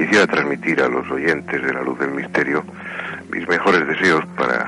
[0.00, 2.64] quisiera transmitir a los oyentes de la luz del misterio
[3.30, 4.64] mis mejores deseos para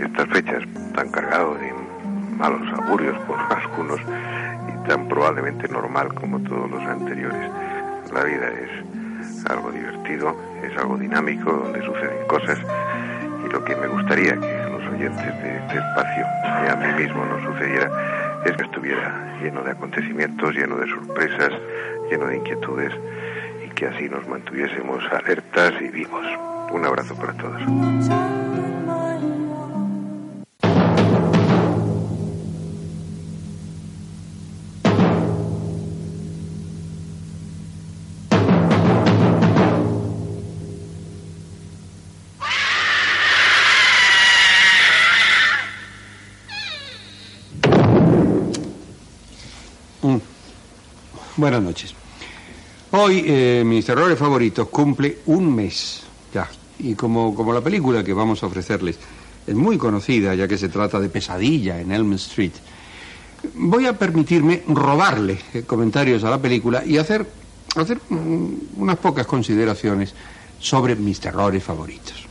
[0.00, 0.62] estas fechas
[0.94, 1.72] tan cargados de
[2.38, 7.50] malos augurios por algunos y tan probablemente normal como todos los anteriores.
[8.14, 12.58] La vida es algo divertido, es algo dinámico, donde suceden cosas
[13.44, 16.26] y lo que me gustaría que los oyentes de este espacio
[16.64, 17.90] y a mí mismo nos sucediera
[18.44, 21.50] es que estuviera lleno de acontecimientos, lleno de sorpresas,
[22.08, 22.92] lleno de inquietudes
[23.76, 26.26] que así nos mantuviésemos alertas y vivos.
[26.72, 27.62] Un abrazo para todos.
[50.02, 50.18] Mm.
[51.36, 52.05] Buenas noches.
[52.98, 56.48] Hoy eh, mis errores favoritos cumple un mes ya.
[56.78, 58.98] Y como, como la película que vamos a ofrecerles
[59.46, 62.52] es muy conocida, ya que se trata de pesadilla en Elm Street,
[63.54, 67.26] voy a permitirme robarle eh, comentarios a la película y hacer,
[67.76, 70.14] hacer unas pocas consideraciones
[70.58, 72.24] sobre mis terrores favoritos.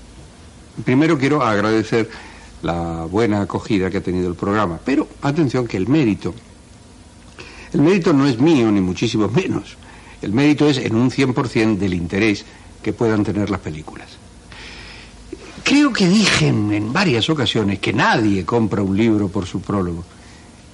[0.83, 2.09] Primero quiero agradecer
[2.63, 6.33] la buena acogida que ha tenido el programa, pero atención que el mérito,
[7.71, 9.77] el mérito no es mío ni muchísimo menos,
[10.25, 12.45] el mérito es en un 100% del interés
[12.81, 14.17] que puedan tener las películas.
[15.63, 20.03] Creo que dije en, varias ocasiones que nadie compra un libro por su prólogo.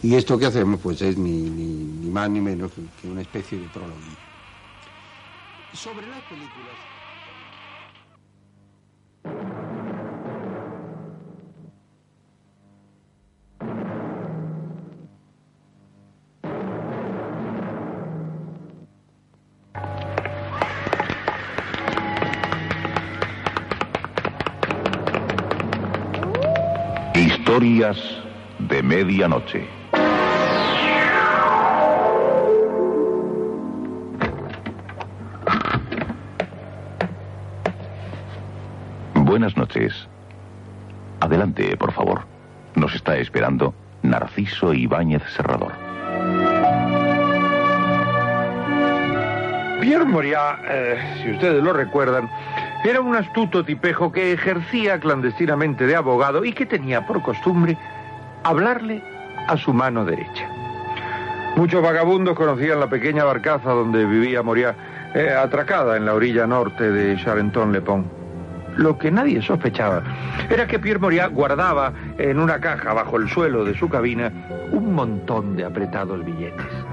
[0.01, 2.71] Y esto que hacemos, pues, es ni, ni más ni menos
[3.01, 3.99] que una especie de prólogo.
[5.73, 6.90] Sobre las películas.
[27.51, 27.97] Historias
[28.59, 29.67] de medianoche.
[39.15, 40.07] Buenas noches.
[41.19, 42.21] Adelante, por favor.
[42.75, 45.73] Nos está esperando Narciso Ibáñez Serrador.
[49.81, 52.29] Pierre Moriat, eh, si ustedes lo recuerdan,
[52.83, 57.77] era un astuto tipejo que ejercía clandestinamente de abogado y que tenía por costumbre
[58.43, 59.03] hablarle
[59.47, 60.49] a su mano derecha.
[61.55, 64.75] Muchos vagabundos conocían la pequeña barcaza donde vivía Moriat,
[65.13, 68.07] eh, atracada en la orilla norte de Charenton-le-Pont.
[68.77, 70.01] Lo que nadie sospechaba
[70.49, 74.31] era que Pierre Moriat guardaba en una caja bajo el suelo de su cabina
[74.71, 76.90] un montón de apretados billetes.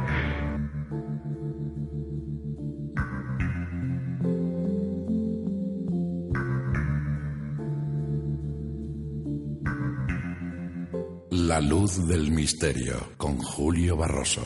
[11.49, 14.43] La luz del misterio con Julio Barroso.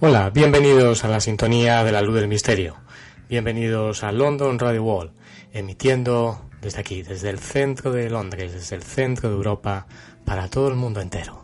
[0.00, 2.76] Hola, bienvenidos a la sintonía de la luz del misterio.
[3.30, 5.12] Bienvenidos a London Radio Wall,
[5.54, 9.86] emitiendo desde aquí, desde el centro de Londres, desde el centro de Europa,
[10.26, 11.40] para todo el mundo entero.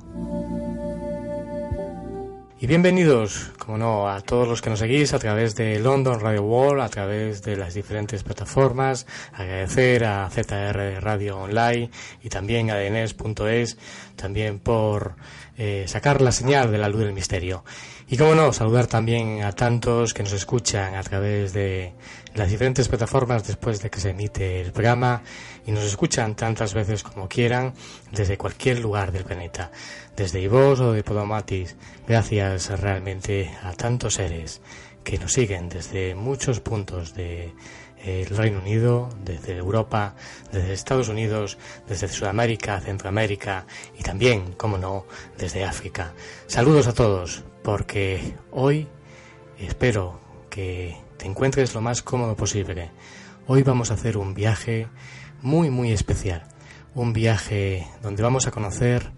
[2.61, 6.43] Y bienvenidos, como no, a todos los que nos seguís a través de London Radio
[6.43, 9.07] Wall, a través de las diferentes plataformas.
[9.33, 11.89] Agradecer a ZR Radio Online
[12.21, 13.79] y también a DNS.es,
[14.17, 15.15] también por
[15.57, 17.63] eh, sacar la señal de la luz del misterio.
[18.09, 21.93] Y como no, saludar también a tantos que nos escuchan a través de
[22.39, 25.23] las diferentes plataformas después de que se emite el programa
[25.67, 27.75] y nos escuchan tantas veces como quieran
[28.13, 29.73] desde cualquier lugar del planeta,
[30.17, 31.77] desde Ivos o de Podomatis.
[32.07, 34.61] Gracias realmente a tantos seres
[35.03, 37.53] que nos siguen desde muchos puntos de
[38.05, 40.15] el Reino Unido, desde Europa,
[40.53, 41.59] desde Estados Unidos,
[41.89, 43.67] desde Sudamérica, Centroamérica
[43.99, 45.07] y también, como no,
[45.37, 46.13] desde África.
[46.47, 48.87] Saludos a todos, porque hoy
[49.59, 52.91] espero que encuentres lo más cómodo posible.
[53.47, 54.89] Hoy vamos a hacer un viaje
[55.43, 56.43] muy, muy especial.
[56.95, 59.13] Un viaje donde vamos a conocer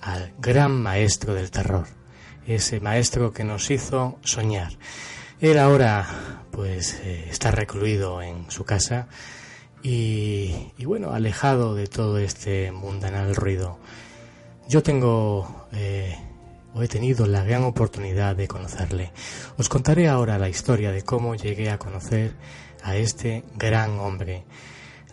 [0.00, 1.86] al gran maestro del terror.
[2.46, 4.72] Ese maestro que nos hizo soñar.
[5.40, 9.08] Él ahora pues eh, está recluido en su casa
[9.82, 13.78] y, y, bueno, alejado de todo este mundanal ruido.
[14.68, 16.16] Yo tengo eh,
[16.76, 19.12] he tenido la gran oportunidad de conocerle.
[19.56, 22.34] Os contaré ahora la historia de cómo llegué a conocer
[22.82, 24.44] a este gran hombre.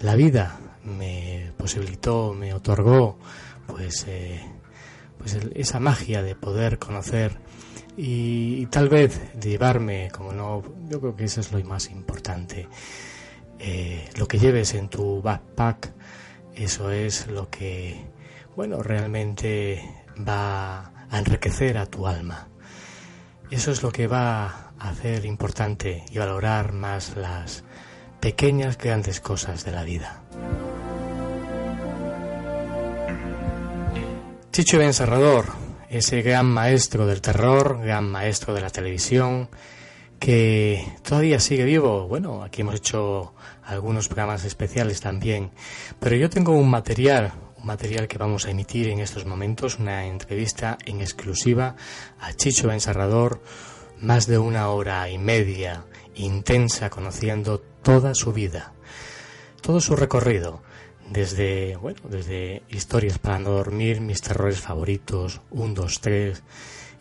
[0.01, 3.17] La vida me posibilitó, me otorgó,
[3.65, 4.41] pues, eh,
[5.17, 7.39] pues esa magia de poder conocer
[7.97, 12.67] y, tal vez llevarme, como no, yo creo que eso es lo más importante.
[13.57, 15.93] Eh, lo que lleves en tu backpack,
[16.55, 18.05] eso es lo que,
[18.55, 19.81] bueno, realmente
[20.27, 22.47] va a enriquecer a tu alma.
[23.51, 27.63] Eso es lo que va a hacer importante y valorar más las
[28.19, 30.21] pequeñas grandes cosas de la vida.
[34.51, 35.45] Chicho Ben Serrador,
[35.89, 39.49] ese gran maestro del terror, gran maestro de la televisión,
[40.19, 42.07] que todavía sigue vivo.
[42.07, 45.51] Bueno, aquí hemos hecho algunos programas especiales también,
[45.99, 47.33] pero yo tengo un material,
[47.65, 51.75] material que vamos a emitir en estos momentos, una entrevista en exclusiva
[52.19, 53.41] a Chicho Ben Serrador,
[53.99, 55.85] más de una hora y media
[56.15, 58.73] intensa conociendo toda su vida,
[59.61, 60.61] todo su recorrido
[61.09, 66.43] desde, bueno, desde historias para no dormir, mis terrores favoritos, 1, 2, 3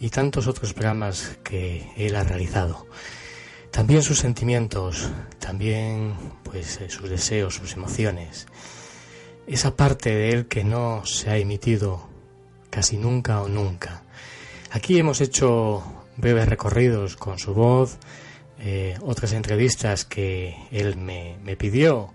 [0.01, 2.87] y tantos otros programas que él ha realizado.
[3.71, 8.47] También sus sentimientos, también pues eh, sus deseos, sus emociones.
[9.47, 12.09] Esa parte de él que no se ha emitido
[12.71, 14.03] casi nunca o nunca.
[14.71, 15.83] Aquí hemos hecho
[16.17, 17.99] breves recorridos con su voz,
[18.59, 22.13] eh, otras entrevistas que él me, me pidió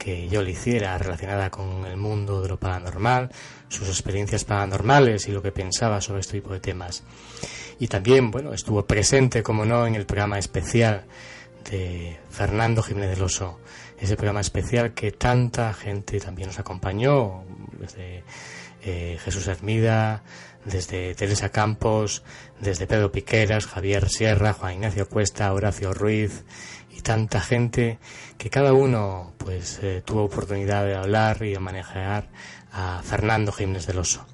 [0.00, 3.30] que yo le hiciera relacionada con el mundo de lo paranormal,
[3.68, 7.02] sus experiencias paranormales y lo que pensaba sobre este tipo de temas.
[7.78, 11.04] Y también, bueno, estuvo presente, como no, en el programa especial
[11.70, 13.60] de Fernando Jiménez del Oso,
[14.00, 17.44] ese programa especial que tanta gente también nos acompañó,
[17.78, 18.24] desde
[18.82, 20.22] eh, Jesús Hermida,
[20.64, 22.22] desde Teresa Campos,
[22.60, 26.44] desde Pedro Piqueras, Javier Sierra, Juan Ignacio Cuesta, Horacio Ruiz,
[27.00, 27.98] tanta gente
[28.38, 32.28] que cada uno pues eh, tuvo oportunidad de hablar y de manejar
[32.72, 34.26] a Fernando Jiménez del Oso.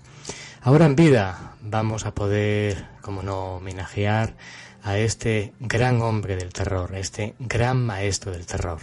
[0.62, 4.34] Ahora en vida vamos a poder, como no, homenajear
[4.82, 8.80] a este gran hombre del terror, este gran maestro del terror.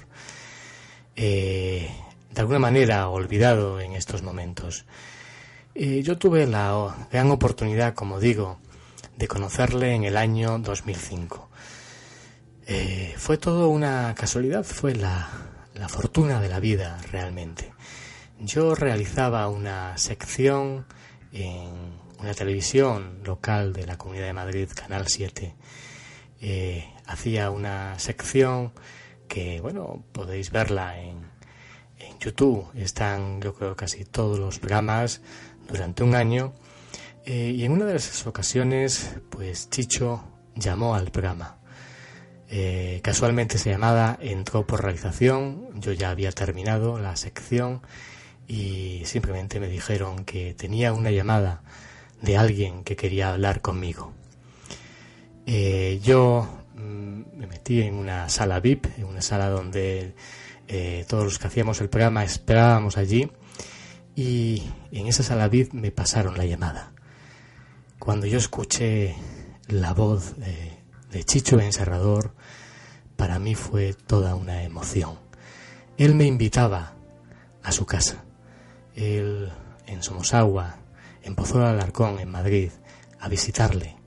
[1.15, 1.89] Eh,
[2.33, 4.85] de alguna manera olvidado en estos momentos.
[5.75, 8.59] Eh, yo tuve la gran oportunidad, como digo,
[9.17, 11.49] de conocerle en el año 2005.
[12.65, 15.29] Eh, fue todo una casualidad, fue la,
[15.89, 17.73] fortuna de la vida realmente.
[18.39, 20.85] Yo realizaba una sección
[21.31, 21.69] en
[22.19, 25.53] una televisión local de la Comunidad de Madrid, Canal 7.
[26.41, 28.71] Eh, hacía una sección
[29.33, 31.17] que, bueno, podéis verla en,
[31.97, 32.67] en YouTube.
[32.75, 35.21] Están, yo creo, casi todos los programas
[35.67, 36.53] durante un año.
[37.25, 40.23] Eh, y en una de esas ocasiones, pues Chicho
[40.55, 41.57] llamó al programa.
[42.47, 47.81] Eh, casualmente esa llamada entró por realización, yo ya había terminado la sección
[48.47, 51.63] y simplemente me dijeron que tenía una llamada
[52.21, 54.13] de alguien que quería hablar conmigo.
[55.47, 56.62] Eh, yo
[57.43, 60.15] me metí en una sala VIP, en una sala donde
[60.69, 63.29] eh, todos los que hacíamos el programa esperábamos allí
[64.15, 64.63] y
[64.93, 66.93] en esa sala VIP me pasaron la llamada.
[67.99, 69.15] Cuando yo escuché
[69.67, 72.33] la voz de Chicho Encerrador,
[73.17, 75.19] para mí fue toda una emoción.
[75.97, 76.93] Él me invitaba
[77.61, 78.23] a su casa.
[78.95, 79.51] Él
[79.85, 80.77] en Somosagua,
[81.23, 82.71] en de Alarcón, en Madrid,
[83.19, 83.97] a visitarle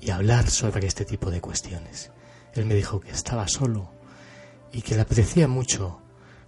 [0.00, 2.11] y a hablar sobre este tipo de cuestiones.
[2.54, 3.90] Él me dijo que estaba solo
[4.72, 6.00] y que le apetecía mucho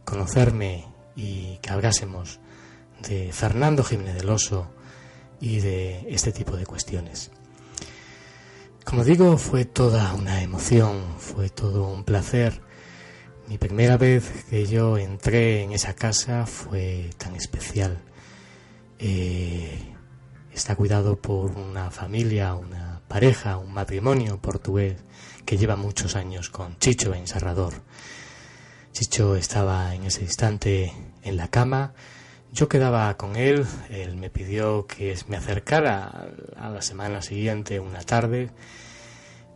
[0.05, 2.41] conocerme y que hablásemos
[3.09, 4.69] de Fernando Jiménez del Oso
[5.41, 7.31] y de este tipo de cuestiones.
[8.85, 12.61] Como digo, fue toda una emoción, fue todo un placer.
[13.49, 17.99] Mi primera vez que yo entré en esa casa fue tan especial.
[18.99, 19.95] Eh,
[20.53, 24.97] está cuidado por una familia, una pareja, un matrimonio portugués
[25.45, 27.75] que lleva muchos años con Chicho Encerrador.
[28.93, 31.95] Chicho estaba en ese instante en la cama,
[32.53, 38.03] yo quedaba con él, él me pidió que me acercara a la semana siguiente, una
[38.03, 38.51] tarde,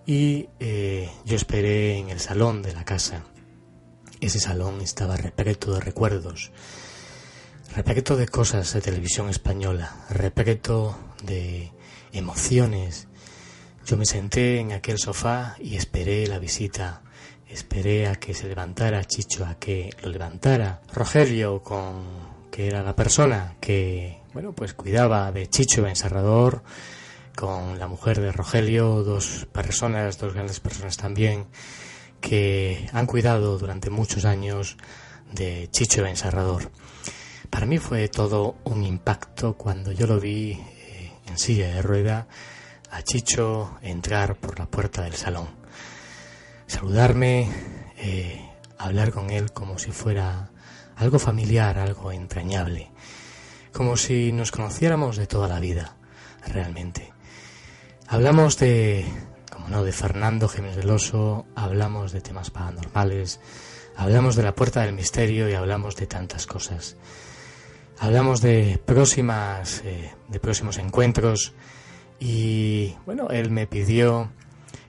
[0.04, 3.22] y eh, yo esperé en el salón de la casa.
[4.20, 6.50] Ese salón estaba repleto de recuerdos,
[7.76, 11.72] repleto de cosas de televisión española, repleto de
[12.12, 13.07] emociones.
[13.88, 17.00] Yo me senté en aquel sofá y esperé la visita.
[17.48, 22.04] Esperé a que se levantara Chicho, a que lo levantara Rogelio con
[22.50, 26.62] que era la persona que, bueno, pues cuidaba de Chicho Encerrador,
[27.34, 31.46] con la mujer de Rogelio, dos personas, dos grandes personas también,
[32.20, 34.76] que han cuidado durante muchos años
[35.32, 36.70] de Chicho Encerrador.
[37.48, 42.28] Para mí fue todo un impacto cuando yo lo vi eh, en silla de rueda
[42.90, 45.48] a Chicho entrar por la puerta del salón,
[46.66, 47.50] saludarme,
[47.96, 50.50] eh, hablar con él como si fuera
[50.96, 52.90] algo familiar, algo entrañable,
[53.72, 55.96] como si nos conociéramos de toda la vida,
[56.46, 57.12] realmente.
[58.06, 59.04] Hablamos de,
[59.52, 60.78] como no, de Fernando Jiménez
[61.54, 63.40] hablamos de temas paranormales,
[63.96, 66.96] hablamos de la puerta del misterio y hablamos de tantas cosas.
[68.00, 71.52] Hablamos de próximas, eh, de próximos encuentros
[72.20, 74.30] y bueno, él me pidió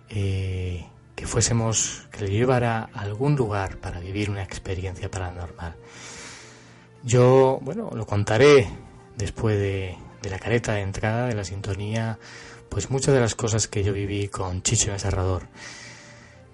[0.10, 5.76] eh, que fuésemos, que le llevara a algún lugar para vivir una experiencia paranormal.
[7.04, 8.68] Yo, bueno, lo contaré
[9.18, 12.18] después de, de la careta de entrada de la sintonía,
[12.70, 15.44] pues muchas de las cosas que yo viví con Chicho Encerrador.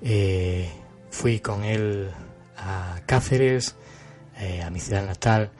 [0.01, 0.69] Eh,
[1.09, 2.11] fui con él
[2.57, 3.75] a Cáceres,
[4.37, 5.51] eh, a mi ciudad natal,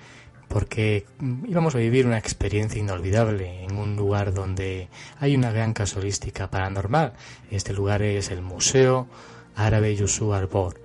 [0.48, 1.06] porque
[1.48, 7.14] íbamos a vivir una experiencia inolvidable en un lugar donde hay una gran casualística paranormal.
[7.52, 9.08] Este lugar es el Museo
[9.56, 10.82] Árabe Yusuf Arbor.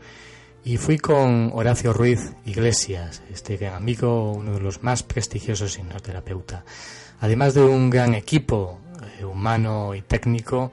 [0.63, 6.65] Y fui con Horacio Ruiz Iglesias, este gran amigo, uno de los más prestigiosos hipnoterapeuta.
[7.21, 8.79] Además de un gran equipo
[9.19, 10.73] eh, humano y técnico,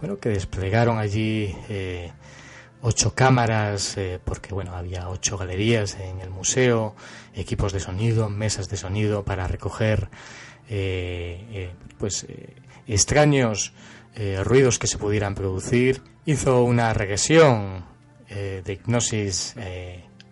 [0.00, 2.12] bueno, que desplegaron allí eh,
[2.82, 6.94] ocho cámaras, eh, porque bueno, había ocho galerías en el museo,
[7.36, 10.08] equipos de sonido, mesas de sonido para recoger
[10.68, 12.26] eh, eh, pues
[12.86, 13.72] extraños
[14.44, 16.02] ruidos que se pudieran producir.
[16.24, 17.84] Hizo una regresión
[18.28, 19.54] de hipnosis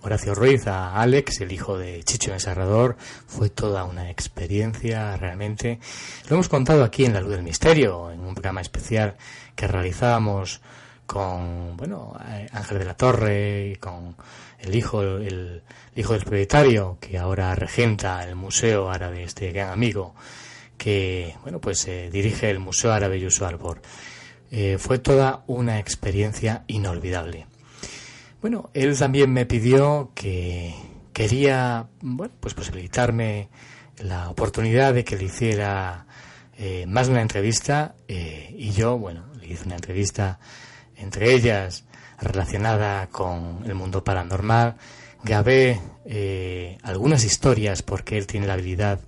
[0.04, 2.96] Horacio Ruiz a Alex, el hijo de Chicho Encerrador.
[3.26, 5.80] Fue toda una experiencia realmente.
[6.28, 9.16] Lo hemos contado aquí en La Luz del Misterio, en un programa especial
[9.56, 10.60] que realizábamos
[11.06, 14.14] con bueno eh, Ángel de la Torre y con
[14.58, 15.62] el hijo el,
[15.96, 20.14] hijo del propietario que ahora regenta el museo árabe este gran amigo
[20.76, 23.80] que bueno pues eh, dirige el museo árabe Yusu Albor
[24.50, 27.46] eh, fue toda una experiencia inolvidable.
[28.40, 30.74] Bueno él también me pidió que
[31.12, 33.48] quería bueno pues posibilitarme
[33.98, 36.06] la oportunidad de que le hiciera
[36.86, 40.38] más de una entrevista y yo bueno le hice una entrevista
[40.96, 41.84] entre ellas
[42.20, 44.76] relacionada con el mundo paranormal.
[45.22, 49.00] Grabé eh, algunas historias porque él tiene la habilidad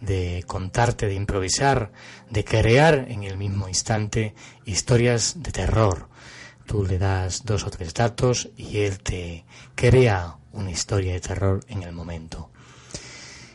[0.00, 1.92] de contarte, de improvisar,
[2.28, 6.08] de crear en el mismo instante historias de terror.
[6.66, 9.44] Tú le das dos o tres datos y él te
[9.74, 12.50] crea una historia de terror en el momento.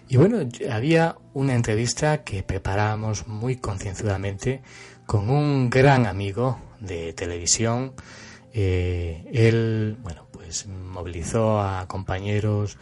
[0.09, 0.39] Y bueno,
[0.71, 4.61] había una entrevista que preparábamos muy concienzudamente
[5.05, 7.93] con un gran amigo de televisión.
[8.59, 12.79] Eh, él, bueno, pues movilizó a compañeros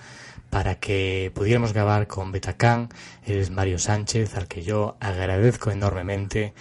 [0.49, 2.87] para que pudiéramos grabar con Betacán.
[3.25, 6.53] Él es Mario Sánchez, al que yo agradezco enormemente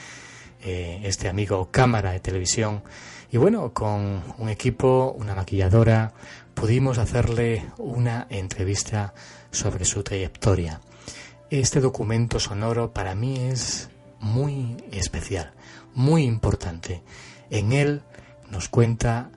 [0.65, 2.83] eh, este amigo cámara de televisión.
[3.31, 6.13] Y bueno, con un equipo, una maquilladora,
[6.55, 9.15] pudimos hacerle una entrevista
[9.53, 10.81] sobre su trayectoria.
[11.51, 15.53] Este documento sonoro para mí es muy especial,
[15.95, 17.05] muy importante.
[17.49, 18.03] En él
[18.51, 19.31] nos cuenta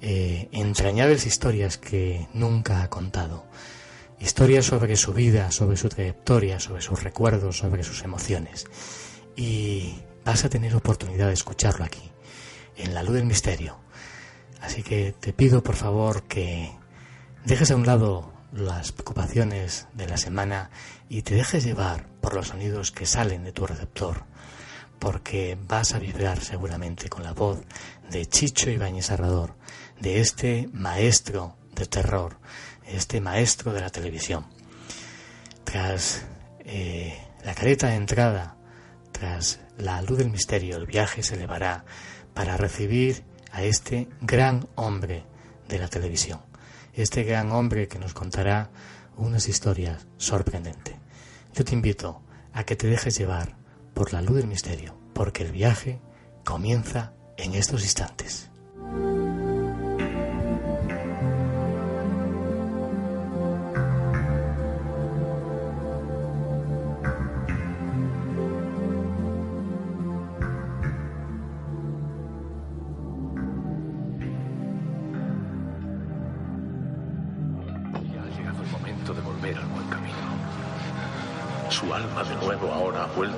[0.00, 3.44] eh, entrañables historias que nunca ha contado.
[4.18, 8.66] Historias sobre su vida, sobre su trayectoria, sobre sus recuerdos, sobre sus emociones.
[9.36, 12.10] Y vas a tener oportunidad de escucharlo aquí,
[12.76, 13.78] en la luz del misterio.
[14.60, 16.70] Así que te pido por favor que
[17.44, 20.70] dejes a un lado las preocupaciones de la semana
[21.08, 24.24] y te dejes llevar por los sonidos que salen de tu receptor
[25.02, 27.60] porque vas a vibrar seguramente con la voz
[28.12, 29.54] de Chicho Ibáñez Serrador,
[29.98, 32.36] de este maestro de terror,
[32.86, 34.46] este maestro de la televisión.
[35.64, 36.22] Tras
[36.60, 38.56] eh, la careta de entrada,
[39.12, 41.86] tras la luz del misterio, el viaje se elevará
[42.34, 45.24] para recibir a este gran hombre
[45.68, 46.40] de la televisión,
[46.92, 48.70] este gran hombre que nos contará
[49.16, 50.96] unas historias sorprendentes.
[51.54, 53.56] Yo te invito a que te dejes llevar
[53.94, 55.98] por la luz del misterio, porque el viaje
[56.44, 58.48] comienza en estos instantes.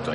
[0.05, 0.14] Ya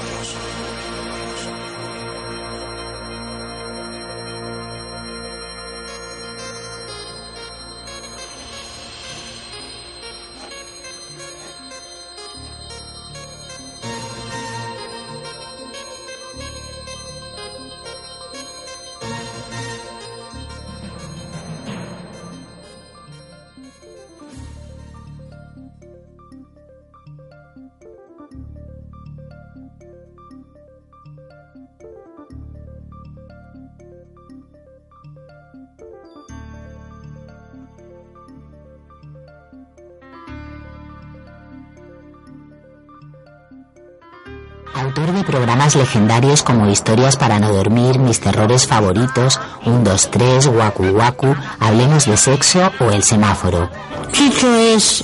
[45.75, 52.05] Legendarios como Historias para no dormir, Mis terrores favoritos, 1, 2, 3, Waku Waku, Hablemos
[52.05, 53.69] de sexo o El semáforo.
[54.11, 55.03] Chicho es,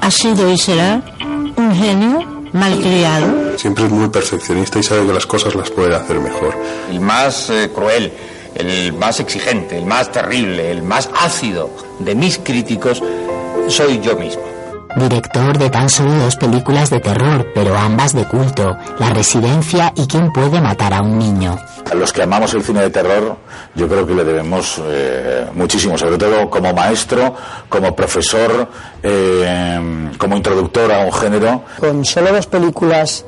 [0.00, 1.02] ha sido y será
[1.56, 2.20] un genio
[2.52, 3.58] malcriado.
[3.58, 6.56] Siempre es muy perfeccionista y sabe que las cosas las puede hacer mejor.
[6.90, 8.12] El más eh, cruel,
[8.54, 13.02] el más exigente, el más terrible, el más ácido de mis críticos
[13.68, 14.55] soy yo mismo.
[14.96, 20.06] Director de tan solo dos películas de terror, pero ambas de culto, La Residencia y
[20.06, 21.58] ¿Quién puede matar a un niño?
[21.90, 23.36] A los que amamos el cine de terror,
[23.74, 27.34] yo creo que le debemos eh, muchísimo, sobre todo como maestro,
[27.68, 28.68] como profesor,
[29.02, 31.62] eh, como introductor a un género.
[31.78, 33.24] Con solo dos películas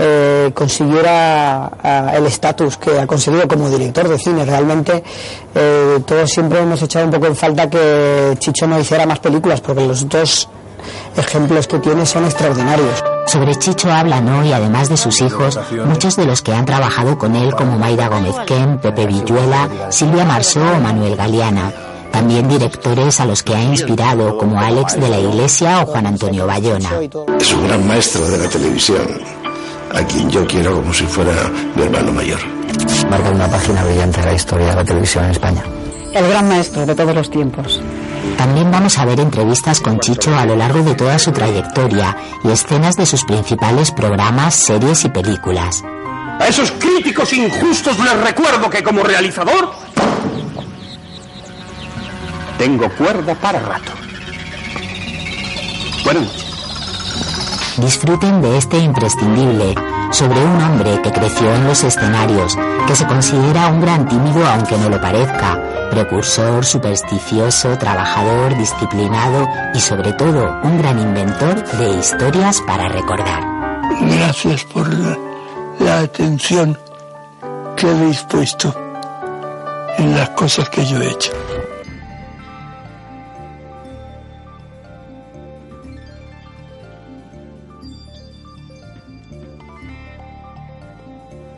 [0.00, 4.44] eh, consiguiera eh, el estatus que ha conseguido como director de cine.
[4.44, 5.02] Realmente
[5.52, 9.60] eh, todos siempre hemos echado un poco en falta que Chicho no hiciera más películas,
[9.60, 10.48] porque los dos
[11.16, 13.02] ejemplos que tiene son extraordinarios.
[13.26, 17.36] Sobre Chicho hablan hoy, además de sus hijos, muchos de los que han trabajado con
[17.36, 21.72] él como Mayra Gómez Ken, Pepe Villuela, Silvia Marsó o Manuel Galeana.
[22.10, 26.46] También directores a los que ha inspirado como Alex de la Iglesia o Juan Antonio
[26.46, 26.90] Bayona.
[27.38, 29.06] Es un gran maestro de la televisión,
[29.92, 31.32] a quien yo quiero como si fuera
[31.76, 32.40] mi hermano mayor.
[33.10, 35.62] Marca una página brillante de la historia de la televisión en España.
[36.12, 37.80] El gran maestro de todos los tiempos.
[38.36, 42.50] También vamos a ver entrevistas con Chicho a lo largo de toda su trayectoria y
[42.50, 45.82] escenas de sus principales programas, series y películas.
[46.40, 49.72] A esos críticos injustos les recuerdo que como realizador
[52.58, 53.92] tengo cuerda para rato.
[56.04, 56.44] Buenas noches.
[57.76, 59.74] Disfruten de este imprescindible
[60.10, 64.76] sobre un hombre que creció en los escenarios, que se considera un gran tímido aunque
[64.78, 72.60] no lo parezca, precursor, supersticioso, trabajador, disciplinado y sobre todo un gran inventor de historias
[72.62, 73.42] para recordar.
[74.00, 75.16] Gracias por la,
[76.00, 76.78] atención
[77.76, 78.74] que habéis puesto
[79.98, 81.32] en las cosas que yo he hecho.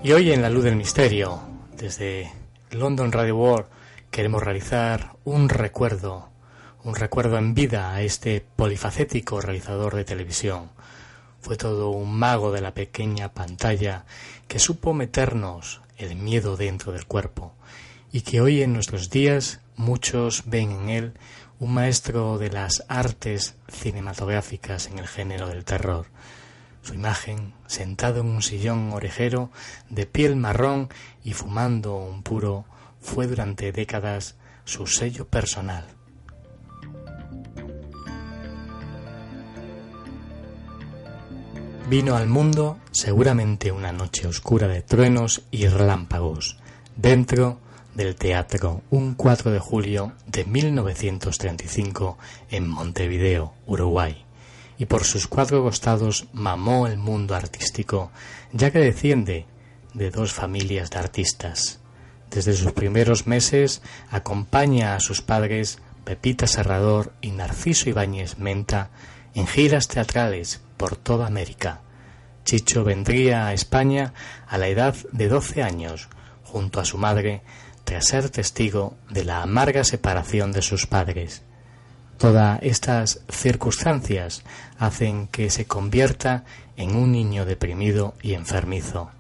[0.03, 1.43] Y hoy en La Luz del Misterio,
[1.77, 2.33] desde
[2.71, 3.67] London Radio World,
[4.11, 6.31] queremos realizar un recuerdo,
[6.85, 10.71] un recuerdo en vida a este polifacético realizador de televisión.
[11.43, 14.07] Fue todo un mago de la pequeña pantalla
[14.49, 17.53] que supo meternos el miedo dentro del cuerpo
[18.11, 21.13] y que hoy en nuestros días muchos ven en él
[21.59, 26.07] un maestro de las artes cinematográficas en el género del terror.
[26.83, 29.51] Su imagen, sentado en un sillón orejero,
[29.90, 30.88] de piel marrón
[31.23, 32.64] y fumando un puro,
[33.01, 35.87] fue durante décadas su sello personal.
[41.88, 46.57] Vino al mundo seguramente una noche oscura de truenos y relámpagos,
[46.97, 47.59] dentro
[47.95, 52.16] del teatro un 4 de julio de 1935
[52.51, 54.25] en Montevideo, Uruguay
[54.81, 58.11] y por sus cuatro costados mamó el mundo artístico,
[58.51, 59.45] ya que defiende
[59.93, 61.81] de dos familias de artistas.
[62.31, 68.88] Desde sus primeros meses acompaña a sus padres Pepita Serrador y Narciso Ibáñez Menta
[69.35, 71.83] en giras teatrales por toda América.
[72.45, 74.14] Chicho vendría a España
[74.49, 76.09] a la edad de 12 años,
[76.43, 77.43] junto a su madre,
[77.85, 81.43] tras ser testigo de la amarga separación de sus padres.
[82.21, 84.43] Todas estas circunstancias
[84.79, 86.45] hacen que se convierta
[86.77, 89.11] en un niño deprimido y enfermizo,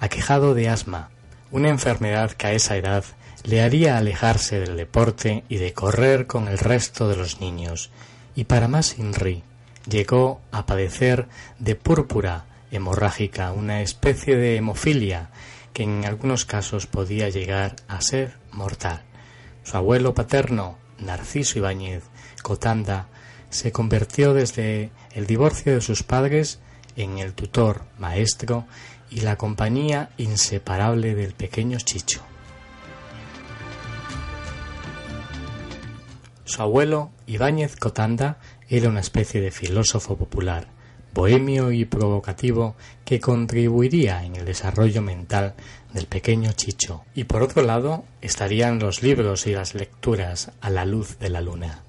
[0.00, 1.10] aquejado de asma,
[1.50, 3.04] una enfermedad que a esa edad
[3.44, 7.90] le haría alejarse del deporte y de correr con el resto de los niños,
[8.34, 9.42] y para más Inri,
[9.86, 15.28] llegó a padecer de púrpura hemorrágica, una especie de hemofilia
[15.74, 19.02] que en algunos casos podía llegar a ser mortal.
[19.62, 22.04] Su abuelo paterno, Narciso Ibáñez,
[22.46, 23.08] Cotanda
[23.50, 26.60] se convirtió desde el divorcio de sus padres
[26.94, 28.66] en el tutor, maestro
[29.10, 32.20] y la compañía inseparable del pequeño Chicho.
[36.44, 40.68] Su abuelo, Ibáñez Cotanda, era una especie de filósofo popular,
[41.14, 45.54] bohemio y provocativo que contribuiría en el desarrollo mental
[45.92, 47.02] del pequeño Chicho.
[47.12, 51.40] Y por otro lado estarían los libros y las lecturas a la luz de la
[51.40, 51.82] luna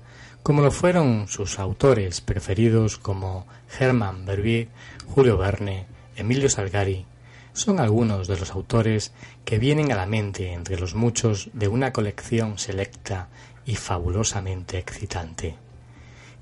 [0.48, 3.46] como lo fueron sus autores preferidos como
[3.78, 4.70] Hermann Berbier,
[5.06, 7.06] Julio Verne, Emilio Salgari,
[7.52, 9.12] son algunos de los autores
[9.44, 13.28] que vienen a la mente entre los muchos de una colección selecta
[13.66, 15.58] y fabulosamente excitante.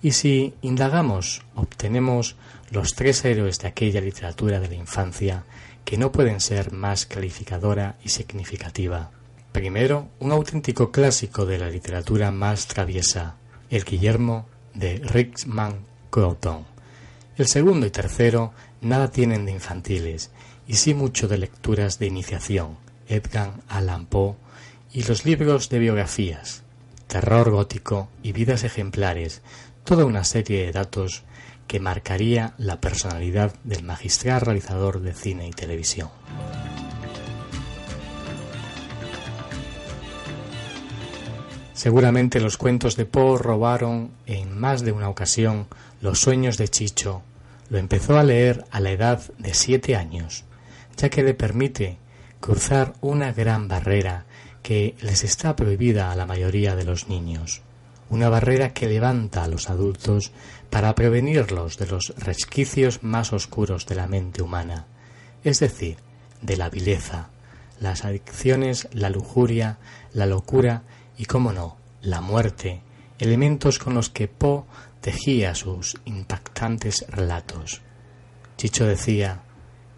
[0.04, 2.36] Y si indagamos, obtenemos
[2.70, 5.46] los tres héroes de aquella literatura de la infancia
[5.84, 9.10] que no pueden ser más calificadora y significativa.
[9.52, 13.38] Primero, un auténtico clásico de la literatura más traviesa,
[13.70, 16.66] el Guillermo de Rickman Croton.
[17.38, 20.32] El segundo y tercero nada tienen de infantiles
[20.68, 24.36] y sí mucho de lecturas de iniciación, Edgar Allan Poe
[24.94, 26.64] y los libros de biografías,
[27.08, 29.42] terror gótico y vidas ejemplares,
[29.84, 31.24] toda una serie de datos
[31.68, 36.10] que marcaría la personalidad del magistral realizador de cine y televisión.
[41.76, 45.68] Seguramente los cuentos de Poe robaron en más de una ocasión
[46.00, 47.22] los sueños de Chicho.
[47.70, 50.46] Lo empezó a leer a la edad de siete años,
[50.96, 51.98] ya que le permite
[52.40, 54.24] cruzar una gran barrera
[54.64, 57.62] que les está prohibida a la mayoría de los niños,
[58.10, 60.32] una barrera que levanta a los adultos
[60.70, 64.88] para prevenirlos de los resquicios más oscuros de la mente humana,
[65.44, 65.98] es decir,
[66.42, 67.28] de la vileza,
[67.82, 69.78] las adicciones, la lujuria,
[70.14, 70.84] la locura
[71.18, 72.82] y, cómo no, la muerte,
[73.20, 74.64] elementos con los que Poe
[75.02, 77.82] tejía sus impactantes relatos.
[78.58, 79.42] Chicho decía,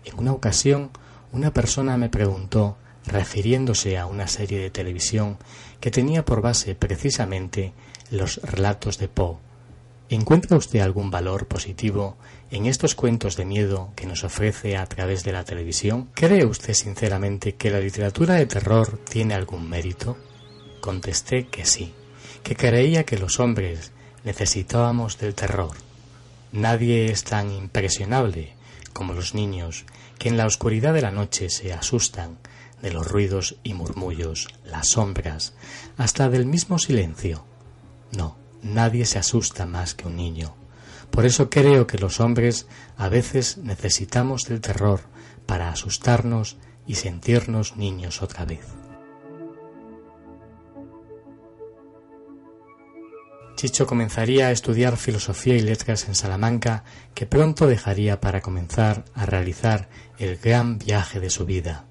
[0.05, 0.91] en una ocasión
[1.31, 5.37] una persona me preguntó, refiriéndose a una serie de televisión
[5.79, 7.73] que tenía por base precisamente
[8.11, 9.37] los relatos de Poe,
[10.09, 12.17] ¿encuentra usted algún valor positivo
[12.51, 16.09] en estos cuentos de miedo que nos ofrece a través de la televisión?
[16.13, 20.17] ¿Cree usted sinceramente que la literatura de terror tiene algún mérito?
[20.87, 21.91] Contesté que sí,
[22.43, 23.91] que creía que los hombres
[24.23, 25.75] necesitábamos del terror.
[26.53, 28.53] Nadie es tan impresionable
[28.93, 29.83] como los niños
[30.17, 32.37] que en la oscuridad de la noche se asustan
[32.81, 35.55] de los ruidos y murmullos, las sombras,
[35.97, 37.43] hasta del mismo silencio.
[38.13, 40.55] No, nadie se asusta más que un niño.
[41.11, 45.01] Por eso creo que los hombres a veces necesitamos del terror
[45.45, 46.55] para asustarnos
[46.87, 48.76] y sentirnos niños otra vez.
[53.57, 56.83] Chicho comenzaría a estudiar filosofía y letras en Salamanca,
[57.15, 59.89] que pronto dejaría para comenzar a realizar
[60.19, 61.85] el gran viaje de su vida.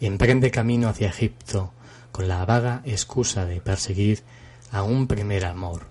[0.00, 1.72] Emprende camino hacia Egipto
[2.12, 4.22] con la vaga excusa de perseguir
[4.70, 5.88] a un primer amor.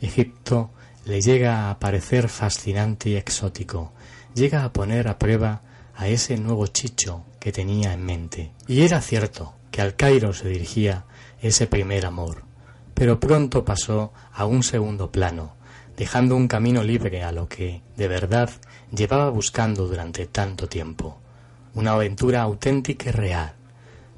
[0.00, 0.70] Egipto
[1.04, 3.92] le llega a parecer fascinante y exótico,
[4.34, 5.60] llega a poner a prueba
[5.94, 8.52] a ese nuevo Chicho que tenía en mente.
[8.66, 11.04] Y era cierto que al Cairo se dirigía
[11.42, 12.45] ese primer amor
[12.96, 15.52] pero pronto pasó a un segundo plano,
[15.98, 18.48] dejando un camino libre a lo que, de verdad,
[18.90, 21.18] llevaba buscando durante tanto tiempo,
[21.74, 23.52] una aventura auténtica y real.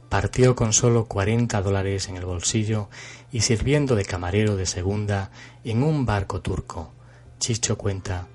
[0.09, 2.89] Partió con solo cuarenta dólares en el bolsillo
[3.33, 5.33] y sirviendo de camarero de segunda
[5.65, 6.93] en un barco turco.
[7.41, 8.29] Chicho cuenta.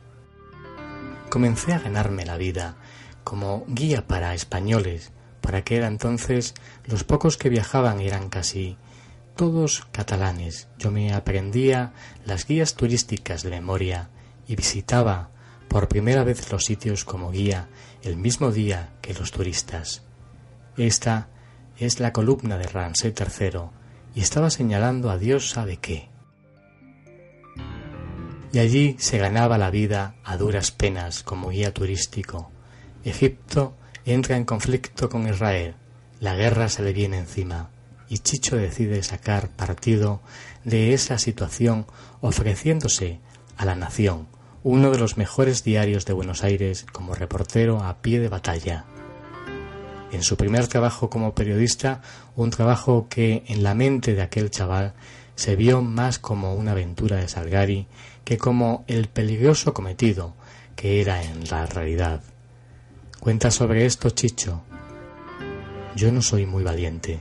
[1.29, 2.75] Comencé a ganarme la vida
[3.23, 5.13] como guía para españoles.
[5.39, 6.53] Para aquel entonces
[6.83, 8.77] los pocos que viajaban eran casi
[9.35, 10.67] todos catalanes.
[10.77, 11.93] Yo me aprendía
[12.25, 14.09] las guías turísticas de memoria
[14.47, 15.29] y visitaba
[15.67, 17.67] por primera vez los sitios como guía
[18.03, 20.03] el mismo día que los turistas.
[20.77, 21.29] Esta
[21.77, 23.61] es la columna de Ramsés III
[24.15, 26.09] y estaba señalando a Dios sabe qué.
[28.51, 32.51] Y allí se ganaba la vida a duras penas como guía turístico.
[33.03, 33.73] Egipto
[34.05, 35.75] entra en conflicto con Israel,
[36.19, 37.72] la guerra se le viene encima
[38.13, 40.21] y Chicho decide sacar partido
[40.63, 41.87] de esa situación
[42.21, 43.19] ofreciéndose
[43.57, 44.27] a la nación,
[44.61, 48.85] uno de los mejores diarios de Buenos Aires como reportero a pie de batalla.
[50.11, 52.03] En su primer trabajo como periodista,
[52.35, 54.93] un trabajo que en la mente de aquel chaval
[55.33, 57.87] se vio más como una aventura de Salgari
[58.23, 60.35] que como el peligroso cometido
[60.75, 62.21] que era en la realidad.
[63.19, 64.61] Cuenta sobre esto Chicho.
[65.95, 67.19] Yo no soy muy valiente,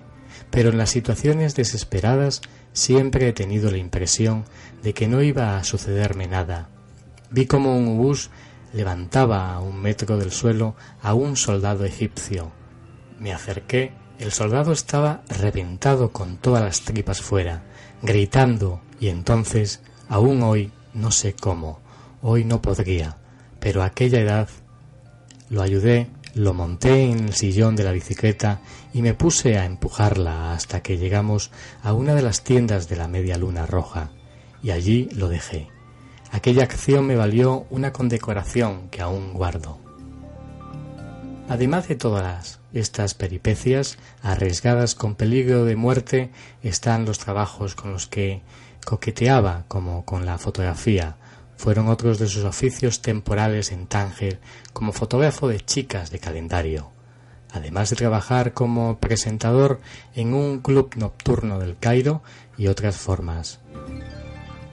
[0.52, 2.42] pero en las situaciones desesperadas
[2.74, 4.44] siempre he tenido la impresión
[4.82, 6.68] de que no iba a sucederme nada.
[7.30, 8.30] Vi como un bus
[8.74, 12.52] levantaba a un metro del suelo a un soldado egipcio.
[13.18, 17.62] Me acerqué, el soldado estaba reventado con todas las tripas fuera,
[18.02, 21.80] gritando, y entonces, aún hoy, no sé cómo,
[22.20, 23.16] hoy no podría,
[23.58, 24.48] pero a aquella edad
[25.48, 28.60] lo ayudé, lo monté en el sillón de la bicicleta
[28.92, 31.50] y me puse a empujarla hasta que llegamos
[31.82, 34.10] a una de las tiendas de la media luna roja,
[34.62, 35.68] y allí lo dejé.
[36.30, 39.78] Aquella acción me valió una condecoración que aún guardo.
[41.48, 46.30] Además de todas estas peripecias, arriesgadas con peligro de muerte,
[46.62, 48.42] están los trabajos con los que
[48.84, 51.16] coqueteaba, como con la fotografía.
[51.56, 54.40] Fueron otros de sus oficios temporales en Tánger
[54.72, 56.91] como fotógrafo de chicas de calendario
[57.52, 59.80] además de trabajar como presentador
[60.14, 62.22] en un club nocturno del Cairo
[62.56, 63.60] y otras formas.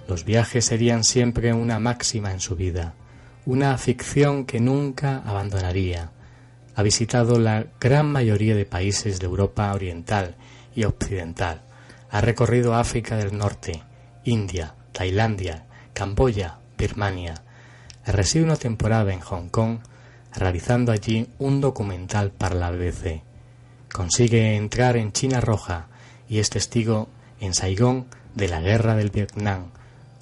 [0.08, 2.96] Los viajes serían siempre una máxima en su vida,
[3.46, 6.12] una ficción que nunca abandonaría.
[6.76, 10.36] Ha visitado la gran mayoría de países de Europa Oriental
[10.76, 11.62] y Occidental.
[12.10, 13.84] Ha recorrido África del Norte,
[14.24, 17.36] India, Tailandia, Camboya, Birmania.
[18.06, 19.80] Reside una temporada en Hong Kong
[20.36, 23.22] realizando allí un documental para la BBC.
[23.92, 25.88] Consigue entrar en China Roja
[26.28, 29.72] y es testigo en Saigón de la guerra del Vietnam.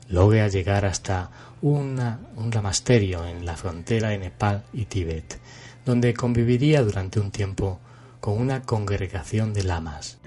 [0.10, 1.30] Logra llegar hasta
[1.62, 5.40] una, un ramasterio en la frontera de Nepal y Tíbet,
[5.86, 7.80] donde conviviría durante un tiempo
[8.20, 10.18] con una congregación de lamas.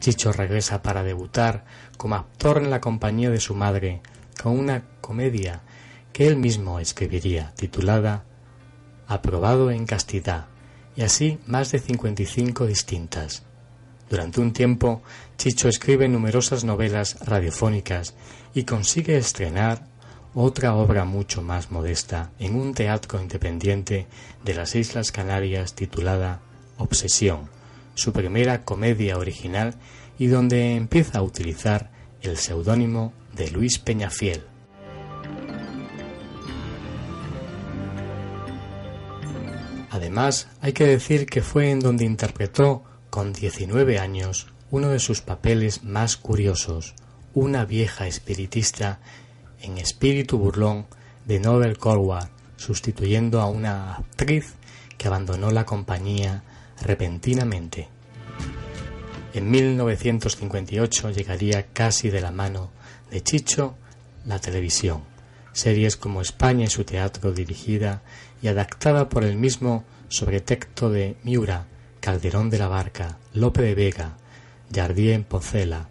[0.00, 1.64] Chicho regresa para debutar
[1.96, 4.02] como actor en la compañía de su madre
[4.40, 5.62] con una comedia
[6.16, 8.24] que él mismo escribiría, titulada
[9.06, 10.46] Aprobado en castidad,
[10.96, 13.42] y así más de 55 distintas.
[14.08, 15.02] Durante un tiempo,
[15.36, 18.14] Chicho escribe numerosas novelas radiofónicas
[18.54, 19.88] y consigue estrenar
[20.32, 24.06] otra obra mucho más modesta en un teatro independiente
[24.42, 26.40] de las Islas Canarias titulada
[26.78, 27.50] Obsesión,
[27.94, 29.74] su primera comedia original
[30.18, 31.90] y donde empieza a utilizar
[32.22, 34.55] el seudónimo de Luis Peñafiel.
[39.96, 45.22] Además, hay que decir que fue en donde interpretó, con 19 años, uno de sus
[45.22, 46.94] papeles más curiosos,
[47.32, 49.00] una vieja espiritista
[49.62, 50.84] en espíritu burlón
[51.24, 52.28] de Nobel Cornwall,
[52.58, 54.56] sustituyendo a una actriz
[54.98, 56.42] que abandonó la compañía
[56.82, 57.88] repentinamente.
[59.32, 62.70] En 1958 llegaría casi de la mano
[63.10, 63.76] de Chicho
[64.26, 65.04] la televisión,
[65.54, 68.02] series como España y su teatro dirigida
[68.42, 71.66] y adaptada por el mismo sobre texto de Miura,
[72.00, 74.16] Calderón de la Barca, Lope de Vega,
[74.72, 75.88] Jardí en Pocela.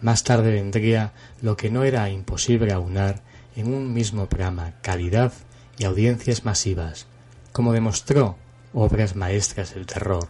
[0.00, 3.22] Más tarde vendría lo que no era imposible aunar
[3.54, 5.32] en un mismo programa calidad
[5.78, 7.06] y audiencias masivas,
[7.52, 8.36] como demostró
[8.72, 10.28] Obras Maestras del Terror.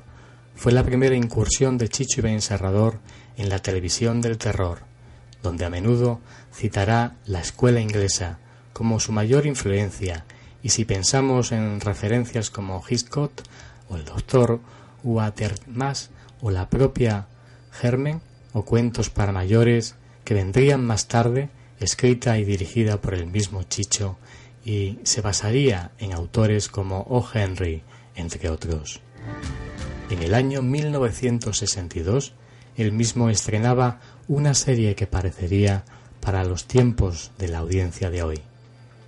[0.55, 2.99] Fue la primera incursión de Chicho y Ben Serrador
[3.37, 4.81] en la televisión del terror,
[5.43, 6.21] donde a menudo
[6.53, 8.39] citará la escuela inglesa
[8.73, 10.25] como su mayor influencia
[10.63, 13.33] y si pensamos en referencias como Hitchcock
[13.89, 14.61] o el Doctor
[15.03, 17.27] Watermas o la propia
[17.73, 18.21] Germen
[18.53, 21.49] o cuentos para mayores que vendrían más tarde,
[21.81, 24.19] escrita y dirigida por el mismo Chicho
[24.65, 27.27] y se basaría en autores como O.
[27.33, 27.83] Henry,
[28.15, 29.01] entre otros.
[30.11, 32.35] En el año 1962,
[32.77, 35.85] él mismo estrenaba una serie que parecería
[36.21, 38.41] para los tiempos de la audiencia de hoy.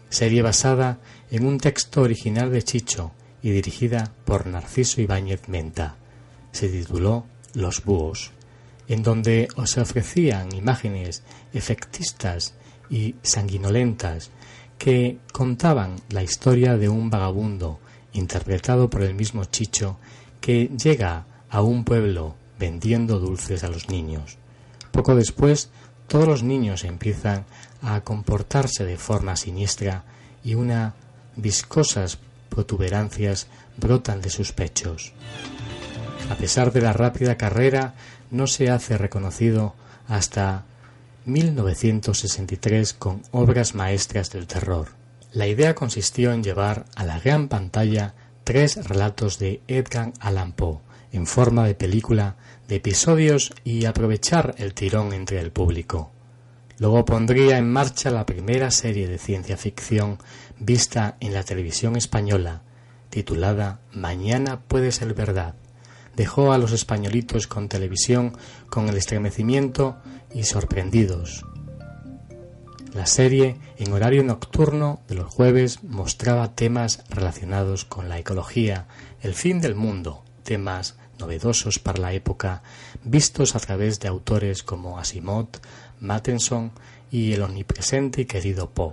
[0.08, 0.98] Serie basada
[1.34, 3.10] en un texto original de Chicho
[3.42, 5.96] y dirigida por Narciso Ibáñez Menta.
[6.52, 8.30] Se tituló Los Búhos,
[8.86, 12.54] en donde se ofrecían imágenes efectistas
[12.88, 14.30] y sanguinolentas
[14.78, 17.80] que contaban la historia de un vagabundo
[18.12, 19.96] interpretado por el mismo Chicho
[20.40, 24.38] que llega a un pueblo vendiendo dulces a los niños.
[24.92, 25.68] Poco después,
[26.06, 27.44] todos los niños empiezan
[27.82, 30.04] a comportarse de forma siniestra
[30.44, 30.92] y unas
[31.36, 32.18] viscosas
[32.48, 35.12] protuberancias brotan de sus pechos.
[36.30, 37.94] A pesar de la rápida carrera,
[38.30, 39.74] no se hace reconocido
[40.08, 40.64] hasta
[41.26, 44.88] 1963 con obras maestras del terror.
[45.32, 50.78] La idea consistió en llevar a la gran pantalla tres relatos de Edgar Allan Poe
[51.12, 52.36] en forma de película
[52.68, 56.13] de episodios y aprovechar el tirón entre el público.
[56.78, 60.18] Luego pondría en marcha la primera serie de ciencia ficción
[60.58, 62.62] vista en la televisión española,
[63.10, 65.54] titulada Mañana puede ser verdad.
[66.16, 68.36] Dejó a los españolitos con televisión
[68.68, 69.96] con el estremecimiento
[70.32, 71.44] y sorprendidos.
[72.92, 78.86] La serie, en horario nocturno de los jueves, mostraba temas relacionados con la ecología,
[79.20, 82.62] el fin del mundo, temas novedosos para la época,
[83.02, 85.48] vistos a través de autores como Asimov,
[86.04, 86.70] Mattenson
[87.10, 88.92] y el omnipresente y querido Poe.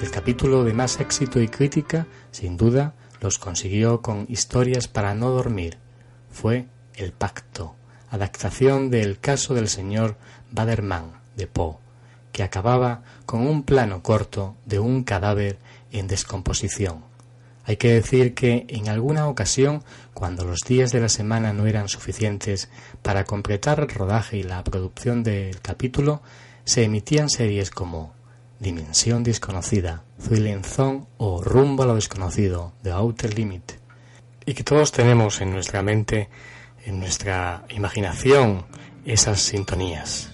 [0.00, 5.30] El capítulo de más éxito y crítica, sin duda, los consiguió con Historias para no
[5.30, 5.78] dormir.
[6.30, 7.74] Fue El Pacto,
[8.10, 10.16] adaptación del caso del señor
[10.52, 11.76] Baderman de Poe,
[12.32, 15.58] que acababa con un plano corto de un cadáver
[15.90, 17.07] en descomposición.
[17.68, 21.90] Hay que decir que en alguna ocasión, cuando los días de la semana no eran
[21.90, 22.70] suficientes
[23.02, 26.22] para completar el rodaje y la producción del capítulo,
[26.64, 28.14] se emitían series como
[28.58, 30.62] Dimensión desconocida, Thrilling
[31.18, 33.72] o Rumbo a lo desconocido, The Outer Limit,
[34.46, 36.30] y que todos tenemos en nuestra mente,
[36.86, 38.64] en nuestra imaginación,
[39.04, 40.30] esas sintonías.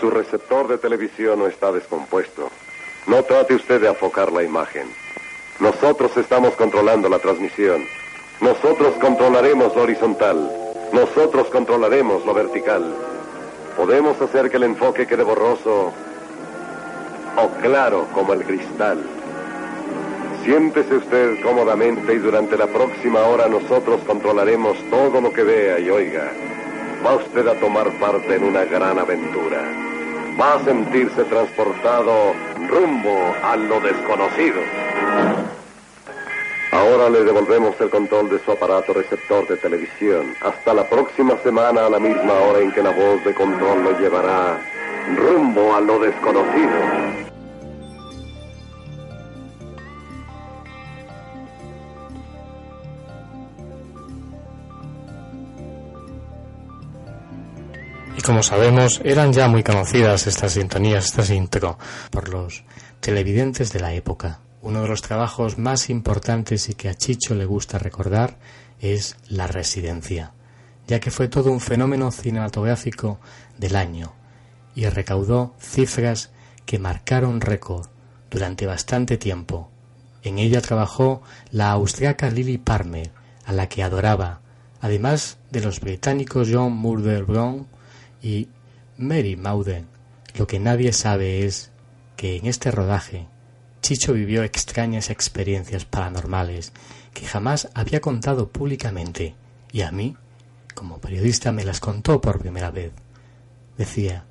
[0.00, 2.50] Su receptor de televisión no está descompuesto.
[3.06, 4.86] No trate usted de afocar la imagen.
[5.58, 7.82] Nosotros estamos controlando la transmisión.
[8.40, 10.50] Nosotros controlaremos lo horizontal.
[10.92, 12.94] Nosotros controlaremos lo vertical.
[13.76, 15.92] Podemos hacer que el enfoque quede borroso
[17.36, 19.02] o claro como el cristal.
[20.44, 25.88] Siéntese usted cómodamente y durante la próxima hora nosotros controlaremos todo lo que vea y
[25.88, 26.30] oiga.
[27.06, 29.62] Va usted a tomar parte en una gran aventura.
[30.40, 32.34] Va a sentirse transportado
[32.68, 34.60] rumbo a lo desconocido.
[36.72, 40.34] Ahora le devolvemos el control de su aparato receptor de televisión.
[40.40, 44.00] Hasta la próxima semana a la misma hora en que la voz de control lo
[44.00, 44.58] llevará
[45.14, 47.25] rumbo a lo desconocido.
[58.26, 61.78] Como sabemos, eran ya muy conocidas estas sintonías, estas intro,
[62.10, 62.64] por los
[62.98, 64.40] televidentes de la época.
[64.62, 68.36] Uno de los trabajos más importantes y que a Chicho le gusta recordar
[68.80, 70.32] es La Residencia,
[70.88, 73.20] ya que fue todo un fenómeno cinematográfico
[73.58, 74.12] del año
[74.74, 76.30] y recaudó cifras
[76.64, 77.86] que marcaron récord
[78.28, 79.70] durante bastante tiempo.
[80.24, 83.12] En ella trabajó la austriaca Lily Palmer,
[83.44, 84.40] a la que adoraba,
[84.80, 87.68] además de los británicos John Murder Brown
[88.26, 88.48] y
[88.98, 89.86] Mary Mauden.
[90.34, 91.70] Lo que nadie sabe es
[92.16, 93.28] que en este rodaje
[93.82, 96.72] Chicho vivió extrañas experiencias paranormales
[97.14, 99.36] que jamás había contado públicamente
[99.70, 100.16] y a mí,
[100.74, 102.90] como periodista, me las contó por primera vez.
[103.78, 104.24] Decía,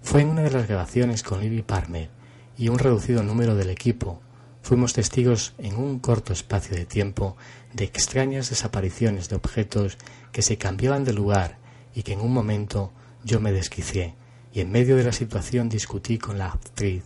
[0.00, 2.10] fue en una de las grabaciones con Lily Palmer
[2.56, 4.22] y un reducido número del equipo.
[4.62, 7.36] Fuimos testigos en un corto espacio de tiempo
[7.72, 9.98] de extrañas desapariciones de objetos
[10.30, 11.58] que se cambiaban de lugar
[11.96, 12.92] y que en un momento
[13.24, 14.14] yo me desquicié
[14.52, 17.02] y en medio de la situación discutí con la actriz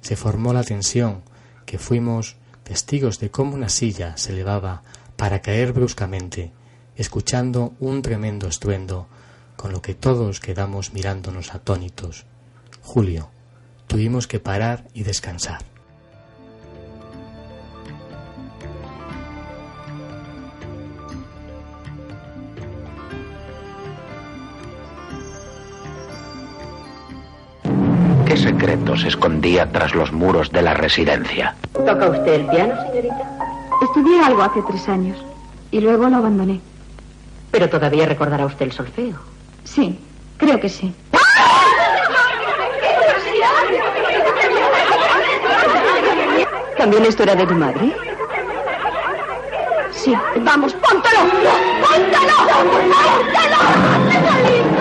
[0.00, 1.22] se formó la tensión,
[1.66, 4.82] que fuimos testigos de cómo una silla se elevaba
[5.16, 6.52] para caer bruscamente,
[6.96, 9.08] escuchando un tremendo estruendo,
[9.56, 12.24] con lo que todos quedamos mirándonos atónitos.
[12.82, 13.28] Julio,
[13.86, 15.64] tuvimos que parar y descansar.
[28.68, 31.54] Secreto se escondía tras los muros de la residencia?
[31.72, 33.22] ¿Toca usted el piano, señorita?
[33.82, 35.16] Estudié algo hace tres años
[35.70, 36.60] y luego lo abandoné.
[37.50, 39.16] Pero todavía recordará usted el solfeo.
[39.64, 39.98] Sí,
[40.36, 40.94] creo que sí.
[46.76, 47.96] ¿También esto era de tu madre?
[49.92, 50.12] Sí.
[50.12, 51.20] Sí, vamos, póntelo.
[51.80, 52.34] ¡Póntelo!
[53.32, 54.77] ¡Póntelo!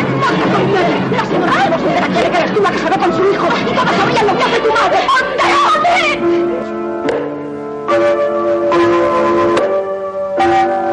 [1.11, 3.23] La señora Albo se entera quiere que eres tú la que se ve con su
[3.31, 4.99] hijo y todos sabían lo que hace tu madre.
[5.07, 6.07] ¡Póntelo!
[10.37, 10.86] ¿Qué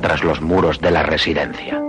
[0.00, 1.82] tras los muros de la residencia?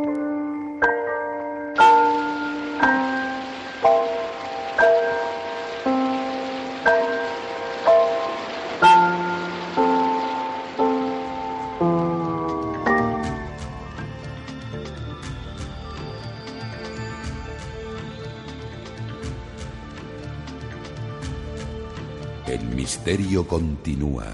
[22.48, 24.26] El misterio continúa.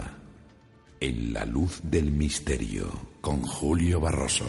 [1.02, 3.05] En la luz del misterio.
[3.26, 4.46] Con Julio Barroso.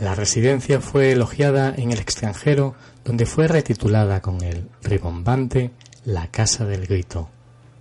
[0.00, 5.72] La residencia fue elogiada en el extranjero, donde fue retitulada con el ribombante
[6.04, 7.28] La Casa del Grito.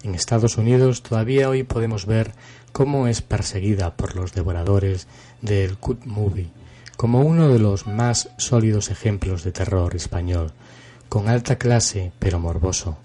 [0.02, 2.32] En Estados Unidos todavía hoy podemos ver
[2.72, 5.06] cómo es perseguida por los devoradores
[5.44, 6.50] del cut movie,
[6.98, 10.54] como uno de los más sólidos ejemplos de terror español,
[11.08, 12.98] con alta clase pero morboso.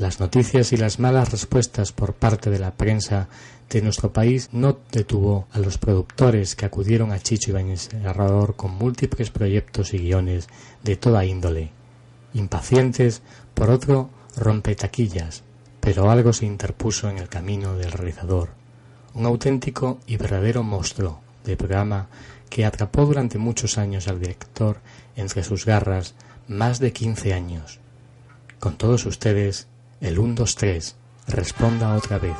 [0.00, 3.28] Las noticias y las malas respuestas por parte de la prensa
[3.68, 8.70] de nuestro país no detuvo a los productores que acudieron a Chicho Ibáñez Serrador con
[8.70, 10.48] múltiples proyectos y guiones
[10.82, 11.72] de toda índole.
[12.32, 13.20] Impacientes,
[13.52, 15.42] por otro, rompetaquillas,
[15.80, 18.48] pero algo se interpuso en el camino del realizador.
[19.12, 22.08] Un auténtico y verdadero monstruo de programa
[22.48, 24.78] que atrapó durante muchos años al director
[25.14, 26.14] entre sus garras,
[26.48, 27.80] más de 15 años.
[28.60, 29.68] Con todos ustedes,
[30.00, 30.96] el 1, 2, 3,
[31.28, 32.36] responda otra vez.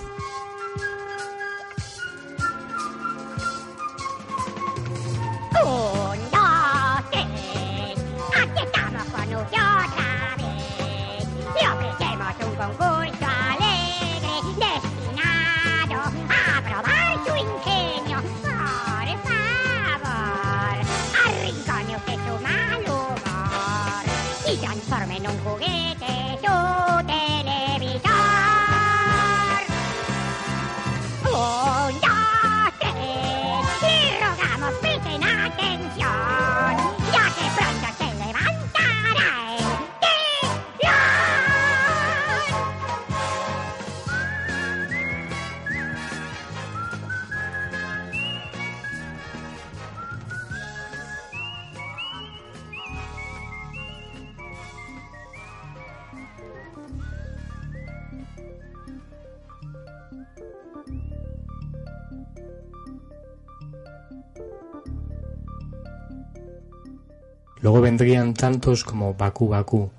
[68.41, 69.91] Tantos como Bakú Bakú,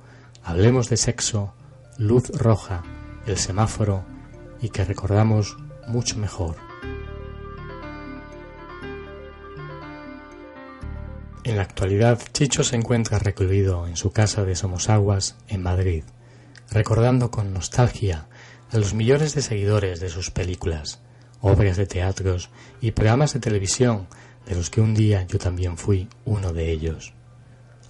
[0.44, 1.54] Hablemos de sexo,
[2.00, 2.82] Luz Roja,
[3.28, 4.04] El semáforo
[4.64, 6.56] y que recordamos mucho mejor.
[11.44, 16.04] En la actualidad, Chicho se encuentra recluido en su casa de Somosaguas, en Madrid,
[16.72, 18.26] recordando con nostalgia
[18.72, 21.00] a los millones de seguidores de sus películas,
[21.42, 22.50] obras de teatros
[22.82, 24.08] y programas de televisión
[24.48, 27.14] de los que un día yo también fui uno de ellos.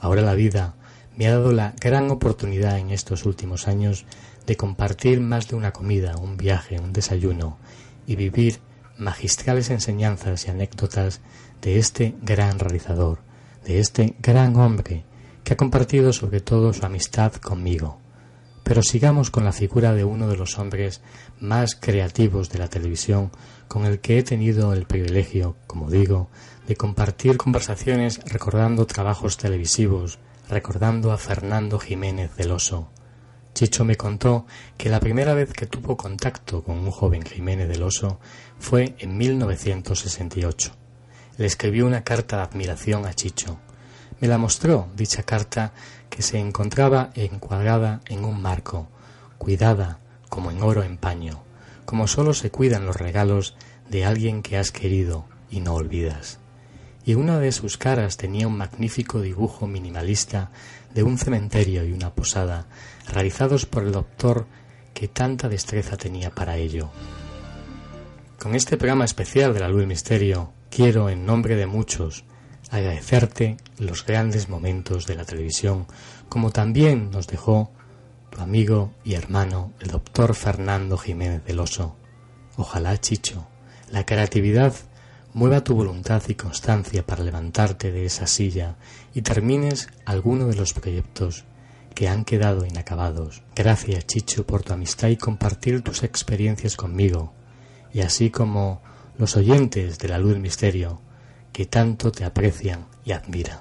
[0.01, 0.73] Ahora la vida
[1.15, 4.05] me ha dado la gran oportunidad en estos últimos años
[4.47, 7.59] de compartir más de una comida, un viaje, un desayuno
[8.07, 8.59] y vivir
[8.97, 11.21] magistrales enseñanzas y anécdotas
[11.61, 13.19] de este gran realizador,
[13.63, 15.05] de este gran hombre
[15.43, 17.99] que ha compartido sobre todo su amistad conmigo.
[18.63, 21.01] Pero sigamos con la figura de uno de los hombres
[21.39, 23.31] más creativos de la televisión
[23.67, 26.29] con el que he tenido el privilegio, como digo,
[26.75, 30.19] compartir conversaciones recordando trabajos televisivos,
[30.49, 32.89] recordando a Fernando Jiménez del Oso.
[33.53, 34.45] Chicho me contó
[34.77, 38.19] que la primera vez que tuvo contacto con un joven Jiménez del Oso
[38.59, 40.71] fue en 1968.
[41.37, 43.59] Le escribió una carta de admiración a Chicho.
[44.19, 45.73] Me la mostró dicha carta
[46.09, 48.87] que se encontraba encuadrada en un marco,
[49.37, 49.99] cuidada
[50.29, 51.43] como en oro en paño,
[51.85, 53.55] como sólo se cuidan los regalos
[53.89, 56.40] de alguien que has querido y no olvidas.
[57.05, 60.51] Y una de sus caras tenía un magnífico dibujo minimalista
[60.93, 62.67] de un cementerio y una posada,
[63.07, 64.45] realizados por el doctor
[64.93, 66.89] que tanta destreza tenía para ello.
[68.39, 72.23] Con este programa especial de la luz del misterio, quiero, en nombre de muchos,
[72.71, 75.85] agradecerte los grandes momentos de la televisión,
[76.29, 77.71] como también nos dejó
[78.29, 81.95] tu amigo y hermano, el doctor Fernando Jiménez del Oso.
[82.55, 83.45] Ojalá, Chicho,
[83.89, 84.73] la creatividad
[85.33, 88.75] mueva tu voluntad y constancia para levantarte de esa silla
[89.13, 91.45] y termines alguno de los proyectos
[91.93, 93.43] que han quedado inacabados.
[93.55, 97.33] Gracias, Chicho, por tu amistad y compartir tus experiencias conmigo,
[97.93, 98.81] y así como
[99.17, 101.01] los oyentes de la luz del misterio,
[101.51, 103.59] que tanto te aprecian y admiran.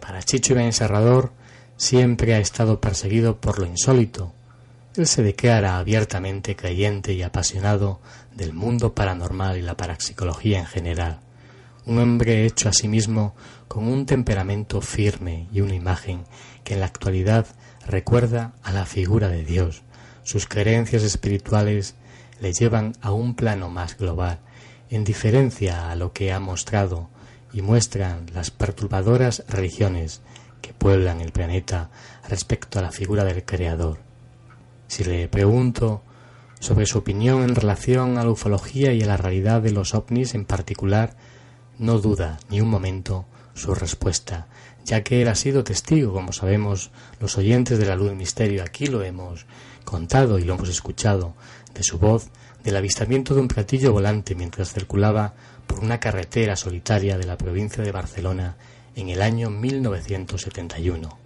[0.00, 1.32] Para Chicho Iván Serrador
[1.76, 4.35] siempre ha estado perseguido por lo insólito.
[4.96, 8.00] Él se declara abiertamente creyente y apasionado
[8.34, 11.20] del mundo paranormal y la parapsicología en general.
[11.84, 13.36] Un hombre hecho a sí mismo
[13.68, 16.24] con un temperamento firme y una imagen
[16.64, 17.46] que en la actualidad
[17.86, 19.82] recuerda a la figura de Dios.
[20.22, 21.94] Sus creencias espirituales
[22.40, 24.38] le llevan a un plano más global,
[24.88, 27.10] en diferencia a lo que ha mostrado
[27.52, 30.22] y muestran las perturbadoras religiones
[30.62, 31.90] que pueblan el planeta
[32.30, 34.05] respecto a la figura del Creador.
[34.88, 36.02] Si le pregunto
[36.60, 40.34] sobre su opinión en relación a la ufología y a la realidad de los ovnis
[40.34, 41.16] en particular,
[41.78, 44.46] no duda ni un momento su respuesta,
[44.84, 48.62] ya que él ha sido testigo, como sabemos los oyentes de la luz del misterio,
[48.62, 49.46] aquí lo hemos
[49.84, 51.34] contado y lo hemos escuchado,
[51.74, 52.28] de su voz,
[52.62, 55.34] del avistamiento de un platillo volante mientras circulaba
[55.66, 58.56] por una carretera solitaria de la provincia de Barcelona
[58.94, 61.25] en el año 1971.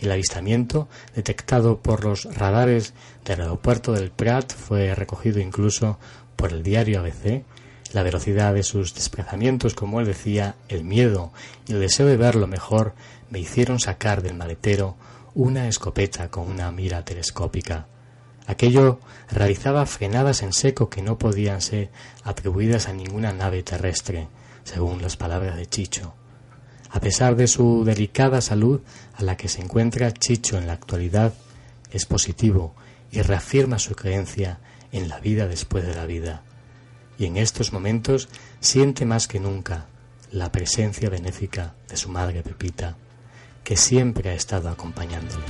[0.00, 2.94] El avistamiento, detectado por los radares
[3.24, 5.98] del aeropuerto del Prat, fue recogido incluso
[6.36, 7.44] por el diario ABC.
[7.92, 11.32] La velocidad de sus desplazamientos, como él decía, el miedo
[11.66, 12.94] y el deseo de verlo mejor
[13.30, 14.96] me hicieron sacar del maletero
[15.34, 17.86] una escopeta con una mira telescópica.
[18.46, 21.90] Aquello realizaba frenadas en seco que no podían ser
[22.24, 24.28] atribuidas a ninguna nave terrestre,
[24.64, 26.14] según las palabras de Chicho.
[26.90, 28.80] A pesar de su delicada salud
[29.18, 31.34] a la que se encuentra Chicho en la actualidad,
[31.90, 32.74] es positivo
[33.10, 34.60] y reafirma su creencia
[34.92, 36.42] en la vida después de la vida.
[37.18, 38.28] Y en estos momentos
[38.60, 39.86] siente más que nunca
[40.30, 42.96] la presencia benéfica de su madre Pepita,
[43.64, 45.44] que siempre ha estado acompañándole.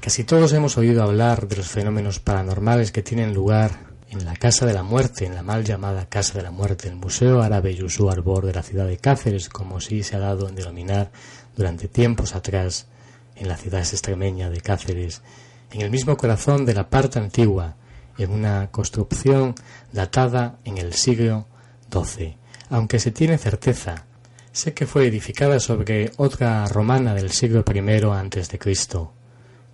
[0.00, 4.66] Casi todos hemos oído hablar de los fenómenos paranormales que tienen lugar en la Casa
[4.66, 8.10] de la Muerte, en la mal llamada Casa de la Muerte, el Museo Árabe Yusú
[8.10, 11.10] Arbor de la ciudad de Cáceres, como sí se ha dado en denominar
[11.56, 12.88] durante tiempos atrás
[13.36, 15.22] en la ciudad extremeña de Cáceres,
[15.70, 17.76] en el mismo corazón de la parte antigua,
[18.18, 19.54] en una construcción
[19.92, 21.46] datada en el siglo
[21.90, 22.36] XII,
[22.68, 24.04] aunque se tiene certeza.
[24.52, 29.14] Sé que fue edificada sobre otra romana del siglo I Cristo.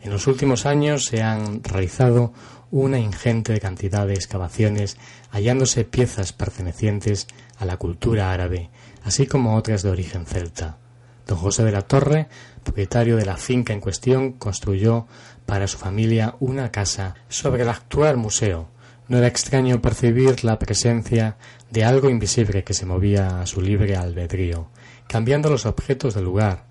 [0.00, 2.32] En los últimos años se han realizado
[2.70, 4.96] una ingente cantidad de excavaciones
[5.30, 7.26] hallándose piezas pertenecientes
[7.58, 8.70] a la cultura árabe,
[9.04, 10.78] así como otras de origen celta.
[11.26, 12.28] Don José de la Torre,
[12.64, 15.06] propietario de la finca en cuestión, construyó
[15.46, 18.68] para su familia una casa sobre el actual museo.
[19.08, 21.36] No era extraño percibir la presencia
[21.70, 24.70] de algo invisible que se movía a su libre albedrío,
[25.06, 26.64] cambiando los objetos del lugar,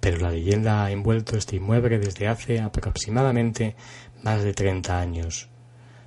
[0.00, 3.76] pero la leyenda ha envuelto este inmueble desde hace aproximadamente
[4.22, 5.48] más de treinta años.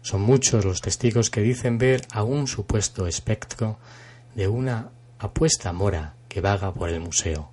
[0.01, 3.77] Son muchos los testigos que dicen ver a un supuesto espectro
[4.35, 4.89] de una
[5.19, 7.51] apuesta mora que vaga por el museo.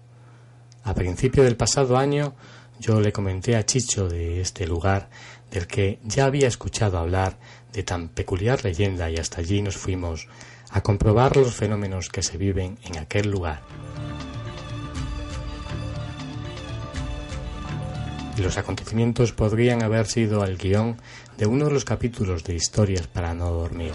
[0.82, 2.34] A principio del pasado año
[2.80, 5.10] yo le comenté a Chicho de este lugar
[5.50, 7.38] del que ya había escuchado hablar
[7.72, 10.28] de tan peculiar leyenda y hasta allí nos fuimos
[10.70, 13.60] a comprobar los fenómenos que se viven en aquel lugar.
[18.36, 20.96] Y los acontecimientos podrían haber sido el guion
[21.38, 23.92] de uno de los capítulos de Historias para no dormir.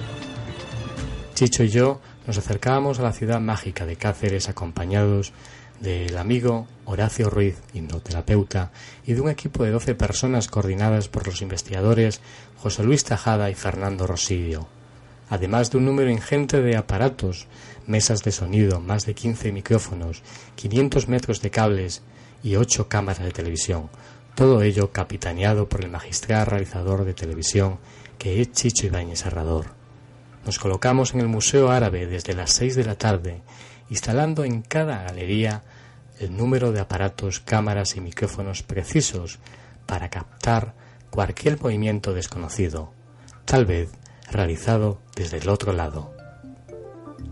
[1.33, 5.33] Chicho y yo nos acercábamos a la ciudad mágica de Cáceres acompañados
[5.79, 8.71] del amigo Horacio Ruiz, hipnoterapeuta,
[9.05, 12.21] y de un equipo de doce personas coordinadas por los investigadores
[12.57, 14.67] José Luis Tajada y Fernando Rosidio,
[15.29, 17.47] además de un número ingente de aparatos,
[17.86, 20.23] mesas de sonido, más de 15 micrófonos,
[20.55, 22.01] 500 metros de cables
[22.43, 23.89] y ocho cámaras de televisión,
[24.36, 27.79] todo ello capitaneado por el magistral realizador de televisión
[28.17, 29.67] que es Chicho Ibáñez Serrador.
[30.45, 33.41] Nos colocamos en el Museo Árabe desde las seis de la tarde,
[33.89, 35.63] instalando en cada galería
[36.19, 39.39] el número de aparatos, cámaras y micrófonos precisos
[39.86, 40.73] para captar
[41.09, 42.91] cualquier movimiento desconocido,
[43.45, 43.89] tal vez
[44.29, 46.13] realizado desde el otro lado.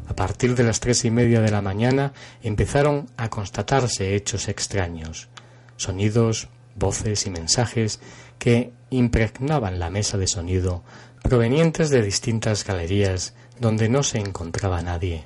[0.07, 5.29] A partir de las tres y media de la mañana empezaron a constatarse hechos extraños,
[5.75, 7.99] sonidos, voces y mensajes
[8.39, 10.83] que impregnaban la mesa de sonido
[11.23, 15.25] provenientes de distintas galerías donde no se encontraba nadie.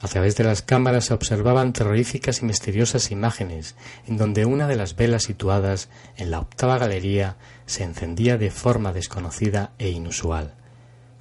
[0.00, 3.74] A través de las cámaras se observaban terroríficas y misteriosas imágenes,
[4.06, 8.92] en donde una de las velas situadas en la octava galería se encendía de forma
[8.92, 10.54] desconocida e inusual.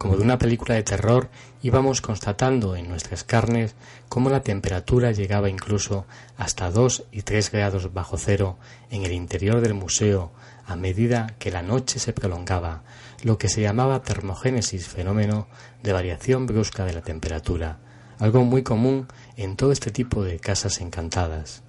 [0.03, 1.29] Como de una película de terror,
[1.61, 3.73] íbamos constatando en nuestras carnes
[4.09, 8.57] cómo la temperatura llegaba incluso hasta dos y tres grados bajo cero
[8.89, 10.33] en el interior del museo
[10.65, 12.83] a medida que la noche se prolongaba,
[13.23, 15.47] lo que se llamaba termogénesis, fenómeno
[15.83, 17.79] de variación brusca de la temperatura
[18.19, 21.63] algo muy común en todo este tipo de casas encantadas.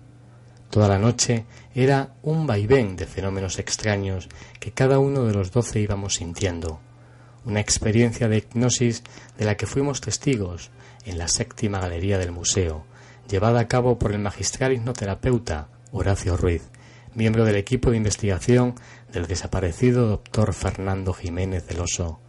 [0.70, 4.28] Toda la noche era un vaivén de fenómenos extraños
[4.58, 6.80] que cada uno de los doce íbamos sintiendo,
[7.44, 9.02] una experiencia de hipnosis
[9.38, 10.70] de la que fuimos testigos
[11.04, 12.84] en la séptima galería del museo,
[13.28, 16.62] llevada a cabo por el magistral hipnoterapeuta Horacio Ruiz,
[17.14, 18.74] miembro del equipo de investigación
[19.12, 22.20] del desaparecido doctor Fernando Jiménez del Oso.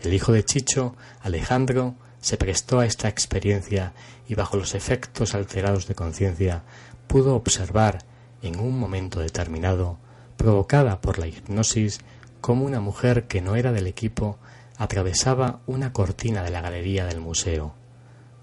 [0.00, 3.92] El hijo de Chicho, Alejandro, se prestó a esta experiencia
[4.28, 6.64] y bajo los efectos alterados de conciencia
[7.06, 8.04] pudo observar
[8.42, 9.98] en un momento determinado,
[10.36, 12.00] provocada por la hipnosis,
[12.40, 14.38] cómo una mujer que no era del equipo
[14.78, 17.74] atravesaba una cortina de la galería del museo.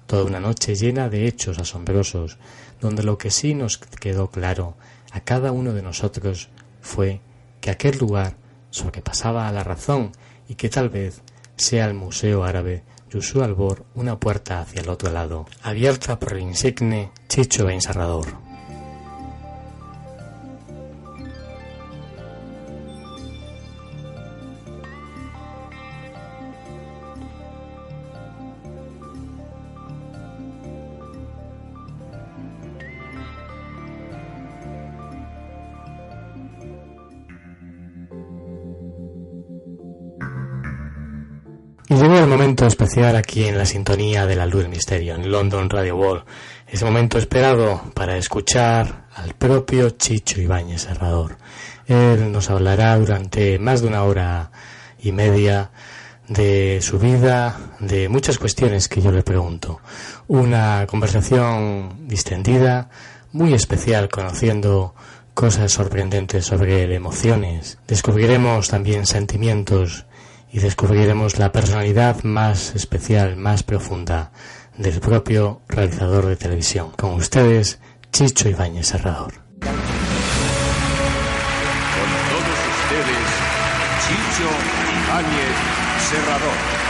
[0.08, 2.38] Toda una noche llena de hechos asombrosos,
[2.82, 4.76] donde lo que sí nos quedó claro
[5.12, 6.50] a cada uno de nosotros
[6.82, 7.22] fue
[7.62, 8.36] que aquel lugar
[8.72, 10.12] sobrepasaba a la razón
[10.48, 11.22] y que tal vez
[11.56, 16.42] sea el Museo Árabe Yusu Albor una puerta hacia el otro lado, abierta por el
[16.42, 18.43] insigne Chicho Encerrador.
[41.96, 45.96] El momento especial aquí en la sintonía de la luz del misterio, en London Radio
[45.96, 46.26] Wall.
[46.68, 51.38] Ese momento esperado para escuchar al propio Chicho Ibáñez Serrador.
[51.86, 54.52] Él nos hablará durante más de una hora
[55.04, 55.70] y media
[56.28, 59.80] de su vida, de muchas cuestiones que yo le pregunto.
[60.28, 62.90] Una conversación distendida,
[63.34, 64.96] muy especial, conociendo
[65.36, 67.78] cosas sorprendentes sobre emociones.
[67.88, 70.08] Descubriremos también sentimientos
[70.54, 74.32] y descubriremos la personalidad más especial, más profunda
[74.78, 76.92] del propio realizador de televisión.
[76.92, 77.80] Con ustedes,
[78.12, 79.34] Chicho Ibáñez Serrador.
[79.34, 79.76] Con
[82.30, 83.28] todos ustedes,
[84.06, 84.50] Chicho
[85.08, 85.56] Ibáñez
[86.10, 86.83] Serrador.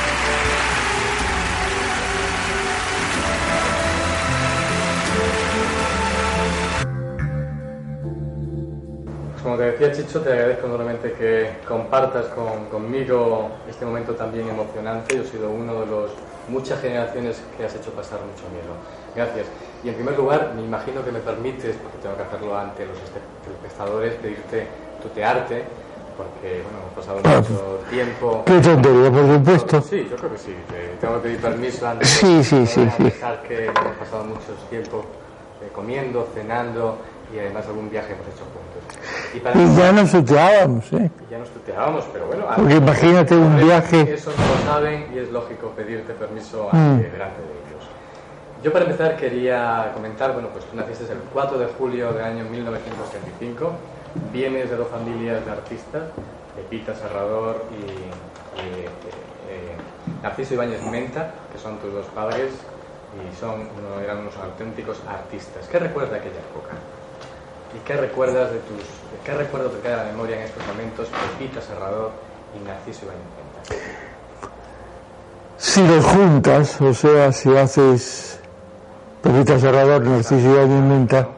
[9.54, 15.16] Como te decía Chicho, te agradezco enormemente que compartas con, conmigo este momento también emocionante.
[15.16, 16.12] Yo he sido uno de los
[16.50, 18.74] muchas generaciones que has hecho pasar mucho miedo.
[19.16, 19.46] Gracias.
[19.84, 22.98] Y en primer lugar, me imagino que me permites, porque tengo que hacerlo ante los
[22.98, 24.66] espectadores, pedirte
[25.04, 25.66] tutearte,
[26.18, 28.44] porque bueno, hemos pasado Ah, mucho tiempo.
[28.48, 29.82] Qué tontería, por supuesto.
[29.82, 30.56] Sí, yo creo que sí.
[30.68, 32.08] Te- tengo que pedir permiso antes.
[32.10, 33.04] Sí, sí, sí, a sí.
[33.48, 35.06] que hemos pasado mucho tiempo
[35.62, 36.98] eh, comiendo, cenando
[37.34, 38.84] y además algún viaje hemos hecho juntos.
[39.34, 41.12] Y para Y ya nos tuteábamos, ¿eh?
[41.30, 42.46] ya nos tuteábamos, pero bueno.
[42.56, 46.76] Porque imagínate un viaje- Eso no lo saben y es lógico pedirte permiso Mm.
[46.76, 47.90] ante- delante de ellos.
[48.64, 52.46] Yo para empezar quería comentar, bueno, pues tú naciste el 4 de julio del año
[52.46, 53.72] 1935,
[54.32, 56.04] vienes de dos familias de artistas,
[56.56, 57.82] Pepita Serrador y,
[58.62, 58.90] y, eh,
[59.50, 59.76] eh,
[60.22, 62.52] Narciso Ibáñez Menta, que son tus dos padres
[63.14, 65.68] y son uno- eran unos auténticos artistas.
[65.68, 66.74] ¿Qué recuerdas de aquella época?
[67.76, 68.84] ¿Y qué recuerdas de tus,
[69.24, 72.12] qué recuerdo te queda en la memoria en estos momentos Pepita Serrador
[72.56, 73.82] y Narciso Ibáñez?
[75.58, 78.40] Si los juntas, o sea, si haces
[79.22, 81.30] Pepita Serrador, Narciso y Menta,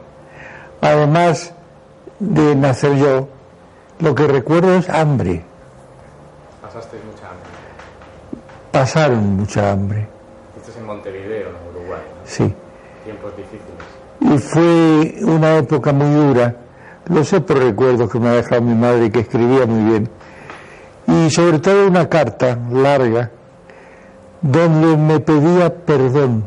[0.80, 1.54] además
[2.18, 3.28] de nacer yo,
[4.00, 5.44] lo que recuerdo es hambre.
[6.60, 7.50] Pasaste mucha hambre.
[8.72, 10.06] Pasaron mucha hambre,
[10.56, 12.00] Estás en Montevideo, en Uruguay.
[12.00, 12.26] ¿no?
[12.26, 12.54] sí.
[14.20, 16.56] Y fue una época muy dura.
[17.08, 20.08] Lo sé por recuerdos que me ha dejado mi madre, que escribía muy bien.
[21.06, 23.30] Y sobre todo una carta larga
[24.40, 26.44] donde me pedía perdón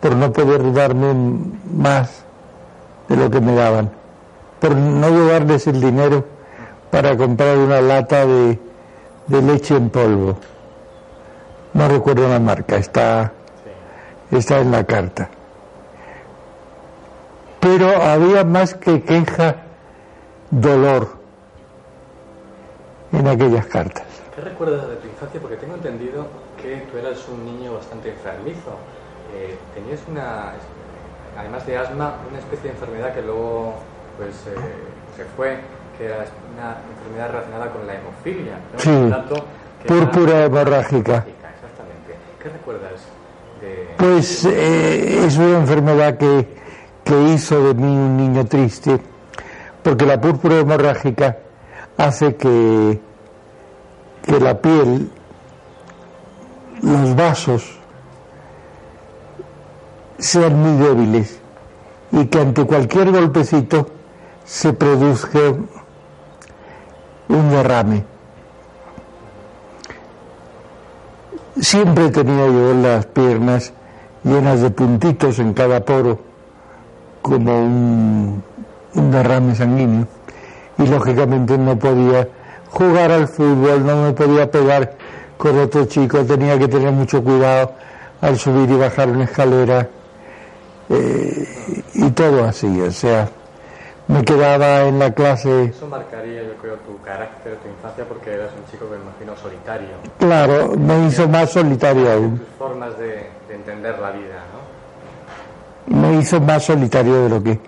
[0.00, 1.14] por no poder darme
[1.72, 2.24] más
[3.08, 3.90] de lo que me daban,
[4.60, 6.24] por no llevarles el dinero
[6.90, 8.58] para comprar una lata de,
[9.26, 10.38] de leche en polvo.
[11.74, 13.32] No recuerdo la marca, está,
[14.30, 15.28] está en la carta.
[17.60, 19.56] Pero había más que queja,
[20.50, 21.16] dolor
[23.12, 24.04] en aquellas cartas.
[24.34, 25.40] ¿Qué recuerdas de tu infancia?
[25.40, 26.26] Porque tengo entendido
[26.60, 28.76] que tú eras un niño bastante enfermizo.
[29.34, 30.52] Eh, tenías una,
[31.38, 33.74] además de asma, una especie de enfermedad que luego
[34.18, 34.58] pues eh,
[35.16, 35.58] se fue,
[35.96, 38.58] que era una enfermedad relacionada con la hemofilia.
[38.72, 38.78] ¿no?
[38.78, 39.36] Sí,
[39.82, 41.24] que púrpura hemorrágica.
[41.26, 42.16] Exactamente.
[42.42, 43.00] ¿Qué recuerdas
[43.60, 43.94] de...?
[43.96, 46.46] Pues eh, es una enfermedad que,
[47.06, 49.00] que hizo de mí un niño triste,
[49.84, 51.38] porque la púrpura hemorrágica
[51.96, 53.00] hace que,
[54.22, 55.08] que la piel,
[56.82, 57.78] los vasos,
[60.18, 61.38] sean muy débiles
[62.10, 63.86] y que ante cualquier golpecito
[64.44, 65.38] se produzca
[67.28, 68.04] un derrame.
[71.60, 73.72] Siempre tenía yo las piernas
[74.24, 76.26] llenas de puntitos en cada poro,
[77.26, 78.40] como un,
[78.94, 80.06] un derrame sanguíneo.
[80.78, 82.28] Y lógicamente no podía
[82.70, 84.94] jugar al fútbol, no me podía pegar
[85.36, 87.72] con otro chico, tenía que tener mucho cuidado
[88.20, 89.88] al subir y bajar una escalera
[90.88, 93.28] eh, y todo así, o sea,
[94.06, 98.50] me quedaba en la clase Eso marcaría, yo creo, tu carácter, tu infancia, porque eras
[98.56, 99.88] un chico que me imagino solitario.
[100.18, 102.38] Claro, me hizo más solitario aún.
[102.38, 104.55] Tus formas de, de entender la vida, ¿no?
[105.88, 107.58] Me hizo más solitario de lo que,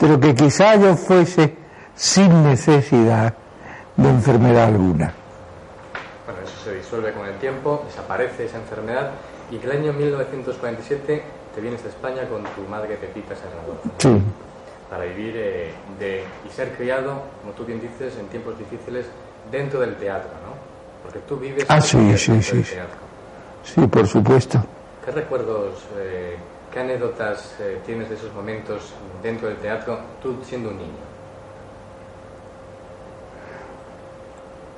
[0.00, 1.54] de lo que quizá yo fuese
[1.94, 3.34] sin necesidad
[3.96, 5.14] de enfermedad alguna.
[6.26, 9.10] Bueno, eso se disuelve con el tiempo, desaparece esa enfermedad
[9.50, 11.22] y que el año 1947
[11.54, 14.20] te vienes a España con tu madre Pepita Serrador Sí,
[14.90, 19.06] para vivir eh, de, y ser criado, como tú bien dices, en tiempos difíciles
[19.50, 20.54] dentro del teatro, ¿no?
[21.02, 22.74] Porque tú vives Ah, sí, sí, sí, del sí.
[22.74, 22.98] teatro.
[23.64, 24.64] sí, por supuesto.
[25.04, 26.36] ¿Qué recuerdos, eh,
[26.76, 30.90] qué anécdotas eh, tienes de esos momentos dentro del teatro, tú siendo un niño?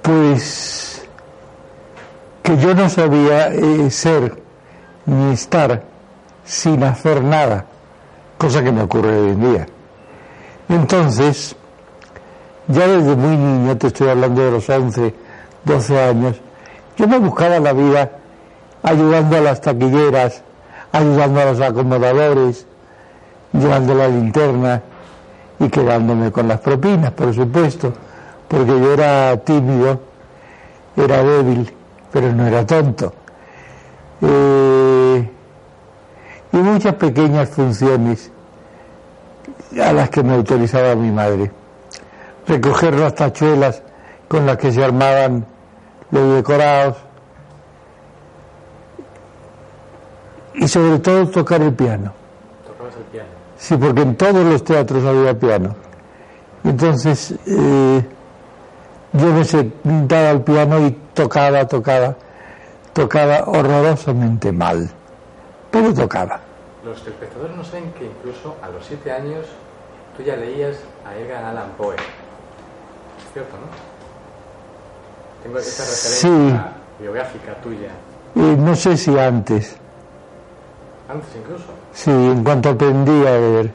[0.03, 1.09] Pues
[2.41, 4.41] que yo no sabía eh, ser
[5.07, 5.83] ni estar
[6.45, 7.65] sin hacer nada,
[8.39, 9.67] cosa que me ocurre hoy en día.
[10.69, 11.57] Entonces,
[12.69, 15.15] ya desde muy niño, te estoy hablando de los 11,
[15.65, 16.41] 12 años,
[16.97, 18.13] yo me buscaba la vida
[18.85, 20.45] ayudando a las taquilleras,
[20.93, 22.67] ayudando a los acomodadores,
[23.53, 24.83] llevando la linterna
[25.59, 27.93] y quedándome con las propinas, por supuesto,
[28.47, 30.01] porque yo era tímido,
[30.97, 31.73] era débil,
[32.13, 33.13] pero no era tonto.
[34.21, 35.31] Eh,
[36.53, 38.31] y muchas pequeñas funciones
[39.83, 41.51] a las que me autorizaba mi madre.
[42.47, 43.83] Recoger las tachuelas
[44.27, 45.45] con las que se armaban
[46.11, 46.97] los decorados
[50.59, 52.13] y sobre todo tocar el piano.
[52.67, 53.29] Tocabas el piano.
[53.57, 55.75] Sí, porque en todos los teatros había piano.
[56.65, 58.03] Entonces eh,
[59.13, 62.15] yo me sentaba al piano y tocaba, tocaba,
[62.93, 64.89] tocaba horrorosamente mal,
[65.71, 66.41] pero tocaba.
[66.85, 69.47] Los espectadores no saben que incluso a los siete años
[70.17, 71.95] tú ya leías a Edgar Allan Poe.
[71.97, 73.67] Es cierto, ¿no?
[75.43, 77.03] Tengo esa referencia Sí.
[77.03, 77.91] biográfica tuya.
[78.35, 79.77] No sé si antes,
[81.09, 81.65] Antes incluso.
[81.93, 83.71] sí, en cuanto aprendí a leer.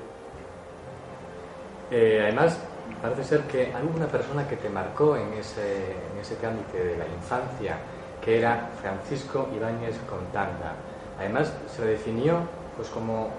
[1.90, 2.58] Eh, además,
[3.02, 6.98] parece ser que hay una persona que te marcó en ese, en ese trámite de
[6.98, 7.78] la infancia,
[8.24, 10.74] que era Francisco Ibáñez Contanda.
[11.20, 12.38] Además, se le definió
[12.76, 13.30] pues, como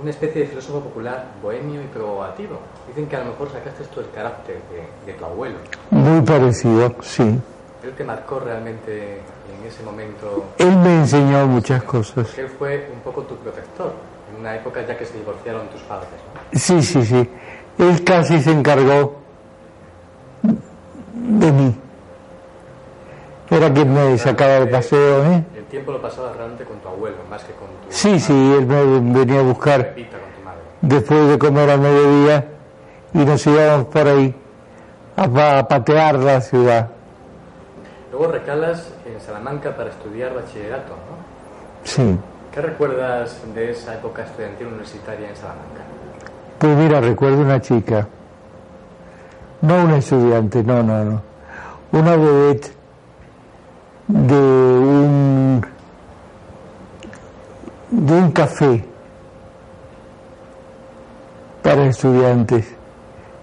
[0.00, 2.58] una especie de filósofo popular bohemio y probativo.
[2.88, 5.56] Dicen que a lo mejor sacaste tú el carácter de, de tu abuelo.
[5.90, 7.40] Muy parecido, sí.
[7.84, 12.26] Él te marcó realmente en ese momento, Él me enseñó muchas cosas.
[12.28, 13.92] porque él fue un poco tu protector,
[14.32, 16.08] en una época ya que se divorciaron tus padres.
[16.52, 16.58] ¿no?
[16.58, 17.28] Sí, sí, sí.
[17.78, 19.16] Él casi se encargó
[21.14, 21.76] de mí.
[23.50, 25.44] Era quien me sacaba de paseo, ¿eh?
[25.56, 28.66] El tiempo lo pasabas realmente con tu abuelo, más que con tu Sí, sí, él
[28.66, 29.94] me venía a buscar
[30.44, 30.60] madre.
[30.80, 32.46] después de comer a mediodía
[33.12, 34.34] y nos íbamos por ahí
[35.16, 36.88] a, a patear la ciudad.
[38.12, 41.16] Luego recalas en Salamanca para estudiar bachillerato, ¿no?
[41.82, 42.18] Sí.
[42.52, 45.80] ¿Qué recuerdas de esa época estudiantil universitaria en Salamanca?
[46.58, 48.06] Pues mira, recuerdo una chica,
[49.62, 51.22] no una estudiante, no, no, no,
[51.92, 52.72] una vedette
[54.08, 55.66] de un
[57.90, 58.84] de un café
[61.62, 62.66] para estudiantes,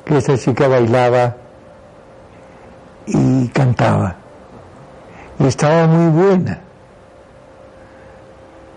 [0.06, 1.36] que esa chica bailaba
[3.08, 4.19] y cantaba.
[5.40, 6.60] Estaba muy buena,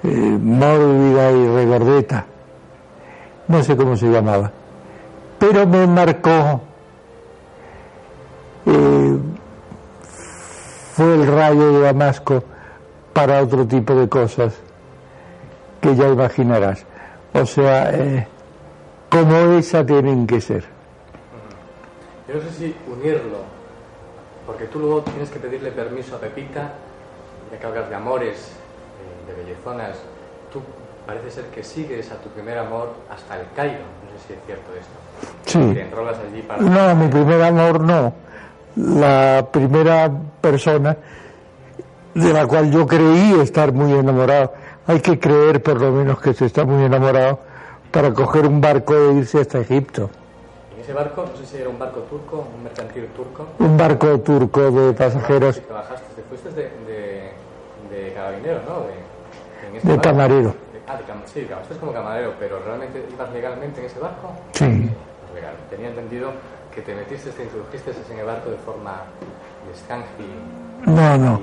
[0.04, 2.24] eh, mórbida y regordeta,
[3.48, 4.52] no sé cómo se llamaba,
[5.40, 6.60] pero me marcó,
[8.66, 9.18] eh,
[10.94, 12.44] fue el rayo de Damasco
[13.12, 14.54] para otro tipo de cosas
[15.80, 16.86] que ya imaginarás.
[17.34, 18.26] O sea, eh,
[19.10, 20.64] como esa tienen que ser.
[22.28, 23.38] Yo no sé si unirlo,
[24.46, 26.72] porque tú luego tienes que pedirle permiso a Pepita,
[27.50, 29.98] ya que hablas de amores, eh, de bellezonas,
[30.52, 30.60] tú
[31.06, 34.38] parece ser que sigues a tu primer amor hasta el Cairo, no sé si es
[34.46, 34.92] cierto esto.
[35.46, 35.74] Sí.
[35.74, 36.60] Te enrolas allí para...
[36.60, 38.12] No, mi primer amor no.
[38.76, 40.96] La primera persona
[42.14, 44.54] de la cual yo creí estar muy enamorado.
[44.86, 47.40] Hay que creer por lo menos que se está muy enamorado
[47.90, 50.10] para coger un barco e irse hasta Egipto.
[50.82, 53.46] Ese barco, no sé si era un barco turco, un mercantil turco.
[53.58, 57.32] Un barco turco de pasajeros, Si trabajaste, te fuiste de, de,
[58.04, 58.80] de carabinero, ¿no?
[59.82, 60.54] De, de camarero.
[60.88, 64.32] Ah, de cam- sí, trabajaste como camarero, pero ¿realmente ibas legalmente en ese barco?
[64.52, 64.64] Sí.
[64.64, 65.54] Pues legal.
[65.70, 66.32] Tenía entendido
[66.74, 69.02] que te metiste, te introdujiste en el barco de forma
[69.66, 70.06] de escanje.
[70.84, 71.40] No, no.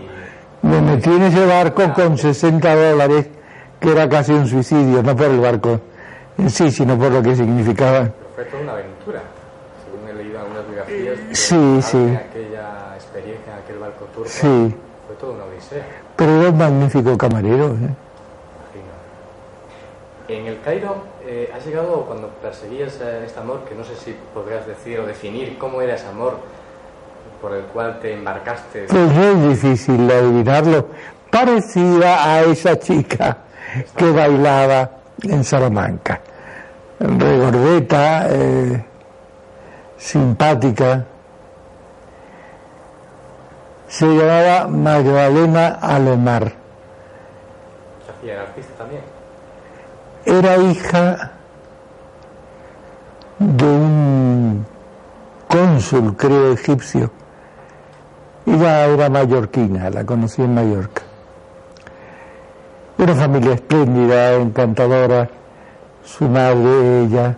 [0.62, 3.28] Me metí en ese barco con 60 dólares,
[3.80, 5.80] que era casi un suicidio, no por el barco
[6.38, 8.02] en sí, sino por lo que significaba.
[8.04, 9.22] Pero fue toda una aventura,
[9.86, 11.18] según he leído algunas biografías.
[11.19, 11.98] que Sí, sí.
[12.16, 14.76] Aquella experiencia en aquel barco turco Sí.
[15.08, 15.84] fue toda una odisea.
[16.16, 17.68] Pero era un magnífico camarero.
[17.76, 17.96] ¿eh?
[20.28, 24.16] En el Cairo, eh, has llegado cuando perseguías eh, este amor, que no sé si
[24.34, 26.38] podrías decir o definir cómo era ese amor
[27.42, 28.86] por el cual te embarcaste.
[28.90, 30.88] Pues es difícil adivinarlo.
[31.32, 33.38] Parecida a esa chica
[33.96, 34.90] que bailaba
[35.24, 36.22] en Salamanca.
[37.00, 38.84] Regordeta, eh,
[39.98, 41.06] simpática.
[43.90, 46.54] Se llamaba Magdalena Alemar.
[48.06, 48.34] ¿Qué hacía?
[48.34, 49.02] ¿Era artista también?
[50.26, 51.32] Era hija
[53.40, 54.66] de un
[55.48, 57.10] cónsul, creo, egipcio.
[58.46, 61.02] Ella era mallorquina, la conocí en Mallorca.
[63.00, 65.28] Una familia espléndida, encantadora,
[66.04, 67.36] su madre, ella.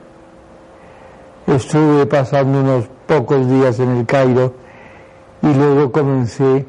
[1.48, 4.61] Estuve pasando unos pocos días en el Cairo
[5.42, 6.66] y luego comencé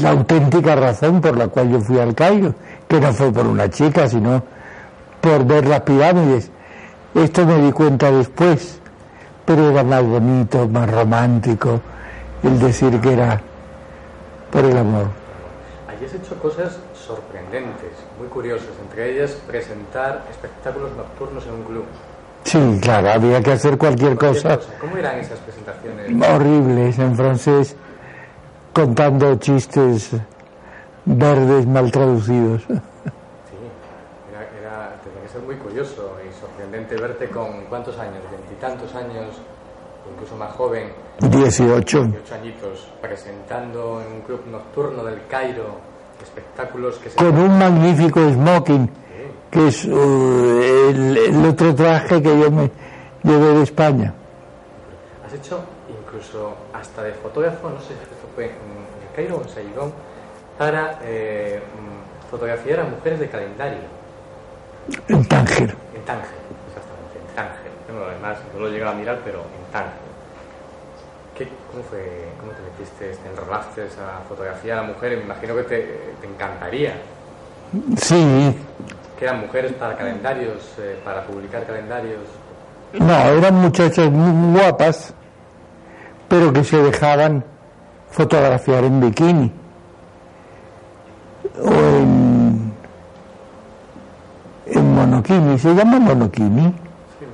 [0.00, 2.54] la auténtica razón por la cual yo fui al Cairo,
[2.86, 4.42] que no fue por una chica, sino
[5.20, 6.50] por ver las pirámides.
[7.14, 8.78] Esto me di cuenta después,
[9.44, 11.80] pero era más bonito, más romántico
[12.42, 13.40] el decir que era
[14.50, 15.06] por el amor.
[15.88, 21.84] Allí has hecho cosas sorprendentes, muy curiosas, entre ellas presentar espectáculos nocturnos en un club.
[22.46, 26.12] Sí, claro, había que hacer cualquier cosa ¿Cómo eran esas presentaciones?
[26.30, 27.76] horribles en francés,
[28.72, 30.12] contando chistes
[31.04, 32.62] verdes mal traducidos.
[32.62, 32.76] Sí,
[34.30, 39.26] era, era, tenía que ser muy curioso y sorprendente verte con cuántos años, veintitantos años,
[40.12, 42.04] incluso más joven, 18.
[42.04, 47.16] 18 añitos, presentando en un club nocturno del Cairo espectáculos que se...
[47.16, 48.88] Con un magnífico smoking,
[49.56, 52.70] que es uh, el, el otro traje que yo me
[53.22, 54.12] llevé de España.
[55.24, 59.42] Has hecho incluso hasta de fotógrafo, no sé si esto fue en el Cairo o
[59.42, 59.92] en Saigón,
[60.58, 63.78] para eh, mm, fotografiar a mujeres de calendario.
[65.08, 65.74] En Tánger.
[65.94, 66.36] En Tánger,
[66.68, 67.72] exactamente, en Tánger.
[67.88, 70.06] Bueno, además, no lo he llegado a mirar, pero en Tánger.
[71.34, 75.18] ¿Qué, cómo, fue, ¿Cómo te metiste, te enrolaste a fotografiar a mujeres?
[75.18, 75.80] Me imagino que te,
[76.20, 76.92] te encantaría.
[77.96, 78.54] Sí,
[79.18, 82.20] Que eran mujeres para calendarios, eh, para publicar calendarios.
[82.98, 85.14] no, eran muchachas muy guapas,
[86.28, 87.42] pero que se dejaban
[88.10, 89.52] fotografiar en bikini.
[91.62, 92.72] O en,
[94.66, 96.66] en monokini, ¿se llama monokini?
[97.18, 97.24] Sí,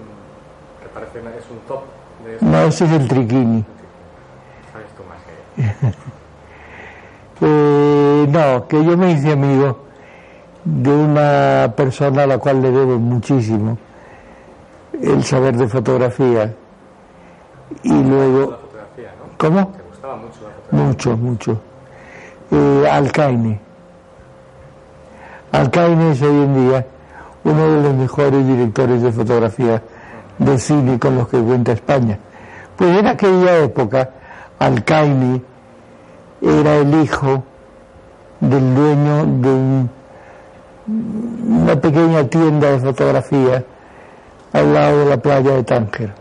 [0.82, 1.82] que parece una- es un top
[2.24, 2.38] de.
[2.46, 3.64] No, ese es el triquini.
[4.72, 5.92] Sabes tú más que
[7.44, 9.78] Eh, no, que yo me hice amigo
[10.64, 13.76] de una persona a la cual le debo muchísimo
[15.00, 16.54] el saber de fotografía
[17.82, 19.36] y luego fotografía, ¿no?
[19.38, 19.72] ¿Cómo?
[20.70, 21.60] Mucho mucho
[22.50, 23.58] eh, Alcaine
[25.52, 26.86] Alcaine es hoy en día
[27.44, 29.82] uno de los mejores directores de fotografía
[30.38, 32.18] de cine con los que cuenta España
[32.76, 34.10] pues en aquella época
[34.58, 35.42] Alcaine
[36.40, 37.42] era el hijo
[38.40, 39.90] del dueño de un-
[40.86, 43.64] una pequeña tienda de fotografía
[44.52, 46.12] al lado de la playa de Tánger.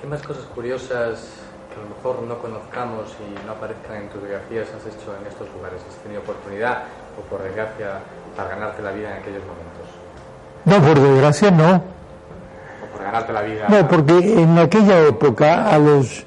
[0.00, 1.28] ¿Qué más cosas curiosas
[1.68, 5.26] que a lo mejor no conozcamos y no aparezcan en tus biografías has hecho en
[5.26, 5.80] estos lugares?
[5.88, 6.84] ¿Has tenido oportunidad
[7.18, 8.00] o por desgracia
[8.36, 10.04] para ganarte la vida en aquellos momentos?
[10.64, 11.76] No, por desgracia no.
[11.76, 13.66] ¿O por ganarte la vida?
[13.68, 16.24] No, porque en aquella época, a los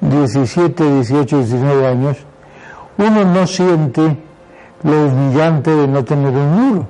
[0.00, 2.18] 17, 18, 19 años,
[2.98, 4.18] uno no siente
[4.84, 6.86] lo humillante de no tener un muro.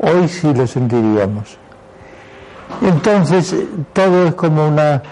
[0.00, 1.56] Hoy sí lo sentiríamos.
[2.82, 3.54] Entonces,
[3.92, 5.02] todo es como una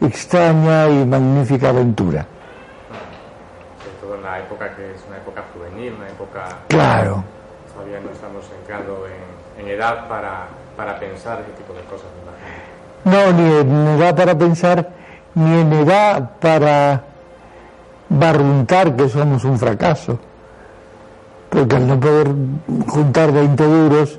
[0.00, 2.26] extraña y magnífica aventura.
[3.78, 6.44] Sobre todo en la época que es una época juvenil, una época...
[6.68, 7.22] Claro.
[7.74, 10.46] Todavía no estamos entrando en, en edad para,
[10.76, 12.06] para pensar ese tipo de cosas.
[13.04, 14.88] No, ni en edad para pensar,
[15.34, 17.02] ni en edad para
[18.08, 20.18] barruntar que somos un fracaso.
[21.50, 22.28] Porque al no poder
[22.88, 24.18] juntar 20 duros,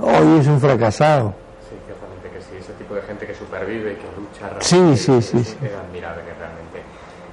[0.00, 1.34] hoy es un fracasado.
[1.68, 2.56] Sí, ciertamente que sí.
[2.60, 5.56] Ese tipo de gente que supervive y que lucha Sí, realmente sí, sí, es, sí.
[5.66, 6.78] es admirable realmente.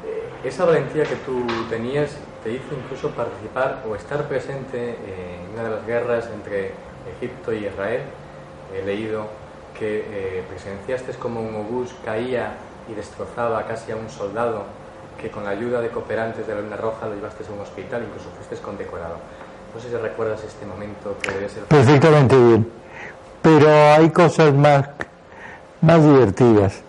[0.05, 2.11] Eh, esa valentía que tú tenías
[2.43, 6.71] te hizo incluso participar o estar presente en una de las guerras entre
[7.17, 8.01] Egipto y Israel.
[8.75, 9.27] He leído
[9.77, 12.53] que eh, presenciaste como un obús caía
[12.89, 14.63] y destrozaba casi a un soldado
[15.19, 18.03] que con la ayuda de cooperantes de la Luna Roja lo llevaste a un hospital,
[18.03, 19.17] incluso fuiste condecorado.
[19.73, 21.63] No sé si recuerdas este momento que debe ser...
[21.63, 22.67] Perfectamente bien.
[23.41, 24.85] Pero hay cosas más,
[25.81, 26.81] más divertidas.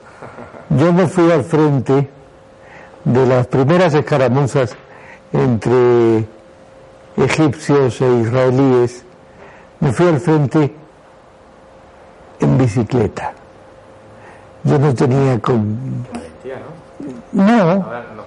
[0.70, 2.10] Yo me fui al frente
[3.04, 4.76] de las primeras escaramuzas
[5.32, 6.26] entre
[7.16, 9.04] egipcios e israelíes.
[9.80, 10.74] Me fui al frente
[12.40, 13.32] en bicicleta.
[14.64, 16.06] Yo no tenía con...
[16.12, 16.56] Valentía,
[17.32, 17.44] ¿no?
[17.44, 17.84] No,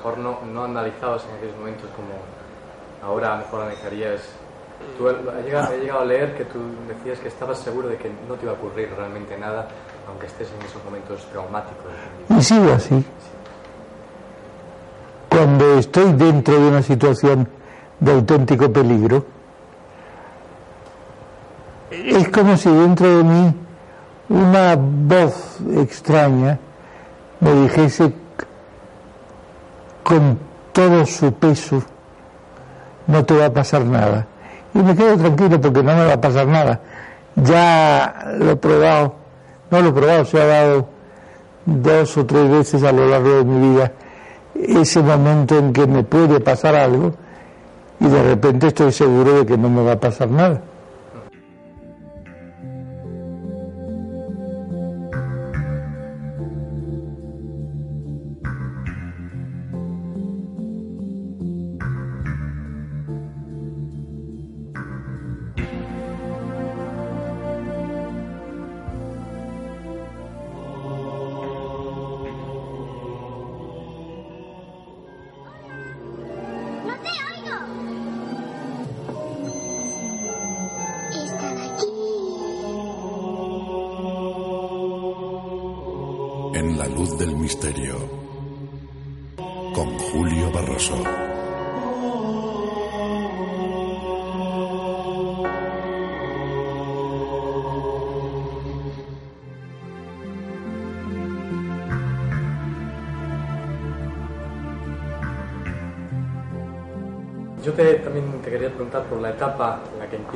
[0.07, 2.09] mejor no, no analizabas en aquellos momentos como
[3.03, 4.21] ahora a lo mejor analizarías.
[4.97, 8.11] Tú he llegado, he llegado a leer que tú decías que estabas seguro de que
[8.27, 9.67] no te iba a ocurrir realmente nada,
[10.07, 11.85] aunque estés en esos momentos traumáticos.
[12.29, 13.03] y sigo así.
[15.29, 17.47] Cuando estoy dentro de una situación
[17.99, 19.25] de auténtico peligro,
[21.89, 23.55] es como si dentro de mí
[24.29, 26.59] una voz extraña
[27.39, 28.13] me dijese
[30.07, 30.39] con
[30.71, 31.83] todo su peso,
[33.07, 34.25] no te va a pasar nada.
[34.73, 36.79] Y me quedo tranquilo porque no me va a pasar nada.
[37.35, 39.15] Ya lo he probado,
[39.69, 40.87] no lo he probado, se ha dado
[41.65, 43.91] dos o tres veces a lo largo de mi vida
[44.55, 47.13] ese momento en que me puede pasar algo
[47.99, 50.61] y de repente estoy seguro de que no me va a pasar nada.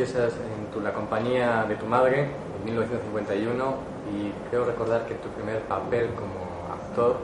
[0.01, 3.75] Empiezas en tu- la compañía de tu madre, en 1951,
[4.11, 7.17] y creo recordar que tu primer papel como actor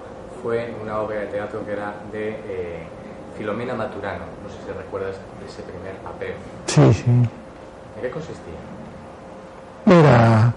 [0.43, 2.83] fue en una obra de teatro que era de eh,
[3.35, 4.25] Filomena Maturano.
[4.43, 6.33] No sé si recuerdas de ese primer papel.
[6.67, 7.09] Sí, sí.
[7.09, 8.53] ¿En qué consistía?
[9.87, 10.53] Era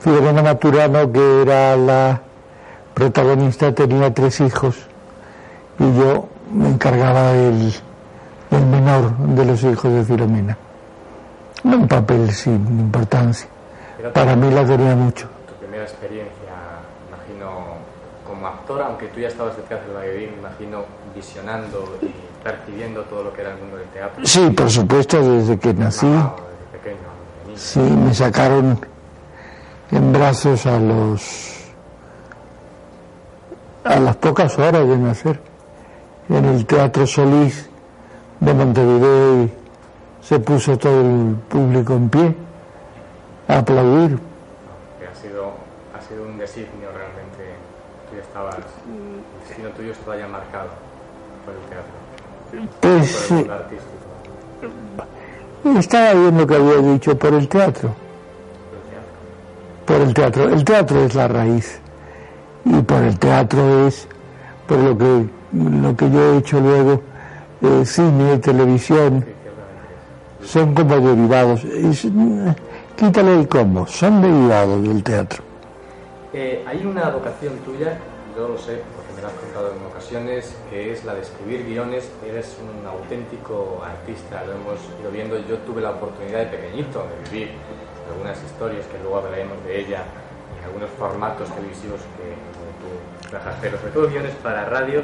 [0.00, 2.20] Filomena Maturano, que era la
[2.94, 4.76] protagonista, tenía tres hijos
[5.78, 7.72] y yo me encargaba del,
[8.50, 10.56] del menor de los hijos de Filomena.
[11.64, 13.48] Un papel sin importancia.
[14.12, 15.28] Para mí la tenía mucho.
[15.46, 16.52] Tu primera experiencia,
[17.08, 17.76] imagino,
[18.26, 20.84] como actor, aunque tú ya estabas detrás del bailarín, imagino
[21.14, 24.26] visionando y percibiendo todo lo que era el mundo del teatro.
[24.26, 26.06] Sí, por supuesto, desde que nací.
[26.06, 26.28] Desde
[26.72, 27.56] pequeño.
[27.56, 28.78] Sí, me sacaron
[29.92, 31.52] en brazos a los
[33.84, 35.40] a las pocas horas de nacer
[36.28, 37.68] en el Teatro Solís
[38.40, 39.52] de Montevideo y
[40.32, 42.34] se puso todo el público en pie
[43.48, 44.18] a aplaudir.
[44.18, 45.52] ha sido,
[45.94, 47.52] ha sido un designio realmente.
[48.08, 48.62] Tú ya estabas, el
[49.46, 50.70] destino tuyo estaba ya marcado
[51.44, 51.92] por el teatro.
[52.80, 53.50] Pues por el sí.
[53.50, 54.06] artístico.
[55.78, 57.94] Estaba bien lo que había dicho por el teatro.
[59.84, 60.48] por el teatro.
[60.48, 61.04] el teatro.
[61.04, 61.78] Es la raíz
[62.64, 64.08] y por el teatro es
[64.66, 67.02] por lo que lo que yo he hecho luego
[67.60, 69.26] eh, cine, televisión
[70.44, 71.64] son como derivados.
[71.64, 72.06] Es,
[72.96, 75.42] quítale el combo, son derivados del teatro.
[76.32, 77.98] Eh, hay una vocación tuya,
[78.36, 81.66] yo lo sé porque me lo has contado en ocasiones, que es la de escribir
[81.66, 82.10] guiones.
[82.26, 85.36] Eres un auténtico artista, lo hemos ido viendo.
[85.46, 87.50] Yo tuve la oportunidad de pequeñito de vivir
[88.10, 90.04] algunas historias que luego hablaremos de ella
[90.58, 92.32] en algunos formatos televisivos que
[92.80, 95.02] tú trabajas, pero sobre todo guiones para radio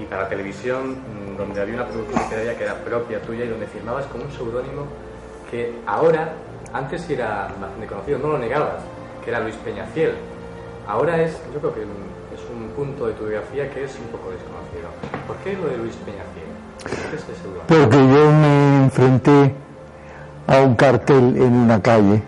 [0.00, 3.66] y para televisión, mm, donde había una producción literaria que era propia tuya y donde
[3.66, 4.86] firmabas con un seudónimo
[5.50, 6.32] que ahora,
[6.72, 8.82] antes era bastante conocido, no lo negabas,
[9.24, 10.14] que era Luis Peñafiel.
[10.86, 14.30] Ahora es, yo creo que es un punto de tu biografía que es un poco
[14.30, 14.88] desconocido.
[15.26, 16.48] ¿Por qué lo de Luis Peñafiel?
[17.66, 19.54] Porque yo me enfrenté
[20.46, 22.22] a un cartel en una calle,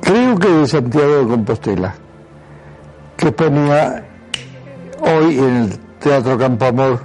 [0.00, 1.94] creo que de Santiago de Compostela,
[3.16, 4.09] que ponía
[5.00, 7.00] hoy en el Teatro Campo Amor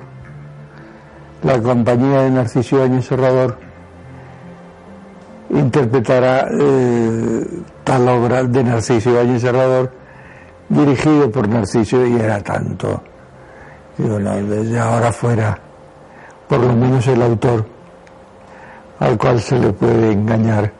[1.43, 3.57] la compañía de Narciso Áñez Serrador
[5.49, 7.45] interpretará eh,
[7.83, 9.91] tal obra de Narciso Áñez Serrador
[10.69, 13.01] dirigido por Narciso y era tanto.
[13.97, 15.57] Digo, no, desde ahora fuera,
[16.49, 17.65] por lo menos el autor
[18.99, 20.71] al cual se le puede engañar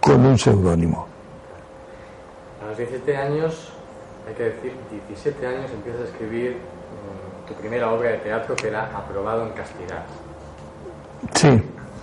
[0.00, 1.06] con un seudónimo.
[2.62, 3.73] A los 17 años,
[4.26, 8.68] hay que decir, 17 años empiezas a escribir mm, tu primera obra de teatro que
[8.68, 10.04] era Aprobado en Castidad.
[11.34, 11.62] Sí.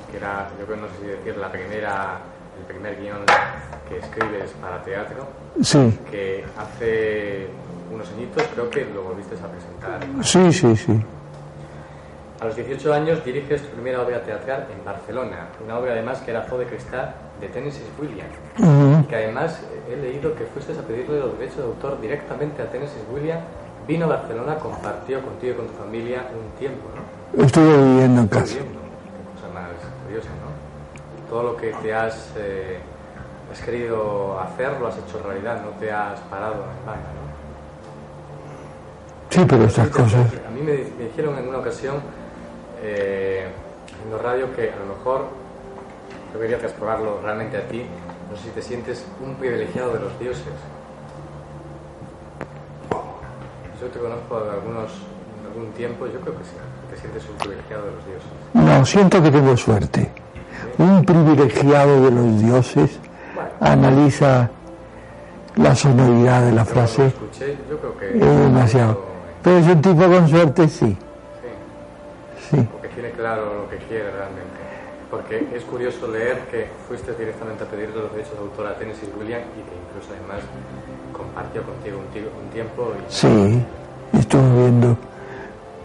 [0.10, 2.20] Que era, yo creo, no sé si decir, la primera,
[2.60, 3.20] el primer guion
[3.88, 5.28] que escribes para teatro.
[5.62, 6.00] Sí.
[6.10, 7.48] Que hace
[7.92, 10.24] unos añitos creo que lo volviste a presentar.
[10.24, 11.02] Sí, sí, sí.
[12.42, 16.32] A los 18 años diriges tu primera obra teatral en Barcelona, una obra además que
[16.32, 19.02] era de Cristal de Tennessee Williams, Ujú.
[19.04, 22.64] y que además eh, he leído que fuiste a pedirle los derechos de autor directamente
[22.64, 23.44] a Tennessee Williams,
[23.88, 27.44] vino a Barcelona, compartió contigo y con tu familia un tiempo, ¿no?
[27.46, 28.56] Estuve viviendo en casa.
[28.56, 29.70] Viviendo, qué cosa más
[30.04, 31.30] curiosa, ¿no?
[31.30, 32.80] Todo lo que te has, eh,
[33.52, 37.22] has querido hacer lo has hecho realidad, no te has parado en vano, ¿no?
[39.30, 40.26] Sí, pero estas cosas.
[40.48, 42.02] A mí me, me dijeron en una ocasión
[42.82, 43.48] eh,
[44.04, 45.26] en la radio que a lo mejor
[46.34, 47.86] yo quería explorarlo realmente a ti.
[48.30, 50.54] No sé si te sientes un privilegiado de los dioses.
[53.80, 54.92] Yo te conozco de algunos
[55.42, 56.56] de algún tiempo, yo creo que sí.
[56.90, 58.30] Te sientes un privilegiado de los dioses.
[58.54, 60.12] No, siento que tengo suerte.
[60.78, 63.00] Un privilegiado de los dioses
[63.60, 64.50] analiza
[65.56, 67.08] la sonoridad de la frase.
[67.08, 69.04] Escuché, yo creo que Es demasiado.
[69.44, 70.98] Pero es un tipo con suerte, sí.
[72.52, 72.68] Sí.
[72.72, 74.60] porque tiene claro lo que quiere realmente.
[75.10, 79.10] Porque es curioso leer que fuiste directamente a pedirle los derechos de autor a Tennessee
[79.18, 80.43] Williams y que incluso además
[81.12, 83.62] compartió contigo un, un tiempo y Sí,
[84.14, 84.97] estuve viendo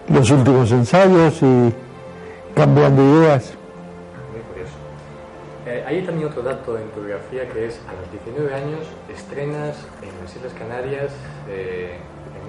[0.09, 1.75] los últimos ensayos y
[2.55, 3.53] cambiando ideas.
[4.33, 4.75] muy curioso.
[5.67, 9.77] Eh, hay también otro dato en tu biografía que es a los 19 años estrenas
[10.03, 11.11] en las Islas Canarias
[11.49, 11.97] eh,
[12.37, 12.43] en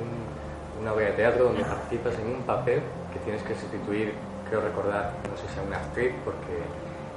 [0.78, 2.82] un- una obra de teatro donde participas en un papel
[3.28, 4.14] tienes que sustituir,
[4.50, 6.56] creo recordar, no sé si a una actriz, porque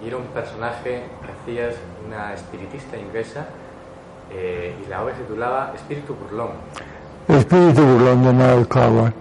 [0.05, 1.75] era un personaje que hacías
[2.05, 3.47] una espiritista inglesa
[4.33, 6.51] eh, y la obra se titulaba Espíritu Burlón.
[7.29, 9.13] Espíritu burlón de Noel Coward,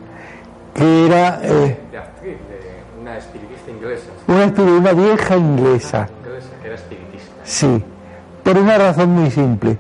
[0.74, 4.10] que era eh, De actriz, de una espiritista inglesa.
[4.28, 6.10] una, espiri- una vieja inglesa.
[6.26, 7.34] Inglesa que era espiritista.
[7.44, 7.84] Sí,
[8.44, 9.78] por una razón muy simple.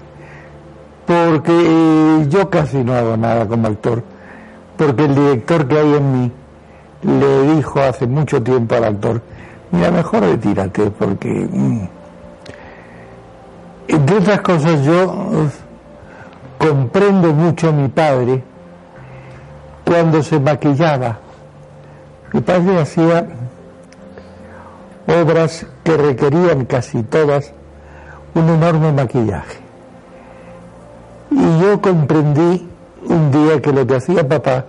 [1.07, 4.03] Porque yo casi no hago nada como actor.
[4.77, 6.31] Porque el director que hay en mí
[7.01, 9.21] le dijo hace mucho tiempo al actor,
[9.71, 11.29] mira, mejor retírate porque...
[11.29, 11.87] mm".
[13.87, 15.47] Entre otras cosas, yo
[16.59, 18.43] comprendo mucho a mi padre
[19.83, 21.17] cuando se maquillaba.
[22.31, 23.25] Mi padre hacía
[25.07, 27.51] obras que requerían casi todas
[28.35, 29.57] un enorme maquillaje.
[31.31, 32.69] Y yo comprendí
[33.07, 34.65] un día que lo que hacía papá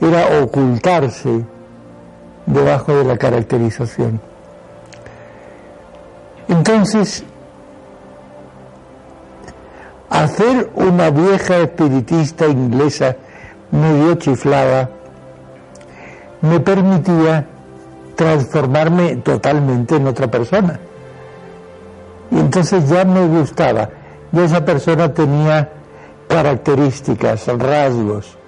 [0.00, 1.44] era ocultarse
[2.46, 4.20] debajo de la caracterización.
[6.48, 7.22] Entonces,
[10.08, 13.16] hacer una vieja espiritista inglesa
[13.70, 14.90] medio chiflada
[16.40, 17.46] me permitía
[18.16, 20.80] transformarme totalmente en otra persona.
[22.30, 23.90] Y entonces ya me gustaba.
[24.32, 25.70] Ya esa persona tenía
[26.28, 28.39] características, rasgos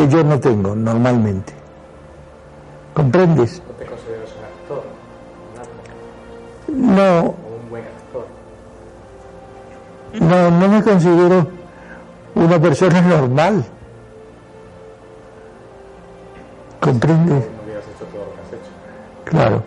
[0.00, 1.52] que yo no tengo normalmente.
[2.94, 3.62] ¿Comprendes?
[3.66, 4.82] ¿No te consideras un actor?
[6.68, 8.26] Un No, o un buen actor?
[10.20, 11.46] No, no me considero
[12.34, 13.64] una persona normal.
[16.80, 17.44] ¿Comprendes?
[17.44, 18.72] No hubieras hecho todo lo que has hecho.
[19.24, 19.62] Claro.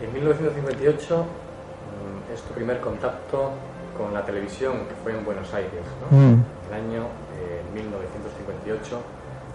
[0.00, 3.52] En 1958 mm, es tu primer contacto
[3.96, 6.18] con la televisión, que fue en Buenos Aires, ¿no?
[6.18, 6.44] Mm.
[6.68, 7.06] El año
[7.38, 9.00] eh, 1958,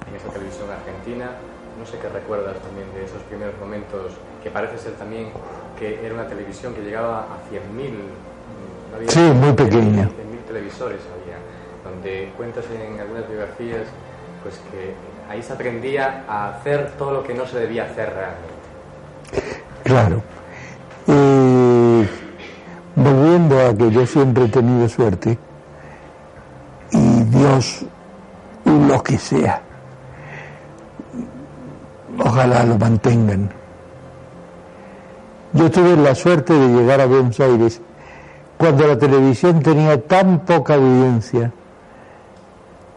[0.08, 1.32] en esa televisión argentina.
[1.80, 4.14] No sé qué recuerdas también de esos primeros momentos,
[4.44, 5.30] que parece ser también
[5.80, 7.92] que era una televisión que llegaba a 100.000.
[7.92, 10.04] mm, había Sí, muy pequeña.
[10.04, 11.38] 100.000 televisores había,
[11.84, 13.88] donde cuentas en algunas biografías
[14.44, 14.94] pues que
[15.32, 18.62] ahí se aprendía a hacer todo lo que no se debía hacer realmente.
[19.84, 20.22] Claro.
[21.08, 22.06] Y
[22.96, 25.38] volviendo a que yo siempre he tenido suerte,
[27.52, 27.86] Dios,
[28.64, 29.62] lo que sea,
[32.18, 33.50] ojalá lo mantengan.
[35.52, 37.82] Yo tuve la suerte de llegar a Buenos Aires
[38.58, 41.52] cuando la televisión tenía tan poca audiencia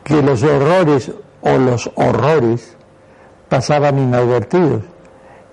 [0.04, 1.10] que los horrores
[1.40, 2.76] o los horrores
[3.48, 4.84] pasaban inadvertidos.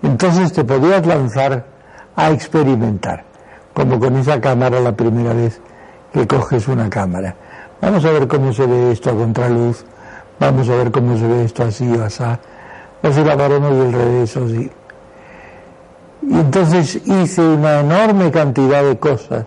[0.03, 1.65] Entonces te podías lanzar
[2.15, 3.23] a experimentar,
[3.73, 5.59] como con esa cámara la primera vez
[6.13, 7.35] que coges una cámara.
[7.81, 9.83] Vamos a ver cómo se ve esto a contraluz,
[10.39, 12.09] vamos a ver cómo se ve esto así o
[13.11, 14.71] si la haremos del revés o así.
[16.21, 19.45] Y entonces hice una enorme cantidad de cosas,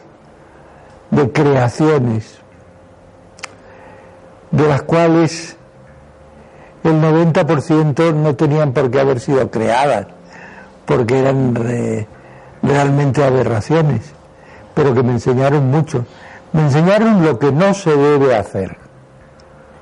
[1.11, 2.39] de creaciones,
[4.51, 5.56] de las cuales
[6.82, 10.09] el 90% no tenían por qué haber sido creadas,
[10.85, 12.09] porque eran re-
[12.62, 14.02] realmente aberraciones,
[14.74, 16.05] pero que me enseñaron mucho.
[16.55, 18.76] Me enseñaron lo que no se debe hacer.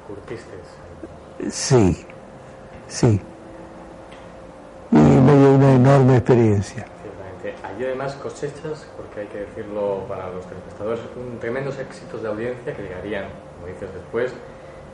[0.08, 1.50] Curtiste.
[1.50, 2.06] Sí,
[2.88, 3.20] sí.
[4.90, 6.86] Y me dio una enorme experiencia.
[7.02, 7.54] Ciertamente.
[7.62, 12.74] Allí además cosechas, porque hay que decirlo para los telespectadores, un tremendos éxitos de audiencia
[12.74, 13.24] que llegarían,
[13.56, 14.32] como dices después.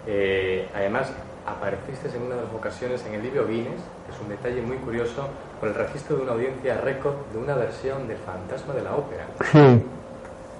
[0.09, 1.13] Eh, además,
[1.47, 4.79] apareciste en una de las ocasiones en el libro Guinness, que es un detalle muy
[4.79, 5.29] curioso,
[5.61, 9.27] por el registro de una audiencia récord de una versión del Fantasma de la Ópera.
[9.53, 9.85] Sí.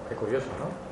[0.07, 0.88] Qué curioso, ¿no?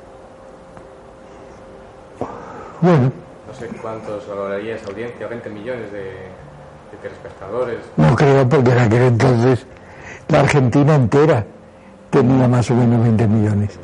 [2.80, 3.12] Bueno,
[3.46, 7.78] No sé cuántos valoraría esa audiencia, 20 millones de, de telespectadores.
[7.96, 9.66] no creo porque en aquel entonces
[10.28, 11.44] la Argentina entera
[12.10, 13.78] tenía más o menos 20 millones.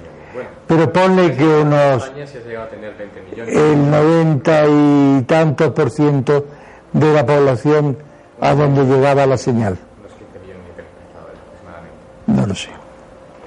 [0.66, 3.54] Pero ponle que unos España sí ha llegado a tener 20 millones.
[3.54, 6.46] el 90 y tantos por ciento
[6.92, 7.98] de la población
[8.40, 9.76] a donde llegaba la señal.
[10.00, 11.96] Unos 15 millones de telespectadores aproximadamente.
[12.26, 12.70] No lo sé.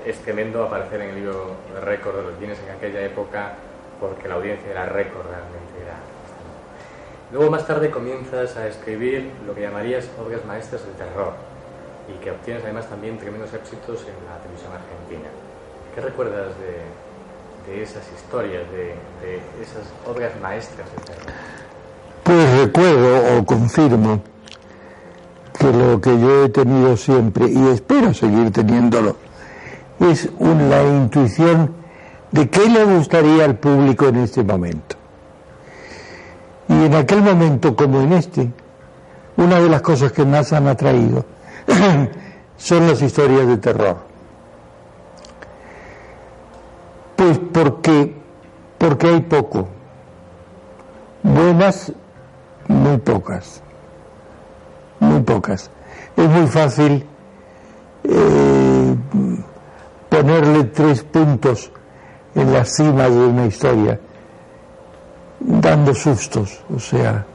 [0.05, 3.53] Es tremendo aparecer en el libro de récord de los Guinness en aquella época
[3.99, 5.73] porque la audiencia era récord realmente.
[5.83, 5.95] Era...
[7.31, 11.33] Luego más tarde comienzas a escribir lo que llamarías obras maestras del terror
[12.07, 15.29] y que obtienes además también tremendos éxitos en la televisión argentina.
[15.93, 21.33] ¿Qué recuerdas de, de esas historias, de, de esas obras maestras del terror?
[22.23, 24.21] Pues recuerdo o confirmo
[25.59, 29.15] que lo que yo he tenido siempre y espero seguir teniéndolo
[29.99, 31.73] es un- la intuición
[32.31, 34.95] de qué le gustaría al público en este momento.
[36.69, 38.51] Y en aquel momento como en este,
[39.37, 41.25] una de las cosas que más han atraído
[42.57, 43.97] son las historias de terror.
[47.15, 48.15] Pues porque,
[48.77, 49.67] porque hay poco.
[51.23, 51.91] Buenas,
[52.67, 53.61] muy pocas.
[54.99, 55.71] Muy pocas.
[56.15, 57.05] Es muy fácil
[58.03, 58.95] eh,
[60.09, 61.71] ponerle tres puntos
[62.37, 63.99] en las cimas de una historia,
[65.39, 66.61] dando sustos.
[66.73, 67.25] O sea,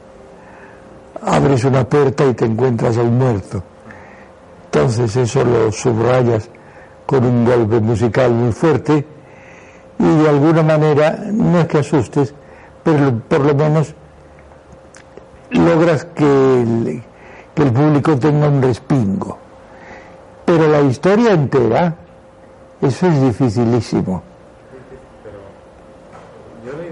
[1.21, 3.61] abres una puerta y te encuentras a un muerto.
[4.65, 6.49] Entonces eso lo subrayas
[7.05, 9.05] con un golpe musical muy fuerte
[9.99, 12.33] y de alguna manera no es que asustes,
[12.81, 13.93] pero por lo menos
[15.51, 17.03] logras que el,
[17.53, 19.37] que el público tenga un respingo.
[20.45, 21.95] Pero la historia entera,
[22.81, 24.23] eso es dificilísimo.
[26.65, 26.91] Yo he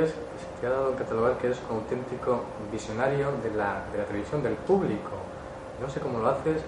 [0.00, 2.40] que se te ha dado a catalogar que eres un auténtico
[2.70, 5.10] visionario de la, de la televisión del público.
[5.80, 6.62] No sé cómo lo haces.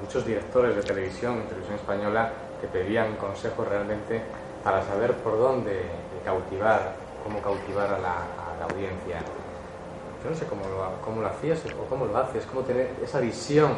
[0.00, 2.30] Muchos directores de televisión, en televisión española,
[2.60, 4.22] te pedían consejos realmente
[4.64, 5.82] para saber por dónde
[6.24, 9.20] cautivar, cómo cautivar a la, a la audiencia.
[10.24, 13.20] Yo no sé cómo lo, cómo lo hacías o cómo lo haces, cómo tener esa
[13.20, 13.72] visión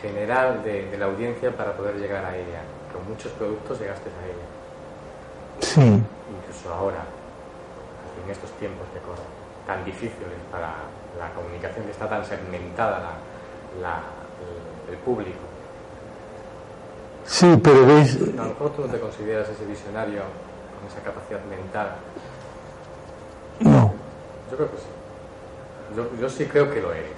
[0.00, 2.62] general de, de la audiencia para poder llegar a ella.
[2.92, 4.46] Con muchos productos llegaste a ella
[5.60, 5.80] Sí.
[5.80, 7.04] incluso ahora,
[8.24, 9.24] en estos tiempos que corren,
[9.66, 10.74] tan difíciles para
[11.18, 14.02] la comunicación, que está tan segmentada la- la-
[14.88, 15.38] el, el público.
[17.24, 20.22] Sí, pero lo mejor tú no te consideras ese visionario
[20.78, 21.88] con esa capacidad mental.
[23.60, 23.92] No.
[24.50, 24.84] Yo creo que sí.
[25.96, 27.12] Yo, yo sí creo que lo eres.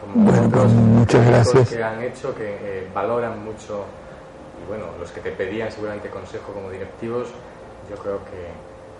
[0.00, 1.68] Como Bueno, otros pues, muchas gracias.
[1.68, 3.84] que han hecho, que eh, valoran mucho,
[4.64, 7.28] y bueno, los que te pedían seguramente consejo como directivos,
[7.90, 8.48] yo creo que,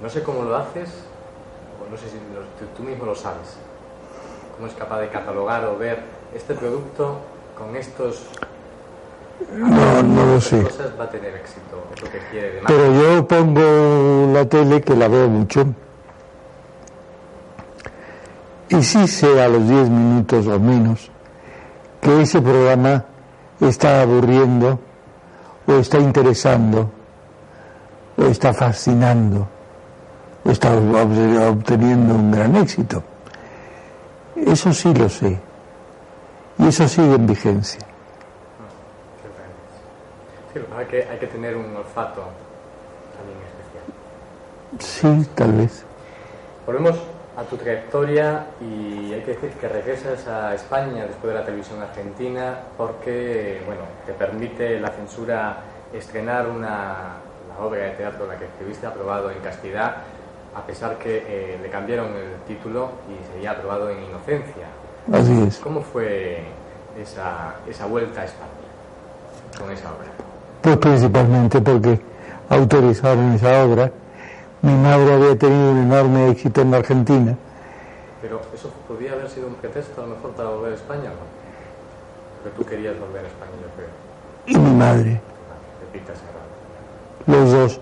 [0.03, 0.91] no sé cómo lo haces,
[1.93, 2.17] no sé si
[2.59, 3.59] tú, tú mismo lo sabes,
[4.57, 6.03] cómo es capaz de catalogar o ver
[6.35, 7.19] este producto
[7.57, 8.27] con estos
[9.55, 10.63] No, no lo sé.
[10.63, 14.81] cosas va a tener éxito, es lo que quiere de Pero yo pongo la tele,
[14.81, 15.67] que la veo mucho,
[18.71, 21.11] y sí sé a los 10 minutos o menos
[22.01, 23.05] que ese programa
[23.61, 24.81] está aburriendo,
[25.67, 26.91] o está interesando,
[28.17, 29.47] o está fascinando,
[30.45, 33.03] está ob- obteniendo un gran éxito.
[34.37, 35.39] Eso sí lo sé.
[36.59, 37.81] Y eso sigue en vigencia.
[40.53, 42.25] Sí, es que hay que tener un olfato
[43.17, 45.25] también especial.
[45.25, 45.85] Sí, tal vez.
[46.67, 46.97] Volvemos
[47.37, 51.81] a tu trayectoria y hay que decir que regresas a España después de la televisión
[51.81, 55.57] argentina porque, bueno, te permite la censura
[55.95, 57.15] estrenar una,
[57.49, 59.97] la obra de teatro la que escribiste aprobado en castidad,
[60.55, 64.67] a pesar que eh, le cambiaron el título y sería aprobado en inocencia.
[65.13, 65.59] Así es.
[65.59, 66.43] ¿Cómo fue
[67.01, 68.51] esa, esa vuelta a España
[69.59, 70.09] con esa obra?
[70.61, 72.01] Pues principalmente porque
[72.49, 73.91] autorizaron esa obra.
[74.61, 77.37] Mi madre había tenido un enorme éxito en la Argentina.
[78.21, 81.43] Pero eso podría haber sido un pretexto a lo mejor para volver a España, ¿no?
[82.43, 83.89] Porque tú querías volver a España, yo creo.
[84.47, 85.21] Y mi madre,
[87.27, 87.81] los dos.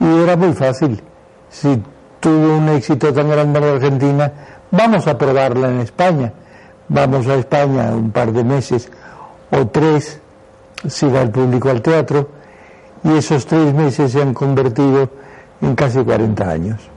[0.00, 1.02] Y era muy fácil.
[1.48, 1.82] Si
[2.22, 4.32] tuvo un éxito tan grande en Argentina,
[4.70, 6.32] vamos a probarla en España.
[6.88, 8.90] Vamos a España un par de meses
[9.50, 10.20] o tres,
[10.86, 12.28] si va el público al teatro,
[13.02, 15.08] y esos tres meses se han convertido
[15.62, 16.91] en casi 40 años.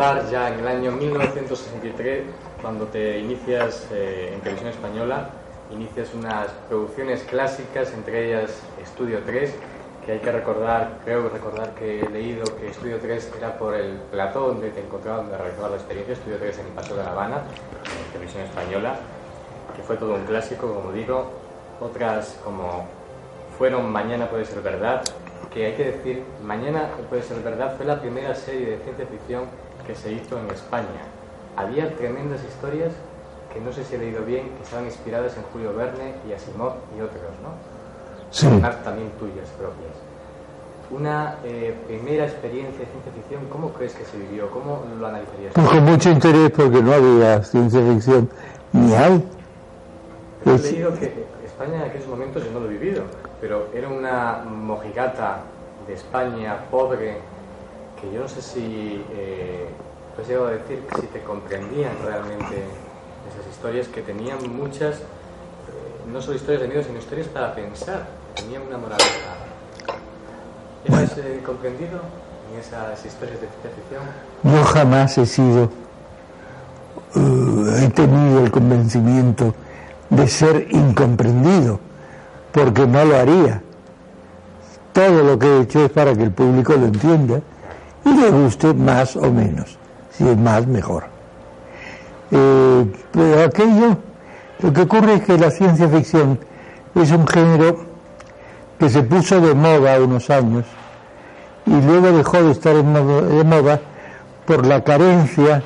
[0.00, 2.24] Recordar ya en el año 1963,
[2.62, 5.28] cuando te inicias eh, en televisión española,
[5.70, 9.54] inicias unas producciones clásicas, entre ellas Estudio 3,
[10.06, 13.98] que hay que recordar, creo recordar que he leído que Estudio 3 era por el
[14.10, 17.10] plató donde te encontrabas, donde realizabas la experiencia, Estudio 3 en el Paso de La
[17.10, 17.42] Habana,
[17.84, 18.94] en televisión española,
[19.76, 21.30] que fue todo un clásico, como digo,
[21.78, 22.86] otras como
[23.58, 25.02] fueron Mañana puede ser verdad,
[25.52, 29.44] que hay que decir, Mañana puede ser verdad fue la primera serie de ciencia ficción
[29.90, 31.02] que se hizo en España.
[31.56, 32.92] Había tremendas historias
[33.52, 36.74] que no sé si he leído bien, que estaban inspiradas en Julio Verne y Asimov
[36.96, 37.50] y otros, ¿no?
[38.30, 38.46] Sí.
[38.84, 39.90] También tuyas propias.
[40.90, 44.48] Una eh, primera experiencia de ciencia ficción, ¿cómo crees que se vivió?
[44.50, 45.54] ¿Cómo lo analizarías?
[45.54, 48.30] Pues con mucho interés porque no había ciencia ficción
[48.72, 49.24] ni hay.
[50.46, 53.02] He Es- leído que España en aquellos momentos, yo no lo he vivido,
[53.40, 55.38] pero era una mojigata
[55.88, 57.18] de España pobre,
[58.00, 59.68] que yo no sé si, eh,
[60.20, 62.64] has llegado a decir si te comprendían realmente
[63.28, 65.02] esas historias, que tenían muchas, eh,
[66.10, 69.36] no solo historias de miedo, sino historias para pensar, que tenían una moraleja.
[70.84, 72.00] ¿Eras eh, comprendido
[72.50, 74.02] en esas historias de ciencia ficción?
[74.42, 75.64] Yo jamás he sido,
[77.16, 79.54] eh, he tenido el convencimiento
[80.08, 81.78] de ser incomprendido,
[82.52, 83.62] porque no lo haría.
[84.92, 87.40] Todo lo que he hecho es para que el público lo entienda
[88.04, 89.78] y le guste más o menos.
[90.12, 91.04] Si es más, mejor.
[92.30, 93.96] Eh, pero aquello,
[94.60, 96.38] lo que ocurre es que la ciencia ficción
[96.94, 97.84] es un género
[98.78, 100.64] que se puso de moda unos años
[101.66, 103.80] y luego dejó de estar en de moda
[104.46, 105.62] por la carencia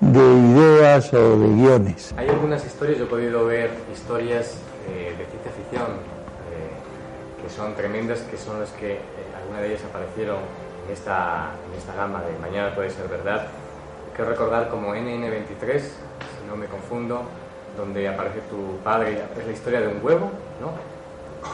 [0.00, 2.12] de ideas o de guiones.
[2.16, 4.56] Hay algunas historias, yo he podido ver historias
[4.88, 5.86] eh, de ciencia ficción
[6.50, 9.00] eh, que son tremendas, que son las que eh,
[9.40, 10.38] algunas de ellas aparecieron
[10.86, 13.46] en esta, en esta gama de Mañana puede ser verdad.
[14.14, 17.22] Quiero recordar como NN23, si no me confundo,
[17.76, 20.30] donde aparece tu padre, es la historia de un huevo,
[20.60, 20.72] ¿no?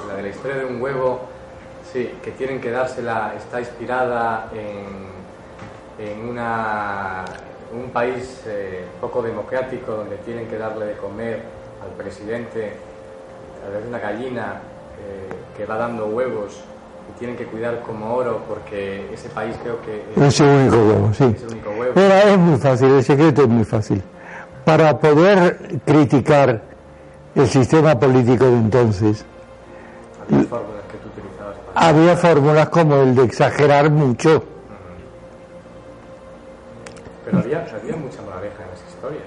[0.09, 1.21] La de la historia de un huevo,
[1.93, 7.25] sí, que tienen que dársela, está inspirada en, en una,
[7.73, 11.43] un país eh, poco democrático donde tienen que darle de comer
[11.83, 12.73] al presidente
[13.59, 14.61] a través de una gallina
[15.01, 16.61] eh, que va dando huevos
[17.09, 21.13] y tienen que cuidar como oro porque ese país creo que Es el único huevo,
[21.15, 21.25] sí.
[21.37, 22.01] es el único huevo.
[22.01, 24.03] Era, es muy fácil, el secreto es muy fácil.
[24.65, 26.61] para poder criticar
[27.35, 29.25] el sistema político de entonces,
[30.31, 31.89] Había fórmulas que tú utilizabas para...
[31.89, 34.45] había fórmulas como el de exagerar mucho.
[37.25, 39.23] Pero había, había mucha moraleja en las historias.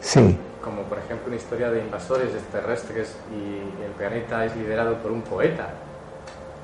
[0.00, 5.10] Sí, Como por ejemplo una historia de invasores extraterrestres y el planeta es liderado por
[5.12, 5.68] un poeta.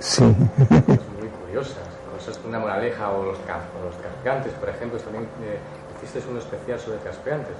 [0.00, 0.24] Sí.
[0.68, 0.86] Cosas
[1.18, 1.78] muy curiosas.
[2.18, 4.98] Cosas con una moraleja o los, o los por ejemplo.
[4.98, 5.58] También eh,
[6.02, 7.54] hiciste uno especial sobre caspeantes.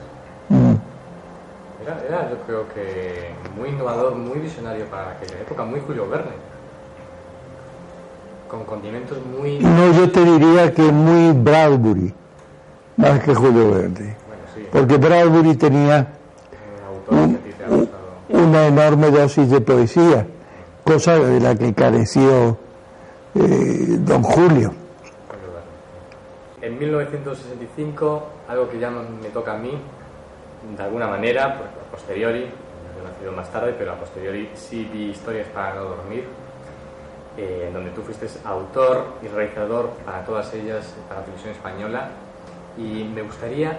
[0.48, 0.74] Mm.
[1.82, 6.32] Era, era, yo creo que muy innovador, muy visionario para aquella época, muy Julio Verne.
[8.50, 9.60] Con condimentos muy...
[9.60, 12.12] No, yo te diría que muy Bradbury,
[12.96, 14.16] más que Julio Verne.
[14.72, 16.08] Porque Bradbury tenía
[17.08, 17.38] un-
[18.28, 20.26] una enorme dosis de poesía,
[20.92, 22.58] cosa de la que careció
[23.36, 24.74] eh, don Julio.
[26.60, 29.70] En 1965, algo que ya me toca a mí,
[30.76, 35.46] de alguna manera, a posteriori, yo nacido más tarde, pero a posteriori sí vi historias
[35.54, 36.24] para no dormir,
[37.36, 42.08] eh, en donde tú fuiste autor y realizador para todas ellas, para la televisión española,
[42.76, 43.78] y me gustaría,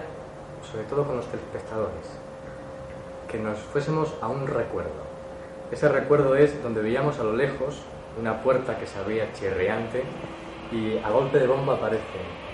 [0.62, 2.08] sobre todo con los telespectadores,
[3.28, 5.01] que nos fuésemos a un recuerdo.
[5.72, 7.80] Ese recuerdo es donde veíamos a lo lejos
[8.20, 10.04] una puerta que se abría chirriante
[10.70, 12.02] y a golpe de bomba aparece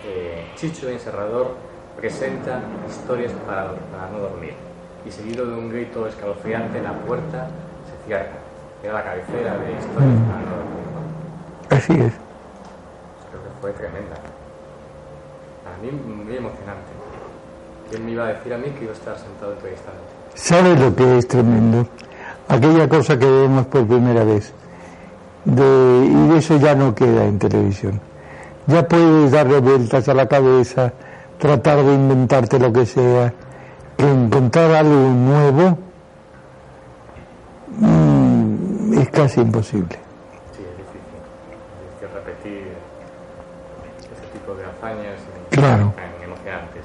[0.07, 1.57] eh, Chicho Encerrador
[1.97, 4.53] presenta historias para, para no dormir
[5.05, 7.49] y seguido de un grito escalofriante la puerta
[7.91, 8.39] se cierra.
[8.85, 10.79] Era la cabecera de historias para no dormir.
[11.71, 12.13] Así es.
[13.31, 14.15] Creo que fue tremenda.
[15.65, 16.93] Para mí muy emocionante.
[17.91, 20.01] ¿Quién me iba a decir a mí que iba a estar sentado en tu instante?
[20.35, 21.85] ¿Sabes lo que es tremendo?
[22.49, 24.53] Aquella cosa que vemos por primera vez.
[25.45, 28.01] De, y eso ya no queda en televisión.
[28.67, 30.93] Ya puedes darle vueltas a la cabeza,
[31.39, 33.33] tratar de inventarte lo que sea,
[33.97, 35.79] que encontrar algo nuevo
[37.79, 39.97] mm, es casi imposible.
[40.57, 41.01] Sí, es difícil.
[41.87, 42.69] Es difícil repetir
[44.13, 45.19] ese tipo de hazañas
[45.51, 45.93] Claro.
[45.97, 46.83] tan emocionantes.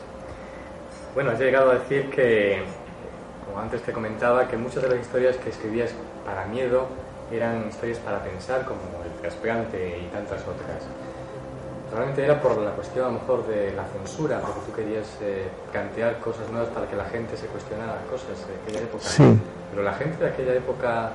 [1.14, 2.64] Bueno, has llegado a decir que,
[3.54, 5.92] como antes te comentaba, que muchas de las historias que escribías
[6.26, 6.88] para miedo
[7.32, 10.82] eran historias para pensar, como El Trasplante y tantas otras.
[11.94, 15.46] Realmente era por la cuestión a lo mejor de la censura, porque tú querías eh,
[15.72, 19.04] plantear cosas nuevas para que la gente se cuestionara cosas de aquella época.
[19.04, 19.40] Sí.
[19.70, 21.12] Pero la gente de aquella época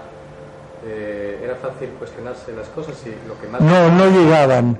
[0.87, 3.61] eh, era fácil cuestionarse las cosas y lo que más...
[3.61, 4.79] No, no llegaban.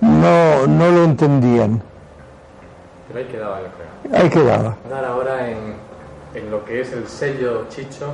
[0.00, 1.82] No, no lo entendían.
[3.08, 4.20] Pero ahí quedaba, yo creo.
[4.22, 4.76] Ahí quedaba.
[5.08, 5.74] Ahora en,
[6.34, 8.12] en lo que es el sello Chicho,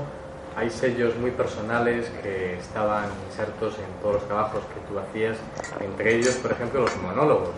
[0.57, 5.37] hay sellos muy personales que estaban insertos en todos los trabajos que tú hacías,
[5.81, 7.55] entre ellos, por ejemplo, los monólogos,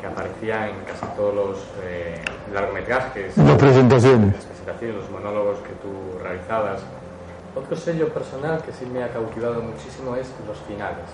[0.00, 2.22] que aparecían en casi todos los eh,
[2.54, 4.32] largometrajes, Las presentaciones.
[4.34, 6.80] las presentaciones, los monólogos que tú realizabas.
[7.54, 11.08] Otro sello personal que sí me ha cautivado muchísimo es los finales.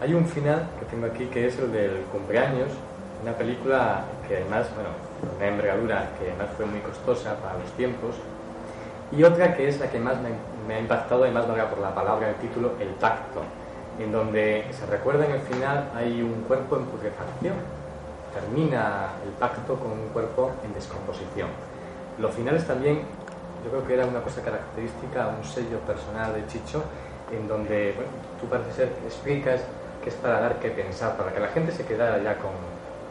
[0.00, 2.68] Hay un final que tengo aquí que es el del cumpleaños,
[3.22, 4.90] una película que además, bueno,
[5.36, 8.14] una envergadura que además fue muy costosa para los tiempos,
[9.10, 10.30] y otra que es la que más me,
[10.68, 13.42] me ha impactado, además valga por la palabra, el título, El Pacto,
[13.98, 17.56] en donde se recuerda en el final hay un cuerpo en putrefacción.
[18.32, 21.48] Termina el pacto con un cuerpo en descomposición.
[22.18, 23.02] Los finales también,
[23.64, 26.84] yo creo que era una cosa característica, un sello personal de Chicho,
[27.32, 28.10] en donde bueno,
[28.40, 29.60] tú parece ser explicas
[30.02, 32.52] que es para dar que pensar, para que la gente se quedara ya con,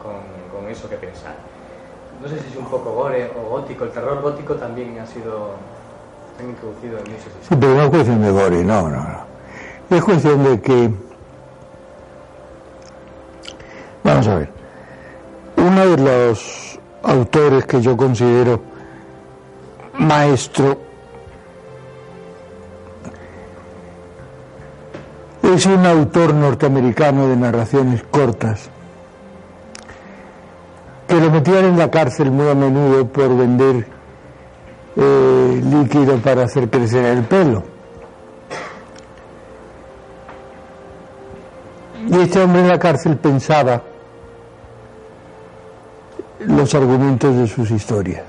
[0.02, 0.22] con,
[0.58, 1.34] con eso que pensar.
[2.20, 5.54] No sé si es un poco gore o gótico, el terror gótico también ha sido
[6.38, 9.96] han introducido en muchos Sí, pero no es cuestión de gore, no, no, no.
[9.96, 10.90] Es cuestión de que.
[14.04, 14.50] Vamos a ver.
[15.56, 18.60] Uno de los autores que yo considero
[19.98, 20.78] maestro
[25.42, 28.70] es un autor norteamericano de narraciones cortas
[31.08, 33.86] que lo metían en la cárcel muy a menudo por vender
[34.94, 37.62] eh, líquido para hacer crecer el pelo.
[42.08, 43.82] Y este hombre en la cárcel pensaba
[46.40, 48.24] los argumentos de sus historias.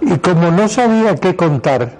[0.00, 1.92] Y como no sabía qué contar,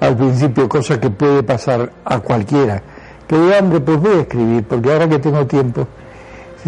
[0.00, 2.82] al principio, cosa que puede pasar a cualquiera,
[3.30, 5.86] que diga, hombre, pues voy a escribir, porque ahora que tengo tiempo,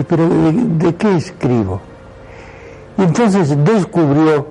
[0.08, 1.80] pero ¿de, de qué escribo?
[2.96, 4.46] Y entonces descubrió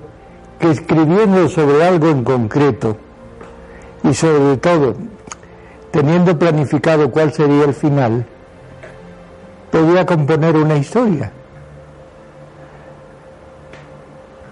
[0.58, 2.98] que escribiendo sobre algo en concreto,
[4.04, 4.94] y sobre todo
[5.90, 8.26] teniendo planificado cuál sería el final,
[9.70, 11.32] podía componer una historia.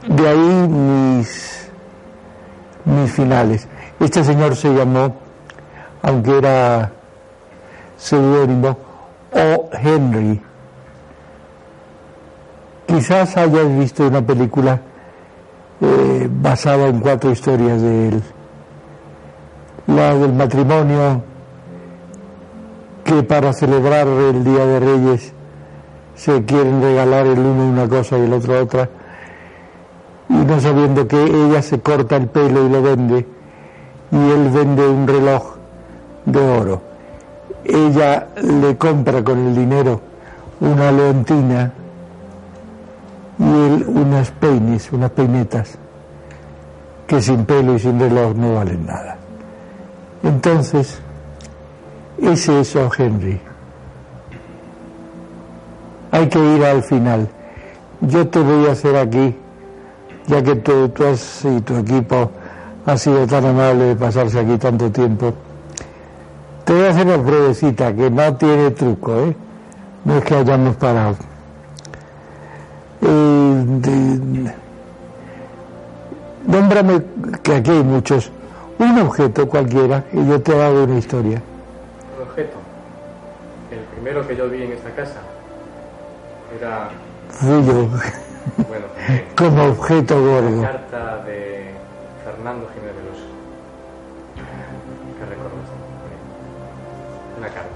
[0.08, 1.70] De ahí mis,
[2.86, 3.68] mis finales.
[4.00, 5.14] Este señor se llamó,
[6.00, 6.92] aunque era
[8.00, 8.76] seudónimo,
[9.32, 9.68] O.
[9.72, 10.40] Henry.
[12.86, 14.80] Quizás hayas visto una película
[15.80, 18.22] eh, basada en cuatro historias de él.
[19.86, 21.22] La del matrimonio,
[23.04, 25.32] que para celebrar el Día de Reyes
[26.16, 28.88] se quieren regalar el uno una cosa y el otro otra,
[30.28, 33.26] y no sabiendo que ella se corta el pelo y lo vende,
[34.10, 35.56] y él vende un reloj
[36.26, 36.89] de oro.
[37.72, 40.00] Ella le compra con el dinero
[40.60, 41.72] una leontina
[43.38, 45.78] y él unas peines, unas peinetas,
[47.06, 49.16] que sin pelo y sin reloj no valen nada.
[50.24, 50.98] Entonces,
[52.20, 52.90] ese es O.
[52.96, 53.40] Henry.
[56.10, 57.28] Hay que ir al final.
[58.00, 59.36] Yo te voy a hacer aquí,
[60.26, 62.32] ya que tú, tú has, y tu equipo
[62.84, 65.32] ha sido tan amable de pasarse aquí tanto tiempo.
[66.64, 69.36] Te voy a hacer una pruebecita que no tiene truco, ¿eh?
[70.04, 71.16] No es que hayamos parado.
[73.02, 74.54] Eh, de-
[76.46, 77.02] nómbrame,
[77.42, 78.30] que aquí hay muchos,
[78.78, 81.42] un objeto cualquiera y yo te hago una historia.
[82.16, 82.56] Un objeto.
[83.70, 85.20] El primero que yo vi en esta casa
[86.58, 86.88] era
[87.30, 87.88] Fui yo,
[88.68, 88.86] bueno,
[89.36, 90.62] como objeto gordo.
[90.62, 91.70] carta de
[92.24, 93.09] Fernando Jiménez
[97.40, 97.70] Una carta.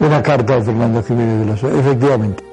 [0.00, 2.51] Una carta de Fernando Jiménez de los efectivamente.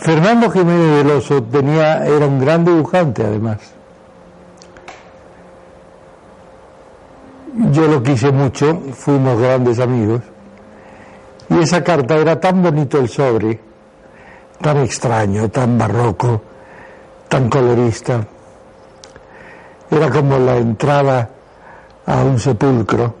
[0.00, 3.58] Fernando Jiménez del Oso tenía, era un gran dibujante además.
[7.70, 10.22] Yo lo quise mucho, fuimos grandes amigos.
[11.50, 13.60] Y esa carta era tan bonito el sobre,
[14.62, 16.40] tan extraño, tan barroco,
[17.28, 18.26] tan colorista.
[19.90, 21.28] Era como la entrada
[22.06, 23.14] a un sepulcro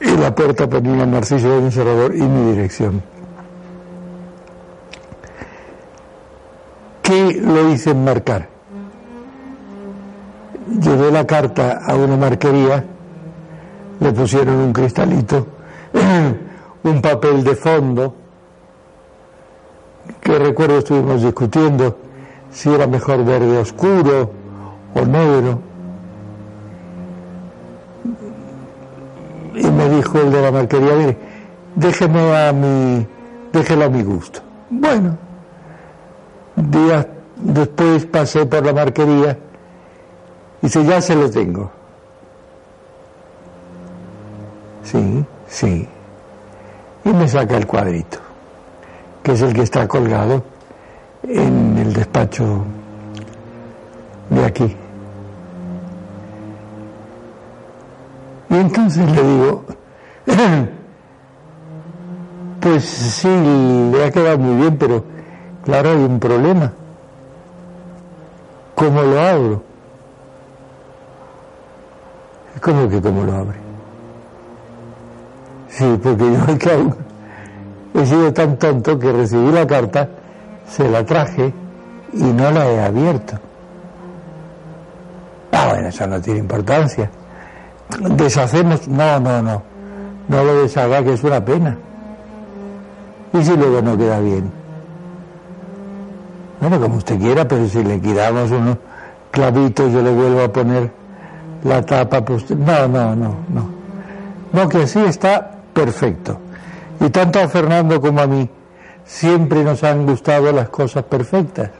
[0.00, 3.15] y la puerta ponía Narciso del Encerrador y mi dirección.
[7.06, 8.48] ¿Qué lo hice enmarcar?
[10.80, 12.84] Llevé la carta a una marquería,
[14.00, 15.46] le pusieron un cristalito,
[16.82, 18.12] un papel de fondo,
[20.20, 21.96] que recuerdo estuvimos discutiendo
[22.50, 24.32] si era mejor verde oscuro
[24.92, 25.60] o negro.
[29.54, 31.16] Y me dijo el de la marquería, mire,
[31.76, 33.06] déjeme a mi,
[33.52, 34.40] déjelo a mi gusto.
[34.70, 35.25] Bueno,
[36.56, 37.06] días
[37.36, 39.38] después pasé por la marquería
[40.62, 41.70] y dice, ya se lo tengo.
[44.82, 45.88] Sí, sí.
[47.04, 48.18] Y me saca el cuadrito,
[49.22, 50.42] que es el que está colgado
[51.22, 52.64] en el despacho
[54.30, 54.76] de aquí.
[58.48, 59.64] Y entonces le digo,
[62.60, 63.28] pues sí,
[63.92, 65.15] le ha quedado muy bien, pero
[65.66, 66.72] claro, hay un problema.
[68.74, 69.62] ¿Cómo lo abro?
[72.62, 73.58] ¿Cómo que cómo lo abre?
[75.68, 76.96] Sí, porque yo aún
[77.94, 80.08] he sido tan tonto que recibí la carta,
[80.68, 81.52] se la traje
[82.12, 83.38] y no la he abierto.
[85.52, 87.10] Ah, bueno, eso no tiene importancia.
[87.98, 89.62] Deshacemos, no, no, no,
[90.28, 91.76] no lo deshaga, que es una pena.
[93.32, 94.65] ¿Y si luego no queda bien?
[96.60, 98.78] Bueno, como usted quiera, pero si le quitamos unos
[99.30, 100.90] clavitos, yo le vuelvo a poner
[101.64, 103.76] la tapa, pues no, no, no, no.
[104.52, 106.38] No, que así está perfecto.
[107.00, 108.48] Y tanto a Fernando como a mí
[109.04, 111.70] siempre nos han gustado las cosas perfectas.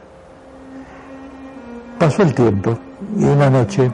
[1.97, 2.77] Pasó el tiempo
[3.17, 3.91] y una noche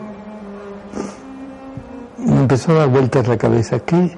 [2.18, 3.80] me empezó a dar vueltas la cabeza.
[3.80, 4.18] ¿Qué,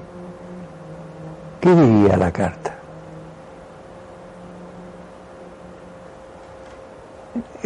[1.60, 2.75] qué diría la carta?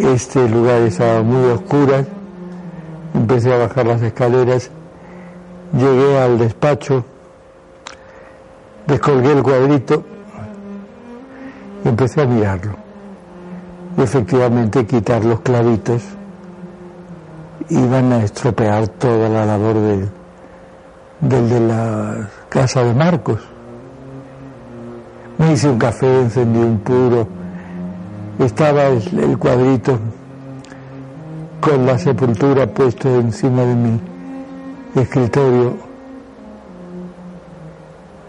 [0.02, 2.06] Este lugar estaba muy oscuro.
[3.14, 4.70] Empecé a bajar las escaleras.
[5.74, 7.04] Llegué al despacho.
[8.86, 10.02] Descolgué el cuadrito
[11.84, 12.72] y empecé a mirarlo.
[13.98, 16.02] Y efectivamente quitar los clavitos
[17.68, 20.08] iban a estropear toda la labor de,
[21.20, 23.40] del de la casa de Marcos.
[25.36, 27.28] Me hice un café, encendí un puro,
[28.44, 29.98] estaba el, cuadrito
[31.60, 34.00] con la sepultura puesto encima de mi
[34.94, 35.76] escritorio.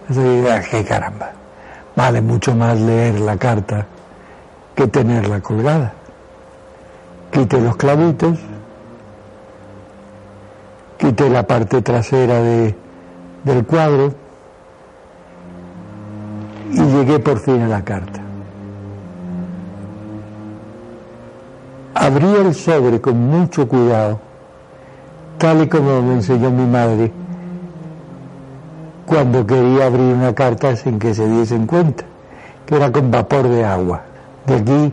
[0.10, 1.32] Así, ah, qué caramba,
[1.96, 3.88] vale mucho más leer la carta
[4.76, 5.94] que tenerla colgada.
[7.32, 8.38] Quité los clavitos,
[10.98, 12.76] quité la parte trasera de,
[13.46, 14.14] del cuadro
[16.72, 18.21] y llegué por fin a la carta.
[22.02, 24.20] Abrí el sobre con mucho cuidado,
[25.38, 27.12] tal y como me enseñó mi madre
[29.06, 32.04] cuando quería abrir una carta sin que se diesen cuenta,
[32.66, 34.02] que era con vapor de agua.
[34.48, 34.92] De aquí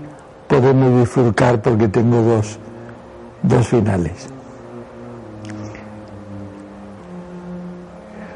[0.49, 2.59] podemos bifurcar porque tengo dos,
[3.43, 4.29] dos finales.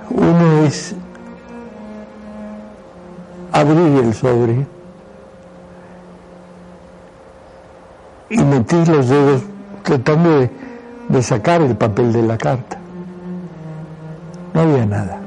[0.08, 0.94] Uno es
[3.52, 4.66] abrir el sobre
[8.32, 9.42] y metí los dedos
[9.82, 10.50] tratando de,
[11.08, 12.78] de sacar el papel de la carta.
[14.54, 15.18] No había nada.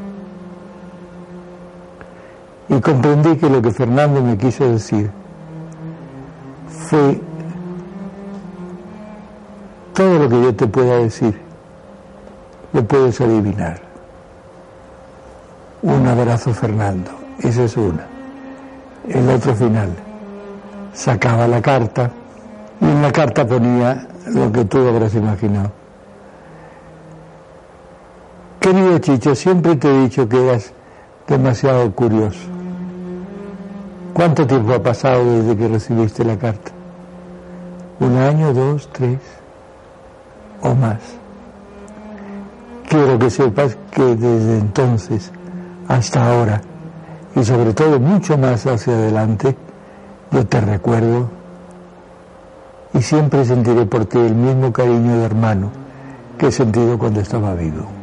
[2.68, 5.12] Y comprendí que lo que Fernando me quiso decir
[6.68, 7.22] fue
[9.94, 11.40] todo lo que yo te pueda decir,
[12.74, 13.82] lo puedes adivinar.
[15.84, 18.08] Un abrazo Fernando, esa es una.
[19.08, 19.90] El otro final,
[20.94, 22.10] sacaba la carta
[22.82, 25.72] y en la carta ponía lo que tú habrás imaginado.
[28.60, 30.74] Querido Chicho, siempre te he dicho que eras
[31.28, 32.40] demasiado curioso.
[34.14, 36.72] ¿Cuánto tiempo ha pasado desde que recibiste la carta?
[38.00, 39.20] ¿Un año, dos, tres
[40.62, 41.00] o más?
[42.90, 45.32] Quiero que sepas que desde entonces
[45.88, 46.62] hasta ahora,
[47.36, 49.56] y sobre todo mucho más hacia adelante,
[50.32, 51.30] yo te recuerdo
[52.96, 55.72] y siempre sentiré por ti el mismo cariño de hermano
[56.38, 57.95] que he sentido cuando estaba vivo.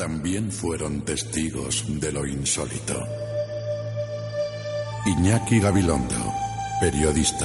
[0.00, 3.06] También fueron testigos de lo insólito.
[5.04, 6.16] Iñaki Gabilondo,
[6.80, 7.44] periodista.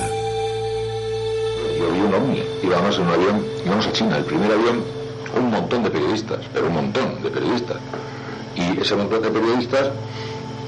[1.77, 4.81] Yo vi un ovni, íbamos en un avión, íbamos a China, el primer avión,
[5.37, 7.77] un montón de periodistas, pero un montón de periodistas.
[8.55, 9.89] Y ese montón de periodistas,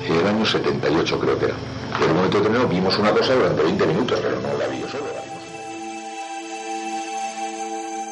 [0.09, 1.55] el año 78 creo que era.
[2.01, 4.81] Y en un momento determinado vimos una cosa durante 20 minutos, pero no la vi
[4.81, 5.36] yo solo.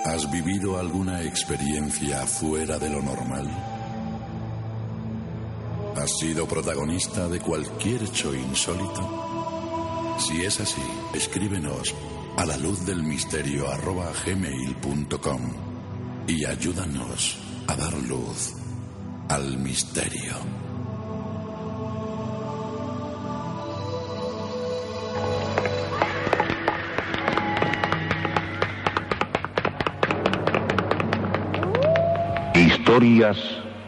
[0.05, 3.49] ¿Has vivido alguna experiencia fuera de lo normal?
[5.95, 10.15] ¿Has sido protagonista de cualquier hecho insólito?
[10.19, 10.83] Si es así,
[11.15, 11.95] escríbenos
[12.37, 15.41] a la luz del misterio arroba gmail.com
[16.27, 18.53] y ayúdanos a dar luz
[19.27, 20.64] al misterio.
[32.87, 33.39] Historias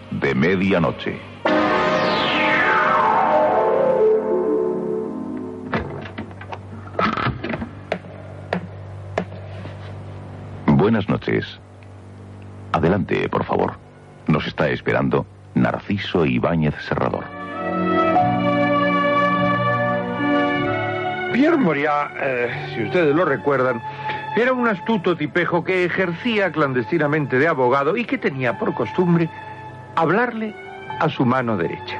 [0.09, 1.19] de medianoche.
[10.65, 11.45] Buenas noches.
[12.71, 13.73] Adelante, por favor.
[14.25, 17.25] Nos está esperando Narciso Ibáñez Serrador.
[21.33, 23.79] Pierre Moriat, eh, si ustedes lo recuerdan,
[24.37, 29.29] era un astuto tipejo que ejercía clandestinamente de abogado y que tenía por costumbre
[29.95, 30.53] hablarle
[30.99, 31.99] a su mano derecha.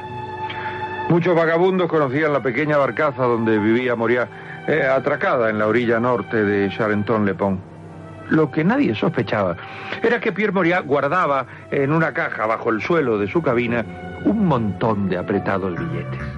[1.08, 4.28] Muchos vagabundos conocían la pequeña barcaza donde vivía Moriat,
[4.68, 7.58] eh, atracada en la orilla norte de Charenton-le-Pont.
[8.28, 9.56] Lo que nadie sospechaba
[10.02, 13.84] era que Pierre Moriat guardaba en una caja bajo el suelo de su cabina
[14.24, 16.37] un montón de apretados billetes.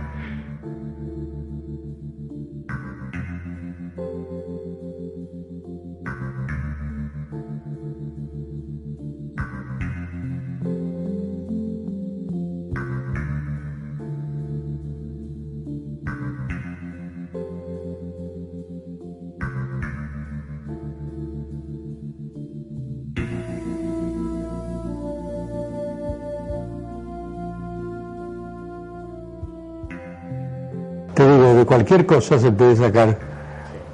[31.81, 33.17] Cualquier cosa se puede sacar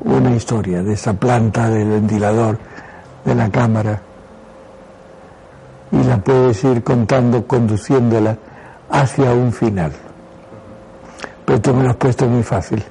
[0.01, 2.59] una historia, de esa planta, del ventilador,
[3.25, 4.01] de la cámara,
[5.93, 8.37] y la puedes ir contando, conduciéndola
[8.91, 9.93] hacia un final.
[11.45, 12.83] Pero tú me lo has puesto muy fácil,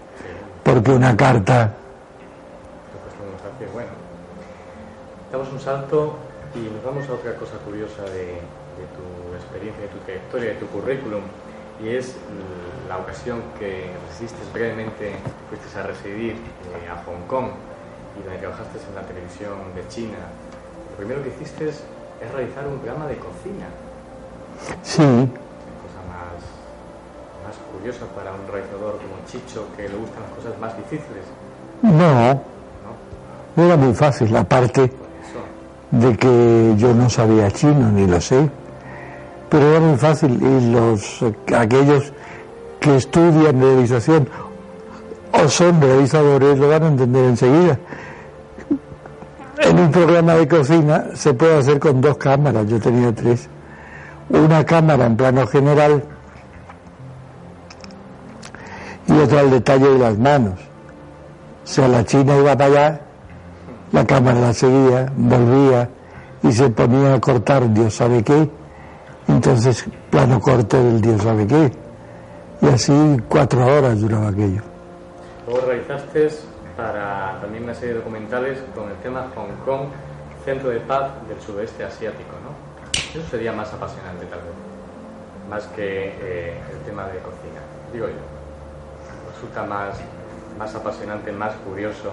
[0.63, 1.73] porque una carta
[3.73, 3.89] Bueno,
[5.29, 6.15] damos un salto
[6.55, 10.55] y nos vamos a otra cosa curiosa de, de tu experiencia, de tu trayectoria, de
[10.55, 11.21] tu currículum,
[11.83, 12.15] y es
[12.87, 15.15] la ocasión que resististe brevemente,
[15.49, 17.47] fuiste a residir eh, a Hong Kong
[18.17, 20.17] y donde trabajaste en la televisión de China.
[20.91, 21.83] Lo primero que hiciste es,
[22.21, 23.67] es realizar un programa de cocina.
[24.83, 26.39] Sí, cosa más,
[27.43, 31.25] más curiosa para un realizador como Chicho que le gustan las cosas más difíciles.
[31.81, 32.39] no,
[33.55, 34.91] no era muy fácil, aparte
[35.91, 38.49] de que yo no sabía chino, ni lo sé,
[39.49, 41.23] pero era muy fácil y los
[41.55, 42.11] aquellos
[42.79, 44.27] que estudian realización
[45.31, 47.79] o son realizadores lo van a entender enseguida.
[49.57, 53.49] En un programa de cocina se puede hacer con dos cámaras, yo tenía tres.
[54.29, 56.03] Una cámara en plano general
[59.07, 60.59] y otra al detalle de las manos.
[61.63, 63.01] O sea, la china iba para allá,
[63.91, 65.89] la cámara la seguía, volvía
[66.43, 68.49] y se ponía a cortar Dios sabe qué.
[69.27, 71.71] Entonces, plano corto del Dios sabe qué.
[72.61, 74.61] Y así cuatro horas duraba aquello.
[75.47, 76.29] Luego realizaste
[76.75, 79.87] para también una serie de documentales con el tema Hong Kong,
[80.43, 83.19] centro de paz del sudeste asiático, ¿no?
[83.19, 87.61] Eso sería más apasionante tal vez, más que eh, el tema de cocina,
[87.93, 89.33] digo yo.
[89.33, 89.97] Resulta más,
[90.57, 92.11] más apasionante, más curioso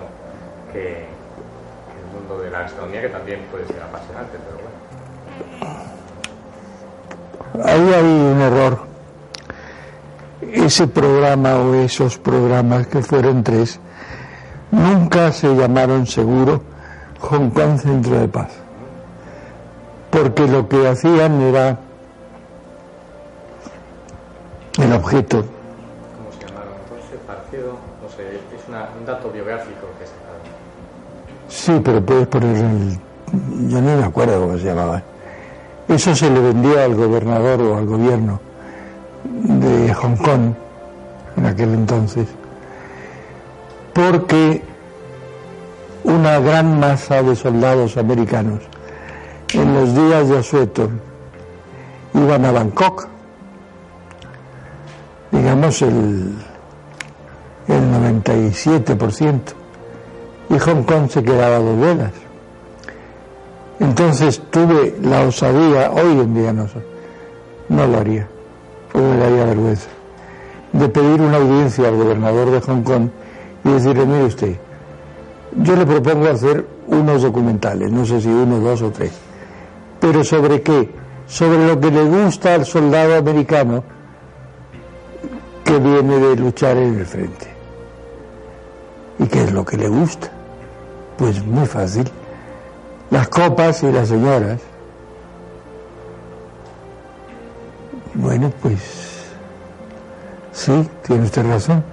[0.73, 5.92] que el mundo de la gastronomía, que también puede ser apasionante, pero bueno.
[7.65, 8.79] Ahí hay un error.
[10.53, 13.79] Ese programa o esos programas que fueron tres
[14.71, 16.63] nunca se llamaron seguro
[17.21, 18.51] Hong Kong Centro de Paz.
[20.11, 21.79] Porque lo que hacían era
[24.79, 25.39] el objeto.
[25.39, 26.73] ¿Cómo se llamaron?
[26.85, 27.73] Entonces, partido,
[28.03, 30.13] no sé, es una- un dato biográfico que se.
[31.75, 32.99] Sí, pero puedes poner el...
[33.69, 35.03] Yo no me acuerdo cómo se llamaba.
[35.93, 38.41] Eso se le vendía al gobernador o al gobierno
[39.25, 40.55] de Hong Kong
[41.37, 42.29] en aquel entonces,
[43.93, 44.63] porque
[46.05, 48.61] una gran masa de soldados americanos
[49.53, 50.89] en los días de asueto
[52.15, 53.09] iban a Bangkok,
[55.31, 56.33] digamos el,
[57.69, 59.41] el 97%,
[60.49, 62.32] y Hong Kong se quedaba dos velas.
[63.83, 66.69] Entonces tuve la osadía, hoy en día no,
[67.69, 68.29] no lo haría,
[68.93, 69.89] porque me daría vergüenza,
[70.73, 73.09] de pedir una audiencia al gobernador de Hong Kong
[73.65, 74.57] y decirle, mire usted,
[75.57, 79.11] yo le propongo hacer unos documentales, no sé si uno, dos o tres,
[79.99, 80.89] pero sobre qué,
[81.27, 83.83] sobre lo que le gusta al soldado americano
[85.65, 87.49] que viene de luchar en el frente.
[89.19, 90.31] ¿Y qué es lo que le gusta?
[91.19, 92.09] Pues muy fácil.
[93.13, 94.59] Las copas y las señoras.
[98.15, 99.27] Bueno, pues
[100.53, 101.85] sí, tiene usted razón.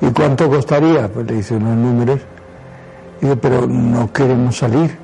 [0.00, 1.06] ¿Y cuánto costaría?
[1.08, 2.20] Pues le dice unos números.
[3.20, 4.96] Dice, pero no queremos salir.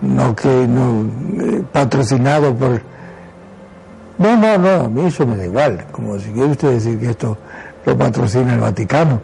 [0.00, 1.04] No que no
[1.42, 2.80] eh, patrocinado por
[4.16, 5.84] no, no, no, a mí eso me da igual.
[5.92, 7.36] Como si quiere usted decir que esto
[7.84, 9.20] lo patrocina el Vaticano.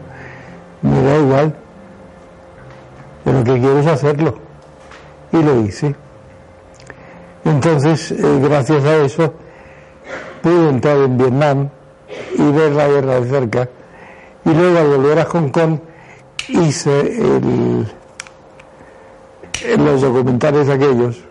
[0.83, 1.55] Me da igual.
[3.25, 4.50] Pero que quiero es hacerlo.
[5.33, 5.95] Y lo hice.
[7.45, 9.35] Entonces, eh, gracias a eso,
[10.43, 11.69] pude entrar en Vietnam
[12.37, 13.69] y ver la guerra de cerca.
[14.45, 15.79] Y luego al volver a Hong Kong
[16.49, 17.87] hice el,
[19.79, 21.23] los documentales aquellos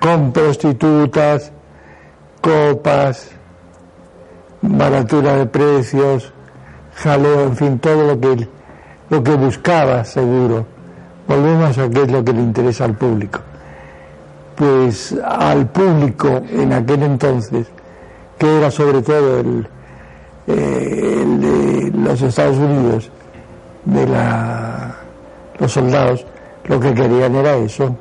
[0.00, 1.52] con prostitutas,
[2.40, 3.30] copas,
[4.62, 6.32] baratura de precios,
[6.94, 8.48] jaleo, en fin, todo lo que,
[9.10, 10.64] lo que buscaba seguro
[11.30, 13.38] volvemos a qué es lo que le interesa al público.
[14.56, 17.68] Pues al público en aquel entonces,
[18.36, 19.68] que era sobre todo el,
[20.48, 23.10] eh, el de los Estados Unidos,
[23.84, 24.96] de la,
[25.58, 26.26] los soldados,
[26.64, 27.94] lo que querían era eso.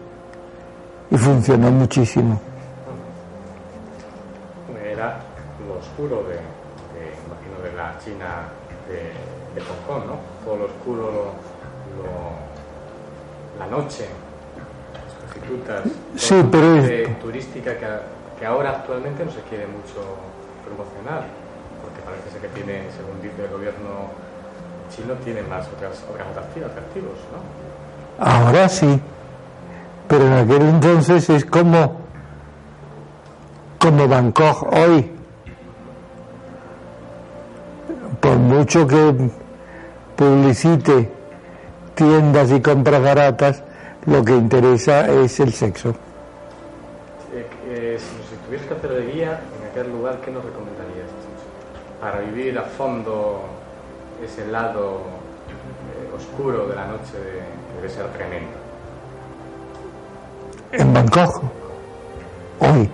[1.12, 2.40] Y funcionó muchísimo.
[4.92, 5.20] Era
[5.68, 6.40] lo oscuro de,
[7.28, 8.50] imagino, de la China
[8.88, 10.16] de, Hong Kong, ¿no?
[10.46, 11.29] Todo lo oscuro,
[13.70, 14.06] noche,
[14.96, 15.84] las prostitutas,
[16.16, 17.88] Sí, pero es- turística que,
[18.40, 20.02] que ahora actualmente no se quiere mucho
[20.66, 21.26] promocionar,
[21.82, 23.90] porque parece ser que tiene, según dice el gobierno
[24.96, 28.26] chino, tiene más otras, otras atractivos, atractivos, ¿no?
[28.26, 29.00] Ahora sí,
[30.08, 32.02] pero en aquel entonces es como,
[33.80, 35.12] como Bangkok hoy.
[38.20, 39.30] Por mucho que
[40.18, 41.10] publicite
[42.00, 43.62] tiendas y compras baratas,
[44.06, 45.90] lo que interesa es el sexo.
[47.34, 51.10] Eh, eh, si, tuvieras que hacer de guía en aquel lugar, ¿qué nos recomendarías?
[52.00, 53.42] Para vivir a fondo
[54.24, 55.02] ese lado
[55.92, 58.58] eh, oscuro de la noche que debe ser tremendo.
[60.72, 61.44] En Bangkok,
[62.60, 62.90] hoy.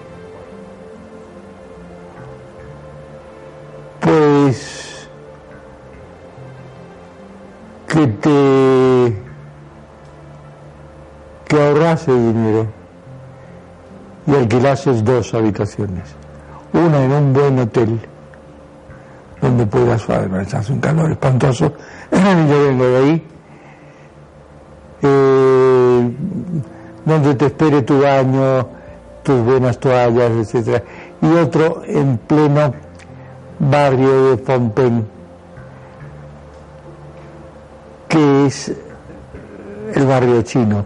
[7.95, 9.15] Que te
[11.47, 12.67] que dinero
[14.27, 16.03] y alquilases dos habitaciones.
[16.73, 17.99] Una en un buen hotel
[19.39, 21.71] donde puedas, hace un calor espantoso,
[22.11, 23.27] yo vengo de ahí,
[25.03, 26.11] eh,
[27.05, 28.67] donde te espere tu baño,
[29.23, 30.83] tus buenas toallas, etcétera,
[31.21, 32.73] y otro en pleno
[33.59, 35.14] barrio de Phnom
[38.15, 38.71] que es
[39.93, 40.85] el barrio chino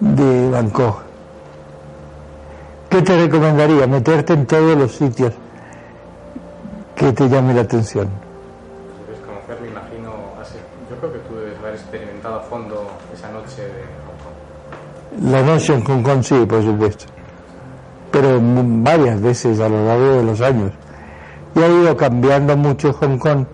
[0.00, 1.02] de Bangkok.
[2.90, 3.86] ¿Qué te recomendaría?
[3.86, 5.32] Meterte en todos los sitios
[6.96, 8.08] que te llame la atención.
[9.06, 10.10] Debes conocer, me imagino,
[10.90, 15.30] yo creo que tú debes haber experimentado a fondo esa noche de Hong Kong.
[15.30, 17.04] La noche en Hong Kong sí, por supuesto,
[18.10, 20.72] pero varias veces a lo largo de los años.
[21.54, 23.46] Y ha ido cambiando mucho Hong Kong.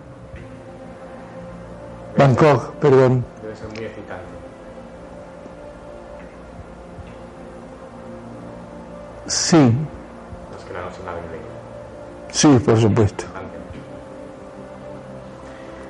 [2.16, 3.24] Bangkok, perdón.
[3.43, 4.24] Debe ser muy excitante.
[9.27, 12.32] Sí, Más que nada inglesa.
[12.32, 13.24] sí, por supuesto.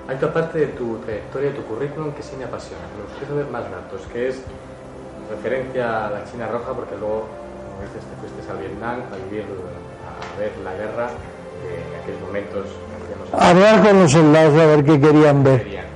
[0.09, 2.83] Hay otra parte de tu trayectoria, de tu currículum que sí me apasiona.
[2.97, 4.43] Me gustaría saber más datos, que es
[5.31, 7.29] referencia a la China Roja, porque luego,
[7.71, 12.21] como dices, te fuiste a Vietnam a vivir, a ver la guerra de en aquellos
[12.23, 12.67] momentos.
[12.67, 15.90] que Hablar con los soldados a ver qué querían ver.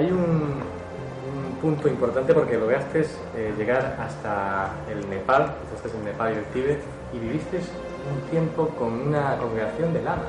[0.00, 3.00] Hay un, un punto importante porque lograste
[3.36, 6.80] eh, llegar hasta el Nepal, fuiste en Nepal y el Tíbet,
[7.12, 10.24] y viviste un tiempo con una congregación de lamas.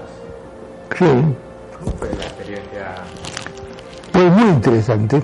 [1.00, 2.96] Sí, ¿Cómo fue la experiencia?
[4.12, 5.24] pues muy interesante.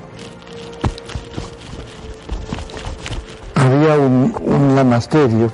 [3.56, 5.52] Había un, un lamasterio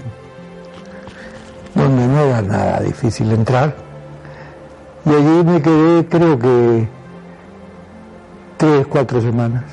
[1.74, 3.74] donde no era nada difícil entrar
[5.04, 6.88] y allí me quedé creo que
[8.58, 9.64] tres, cuatro semanas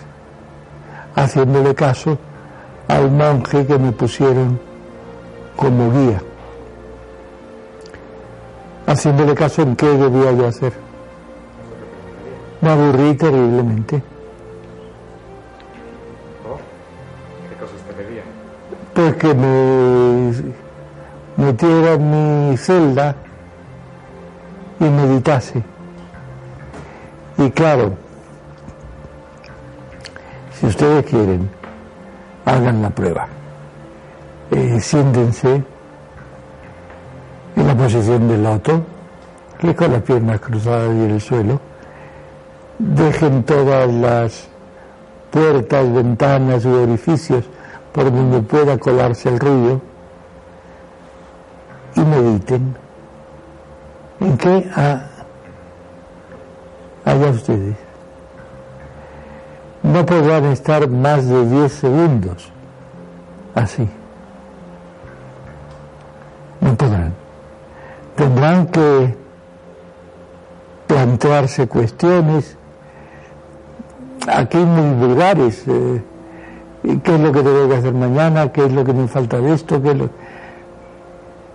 [1.15, 2.19] haciéndole caso
[2.89, 4.59] al monje que me pusieron
[5.57, 6.23] como guía
[8.87, 10.73] haciéndole caso en qué debía yo hacer
[12.61, 14.03] me aburrí terriblemente.
[17.49, 18.25] ¿Qué cosas te pedían?
[18.93, 20.33] pues que me
[21.37, 23.15] metiera en mi celda
[24.79, 25.63] y meditase.
[27.39, 27.95] Y claro,
[30.61, 31.49] si ustedes quieren,
[32.45, 33.27] hagan la prueba.
[34.51, 35.63] Eh, siéntense
[37.57, 38.83] en la posición del loto,
[39.59, 41.61] que con las piernas cruzadas y en el suelo.
[42.79, 44.49] Dejen todas las
[45.31, 47.45] puertas, ventanas u orificios
[47.93, 49.81] por donde pueda colarse el ruido
[51.97, 52.77] y mediten
[54.21, 55.03] en qué ah,
[57.05, 57.90] allá ustedes
[59.93, 62.51] no podrán estar más de 10 segundos
[63.55, 63.89] así.
[66.61, 67.13] No podrán.
[68.15, 69.17] Tendrán que
[70.87, 72.57] plantearse cuestiones
[74.29, 76.03] aquí muy vulgares eh,
[77.03, 79.55] qué es lo que tengo que hacer mañana, qué es lo que me falta de
[79.55, 80.11] esto, qué es lo...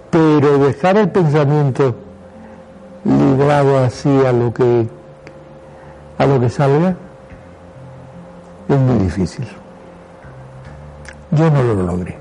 [0.10, 1.95] pero dejar el pensamiento
[3.03, 4.88] librado así a lo que
[6.18, 6.95] a lo que salga
[8.70, 9.48] es muy difícil.
[11.32, 12.18] Yo no lo logré.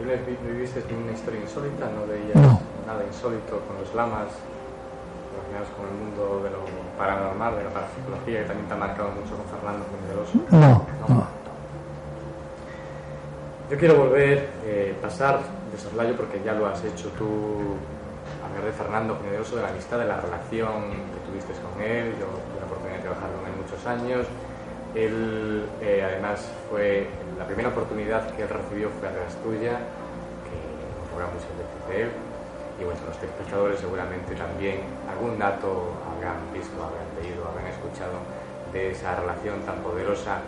[0.00, 1.86] ¿Y le vi- viviste una historia insólita?
[1.86, 2.60] ¿No veías No.
[2.86, 4.28] nada insólito con los lamas
[5.32, 6.58] relacionados con el mundo de lo
[6.98, 10.36] paranormal, de la parapsicología, que también te ha marcado mucho con Fernando Fuenteloso?
[10.50, 11.26] No, no.
[13.70, 15.40] Yo quiero volver, eh, pasar
[15.70, 17.78] de soslayo, porque ya lo has hecho tú,
[18.44, 22.10] hablar de Fernando Fuenteloso, de la amistad, de la relación que tuviste con él.
[22.18, 24.26] Yo tuve la oportunidad de trabajar con él muchos años.
[24.94, 27.06] Él, eh, además, fue
[27.38, 29.78] la primera oportunidad que él recibió fue a través tuya,
[30.44, 30.58] que
[31.30, 32.10] muchas veces de él.
[32.80, 38.24] Y bueno, los espectadores seguramente también algún dato habrán visto, habrán leído, habrán escuchado
[38.72, 40.40] de esa relación tan poderosa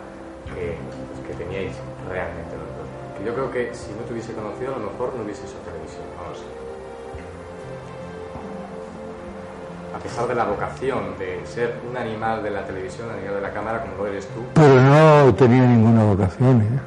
[0.49, 0.75] que,
[1.13, 1.75] pues, que teníais
[2.09, 2.89] realmente los dos.
[3.23, 6.03] Yo creo que si no te hubiese conocido, a lo mejor no hubiese hecho televisión,
[6.17, 6.62] no lo sé.
[10.03, 13.51] Pesar de la vocación de ser un animal de la televisión, un animal de la
[13.51, 16.61] cámara, como lo eres tú, Pero no tenía ninguna vocación.
[16.61, 16.79] ¿eh?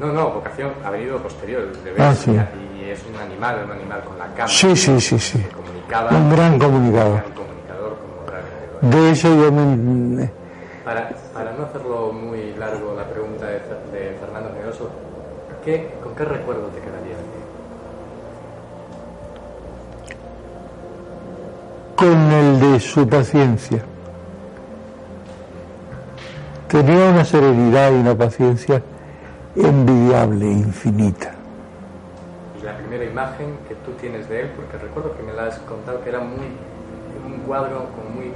[0.00, 2.30] no, no, vocación ha venido posterior, de Ah, sí.
[2.78, 4.48] y es un animal, un animal con la cámara.
[4.48, 5.44] Sí, sí, sí, sí.
[5.54, 7.22] Comunicaba, Un gran comunicador.
[7.26, 8.90] un comunicador como.
[8.90, 10.30] De eso yo me...
[10.84, 13.54] Para, para no hacerlo muy largo la pregunta de,
[13.90, 14.88] de Fernando Generoso,
[15.64, 16.95] ¿qué, ¿con qué recuerdo te quedaría
[21.96, 23.82] con el de su paciencia.
[26.68, 28.82] Tenía una serenidad y una paciencia
[29.56, 31.32] envidiable, infinita.
[32.60, 35.58] Y la primera imagen que tú tienes de él, porque recuerdo que me la has
[35.60, 36.46] contado que era muy
[37.26, 38.32] un cuadro como muy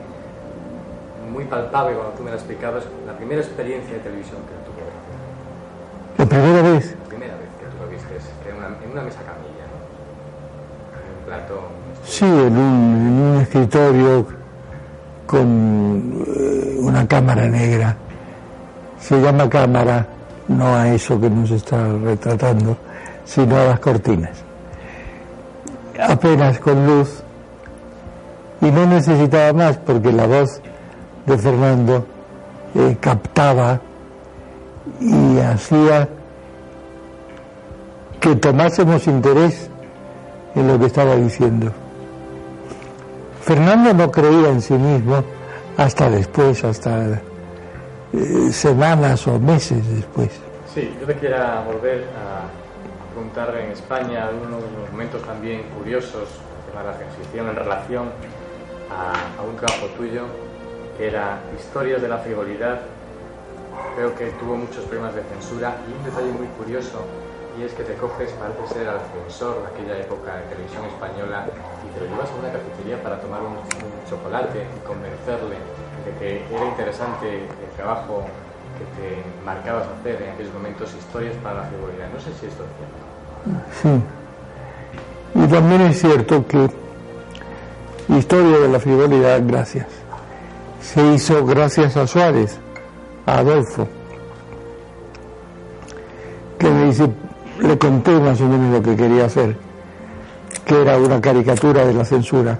[1.30, 4.82] muy palpable cuando tú me la explicabas, la primera experiencia de televisión que tuvo.
[6.18, 8.14] La primera vez, La primera vez que tú lo viste,
[8.48, 9.78] en una, en una mesa camilla, ¿no?
[10.98, 11.70] En un plato.
[12.04, 14.26] Sí, en un, escritorio
[15.26, 17.96] con eh, una cámara negra.
[19.00, 20.06] Se llama cámara
[20.48, 22.76] no a eso que nos está retratando,
[23.24, 24.36] sino a las cortinas.
[25.98, 27.22] Apenas con luz.
[28.60, 30.60] Y no necesitaba más porque la voz
[31.24, 32.06] de Fernando
[32.74, 33.80] eh, captaba
[35.00, 36.08] y hacía
[38.20, 39.70] que tomásemos interés
[40.54, 41.72] en lo que estaba diciendo.
[43.50, 45.24] Fernando no creía en sí mismo
[45.76, 47.20] hasta después, hasta
[48.12, 50.30] eh, semanas o meses después.
[50.72, 52.46] Sí, yo te quiera volver a
[53.12, 54.62] preguntar en España algunos
[54.92, 56.28] momentos también curiosos
[56.68, 58.10] de la transición en relación
[58.88, 60.26] a, un trabajo tuyo
[60.96, 62.82] que era Historias de la frivolidad.
[63.96, 67.02] Creo que tuvo muchos problemas de censura y un detalle muy curioso
[67.58, 71.46] y es que te coges, parece ser al censor de aquella época de televisión española
[71.94, 73.56] te lo llevas a una cafetería para tomar un,
[74.08, 75.56] chocolate y convencerle
[76.04, 78.24] de que era interesante el trabajo
[78.76, 82.08] que te marcabas hacer en aquellos momentos, historias para la frivolidad.
[82.12, 82.98] No sé si esto es cierto.
[83.80, 84.02] Sí.
[85.38, 86.68] Y también es cierto que
[88.16, 89.86] Historia de la frivolidad, gracias.
[90.82, 92.58] Se hizo gracias a Suárez,
[93.24, 93.86] a Adolfo,
[96.58, 97.08] que me dice,
[97.60, 99.56] le conté más o menos lo que quería hacer,
[100.64, 102.58] que era una caricatura de la censura.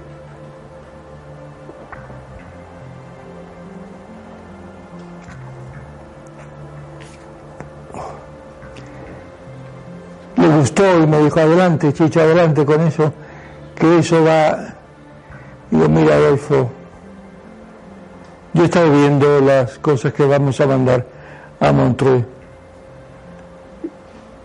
[10.37, 13.13] le gustó y me dijo, adelante, Chicho, adelante con eso,
[13.75, 14.75] que eso va...
[15.71, 16.71] Digo, mira, Adolfo,
[18.55, 21.07] yo he estado viendo las cosas que vamos a mandar
[21.61, 22.25] a Montreux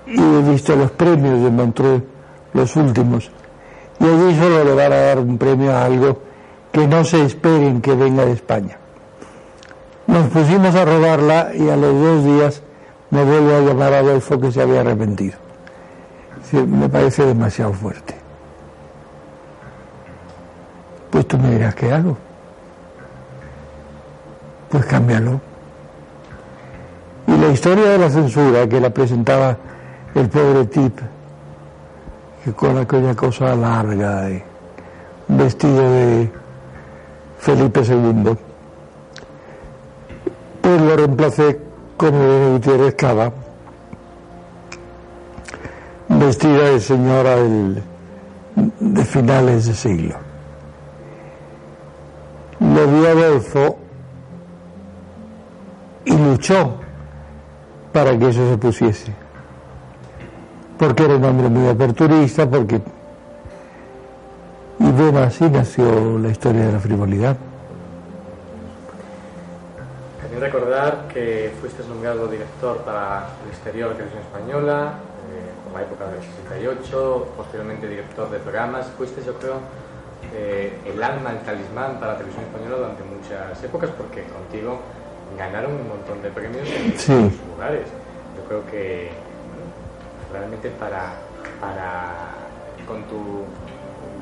[0.06, 2.04] y he visto los premios de Montreux,
[2.56, 3.30] los últimos,
[4.00, 6.22] y allí solo le van a dar un premio a algo
[6.72, 8.78] que no se esperen que venga de España.
[10.08, 12.62] Nos pusimos a rodarla y a los dos días
[13.10, 15.38] me vuelve a llamar Adolfo que se había arrepentido.
[16.52, 18.16] Me parece demasiado fuerte.
[21.10, 22.18] Pues tú me dirás, ¿qué hago?
[24.70, 25.42] Pues cámbialo.
[27.28, 29.58] Y la historia de la censura que la presentaba
[30.14, 31.00] el pobre tip,
[32.54, 34.44] con aquella cosa larga, y
[35.28, 36.32] vestido de
[37.40, 38.38] Felipe II,
[40.62, 41.60] pues lo reemplacé
[41.98, 43.32] con Elena Gutiérrez Cava,
[46.10, 47.36] vestida de señora
[48.56, 50.16] de finales de siglo.
[52.60, 53.78] Lo vio Adolfo
[56.06, 56.76] y luchó
[57.92, 59.25] para que eso se pusiese.
[60.78, 62.82] Porque era un hombre muy aperturista, porque...
[64.80, 67.38] Y bueno, así nació la historia de la frivolidad.
[70.22, 74.94] También recordar que fuiste nombrado director para el exterior de Televisión Española,
[75.32, 78.88] eh, por la época del 68, posteriormente director de programas.
[78.98, 79.56] Fuiste, yo creo,
[80.34, 84.80] eh, el alma, el talismán para la televisión española durante muchas épocas, porque contigo
[85.38, 87.12] ganaron un montón de premios en Sí.
[87.14, 87.88] muchos lugares.
[88.36, 89.10] Yo creo que
[90.40, 91.14] realmente para,
[91.60, 92.36] para
[92.88, 93.46] con tu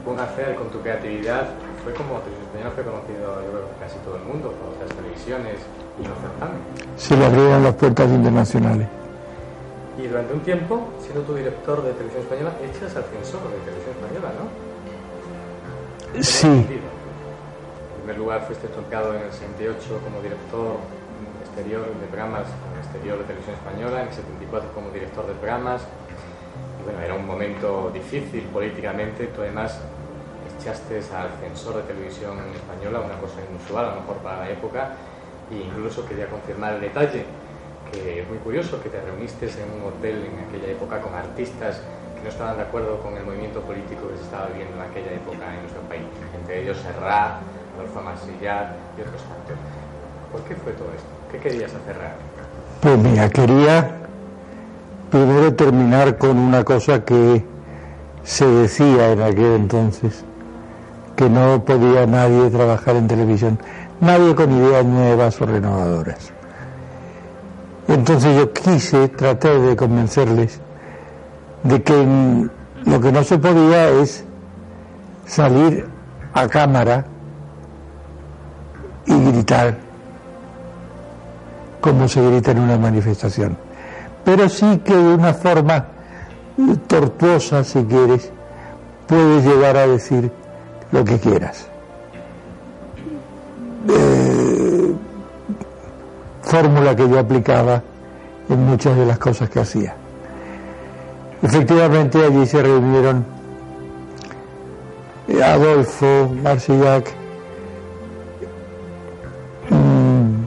[0.05, 1.47] buen hacer, con tu creatividad,
[1.83, 5.59] fue como Televisión Española fue conocido yo creo, casi todo el mundo, por otras televisiones
[5.99, 6.63] y los certámenes.
[6.97, 8.87] Se le abrieron las puertas internacionales.
[9.97, 13.93] Y durante un tiempo, siendo tu director de Televisión Española, echas al censor de Televisión
[13.99, 14.63] Española, ¿no?
[16.23, 16.47] Sí.
[16.47, 16.81] En
[18.01, 20.77] primer lugar, fuiste tocado en el 68 como director
[21.45, 22.47] exterior de programas,
[22.81, 25.81] exterior de Televisión Española, en el 74 como director de programas.
[26.83, 29.27] Bueno, era un momento difícil políticamente.
[29.27, 29.79] Tú además
[30.59, 34.89] echaste al censor de Televisión Española, una cosa inusual a lo mejor para la época,
[35.51, 37.25] e incluso quería confirmar el detalle,
[37.91, 41.81] que es muy curioso que te reuniste en un hotel en aquella época con artistas
[42.15, 45.11] que no estaban de acuerdo con el movimiento político que se estaba viviendo en aquella
[45.11, 46.03] época en nuestro país,
[46.39, 47.39] entre ellos Serrat,
[47.75, 49.55] Adolfo Masillat y otros tantos.
[50.31, 51.09] ¿Por qué fue todo esto?
[51.31, 51.95] ¿Qué querías hacer?
[52.81, 54.02] Pues mira, quería
[55.13, 57.45] primero terminar con una cosa que
[58.23, 60.25] se decía en aquel entonces,
[61.15, 63.59] que no podía nadie trabajar en televisión,
[64.01, 66.31] nadie con ideas nuevas o renovadoras.
[67.87, 70.59] Entonces yo quise tratar de convencerles
[71.61, 72.49] de que
[72.83, 74.25] lo que no se podía es
[75.27, 75.85] salir
[76.33, 77.05] a cámara
[79.05, 79.77] y gritar
[81.81, 83.55] como se grita en una manifestación,
[84.23, 85.85] pero sí que de una forma
[86.87, 88.31] tortuosa, si quieres,
[89.07, 90.31] puedes llegar a decir
[90.91, 91.67] lo que quieras.
[93.89, 94.93] Eh,
[96.43, 97.81] fórmula que yo aplicaba
[98.49, 99.95] en muchas de las cosas que hacía.
[101.41, 103.25] Efectivamente allí se reunieron
[105.43, 107.11] Adolfo, Marcillac,
[109.69, 110.43] mm,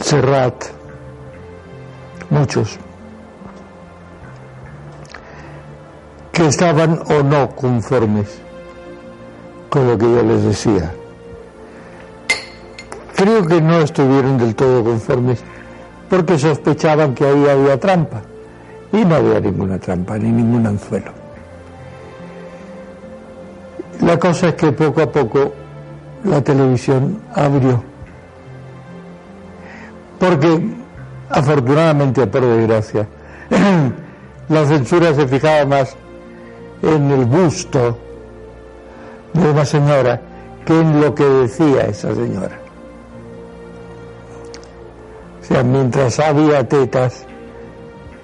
[0.00, 0.64] Serrat,
[2.34, 2.78] muchos,
[6.32, 8.40] que estaban o no conformes
[9.70, 10.92] con lo que yo les decía.
[13.16, 15.42] Creo que no estuvieron del todo conformes
[16.10, 18.22] porque sospechaban que ahí había trampa.
[18.92, 21.10] Y no había ninguna trampa, ni ningún anzuelo.
[24.00, 25.52] La cosa es que poco a poco
[26.24, 27.82] la televisión abrió.
[30.18, 30.83] Porque,
[31.34, 33.06] afortunadamente o por desgracia,
[34.48, 35.96] la censura se fijaba más
[36.82, 37.98] en el busto
[39.32, 40.20] de una señora
[40.64, 42.58] que en lo que decía esa señora.
[45.42, 47.26] O sea, mientras había tetas,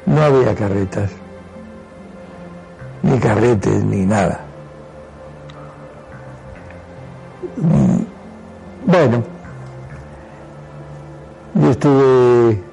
[0.07, 1.11] no había carretas,
[3.03, 4.41] ni carretes, ni nada.
[7.57, 8.01] Mm,
[8.87, 9.23] Bueno,
[11.55, 12.70] yo estuve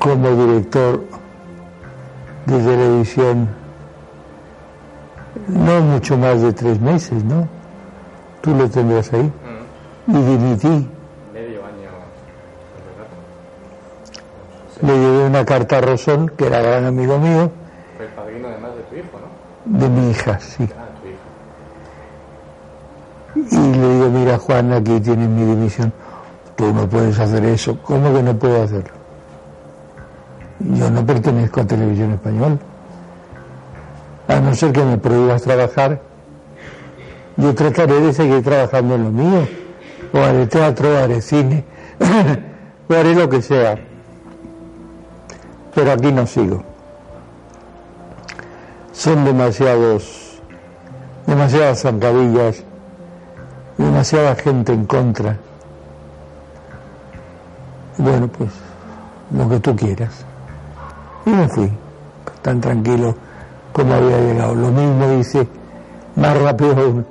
[0.00, 1.04] como director
[2.46, 3.48] de televisión
[5.46, 7.46] no mucho más de tres meses, ¿no?
[8.40, 9.30] Tú lo tendrás ahí.
[10.06, 10.88] Y dimití.
[11.32, 11.90] Medio año.
[14.80, 17.50] Le llevé una carta a Rosón, que era gran amigo mío,
[17.96, 19.78] Fue el padrino además de tu hijo, ¿no?
[19.78, 20.66] de mi hija, sí.
[20.76, 20.88] Ah,
[23.36, 23.62] tu hijo.
[23.62, 25.92] Y le digo, mira Juan, aquí tienes mi dimisión.
[26.56, 27.78] Tú no puedes hacer eso.
[27.82, 28.99] ¿Cómo que no puedo hacerlo?
[30.60, 32.58] Yo no pertenezco a Televisión Española.
[34.28, 36.00] A no ser que me prohíbas trabajar,
[37.36, 39.48] yo trataré de seguir trabajando en lo mío.
[40.12, 41.64] O haré teatro, o haré cine,
[42.88, 43.78] o haré lo que sea.
[45.74, 46.62] Pero aquí no sigo.
[48.92, 50.42] Son demasiados,
[51.26, 52.64] demasiadas zancadillas,
[53.78, 55.38] demasiada gente en contra.
[57.96, 58.50] Bueno, pues
[59.30, 60.26] lo que tú quieras.
[61.26, 61.70] Y me fui,
[62.42, 63.14] tan tranquilo
[63.72, 64.54] como había llegado.
[64.54, 65.46] Lo mismo hice
[66.16, 67.04] más rápido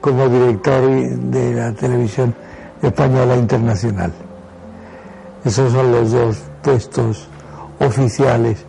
[0.00, 2.34] como director de la televisión
[2.82, 4.12] española internacional.
[5.44, 7.28] Esos son los dos puestos
[7.78, 8.64] oficiales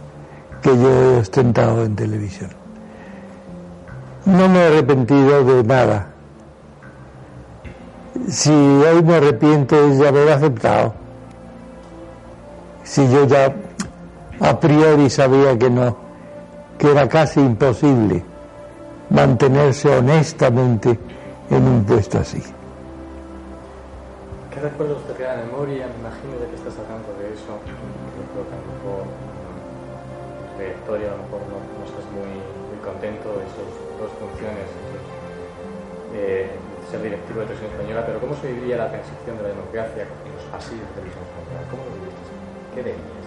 [0.61, 2.49] que yo he ostentado en televisión.
[4.25, 6.07] No me he arrepentido de nada.
[8.27, 10.93] Si hoy me arrepiento es de haber aceptado.
[12.83, 13.53] Si yo ya
[14.39, 15.95] a priori sabía que no,
[16.77, 18.23] que era casi imposible
[19.09, 20.97] mantenerse honestamente
[21.49, 22.41] en un puesto así.
[24.51, 25.87] ¿Qué recuerdos te queda de memoria?
[25.87, 27.59] Me imagino de que estás hablando de eso.
[27.63, 32.33] Creo que a lo mejor mm, de historia a lo mejor no, estás muy,
[32.71, 33.67] muy contento de esas
[33.99, 34.67] dos funciones.
[36.89, 40.31] Ser directivo de televisión española, pero ¿cómo se vivía la transición de la democracia en
[40.37, 41.59] los pasillos de televisión española?
[41.67, 42.31] ¿Cómo lo viviste?
[42.77, 43.24] ¿Qué veías?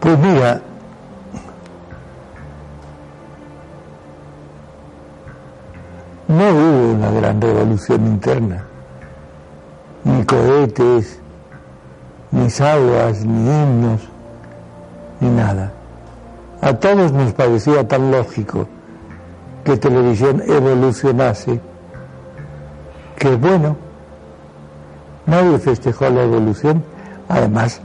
[0.00, 0.62] Pues mira,
[6.26, 8.64] no hubo una gran revolución interna,
[10.04, 11.20] ni cohetes,
[12.30, 14.00] ni salvas, ni himnos,
[15.20, 15.70] ni nada.
[16.62, 18.66] A todos nos parecía tan lógico
[19.64, 21.60] que televisión evolucionase
[23.18, 23.76] que bueno,
[25.26, 26.82] nadie festejó la evolución,
[27.28, 27.82] además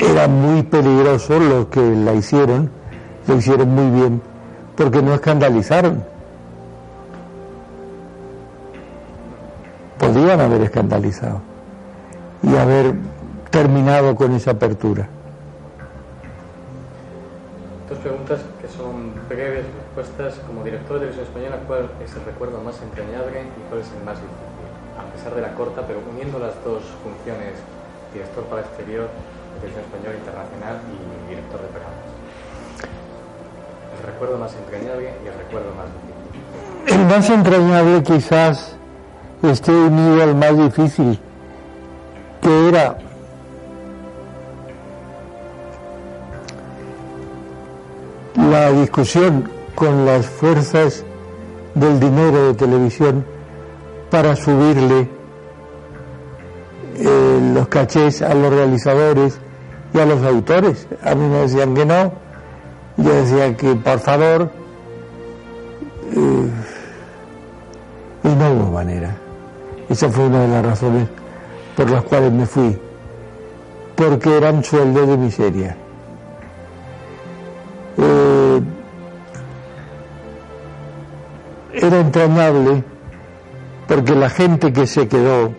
[0.00, 2.70] era muy peligroso lo que la hicieron,
[3.26, 4.22] lo hicieron muy bien,
[4.76, 6.04] porque no escandalizaron.
[9.98, 11.40] Podían haber escandalizado
[12.42, 12.94] y haber
[13.50, 15.08] terminado con esa apertura.
[17.88, 19.64] Dos preguntas que son breves
[19.96, 20.38] respuestas.
[20.46, 24.04] Como director de televisión española, ¿cuál es el recuerdo más entrañable y cuál es el
[24.04, 24.46] más difícil?
[24.98, 27.54] A pesar de la corta, pero uniendo las dos funciones,
[28.12, 29.08] director para exterior,
[29.58, 32.08] televisión española internacional y director de programas.
[33.98, 36.94] El recuerdo más entrañable y el recuerdo más difícil.
[36.94, 38.76] El más entrañable quizás
[39.42, 41.18] esté unido al más difícil,
[42.40, 42.98] que era
[48.36, 51.04] la discusión con las fuerzas
[51.74, 53.24] del dinero de televisión
[54.10, 55.08] para subirle
[56.96, 59.38] eh, los cachés a los realizadores
[60.00, 60.86] a los autores.
[61.02, 62.12] A mí me decían que no,
[62.96, 64.50] yo decía que por favor,
[66.12, 66.48] eh,
[68.24, 69.16] y no hubo manera.
[69.88, 71.08] Esa fue una de las razones
[71.76, 72.78] por las cuales me fui,
[73.96, 75.76] porque eran sueldos de miseria.
[77.96, 78.60] Eh,
[81.72, 82.84] era entrañable
[83.86, 85.52] porque la gente que se quedó,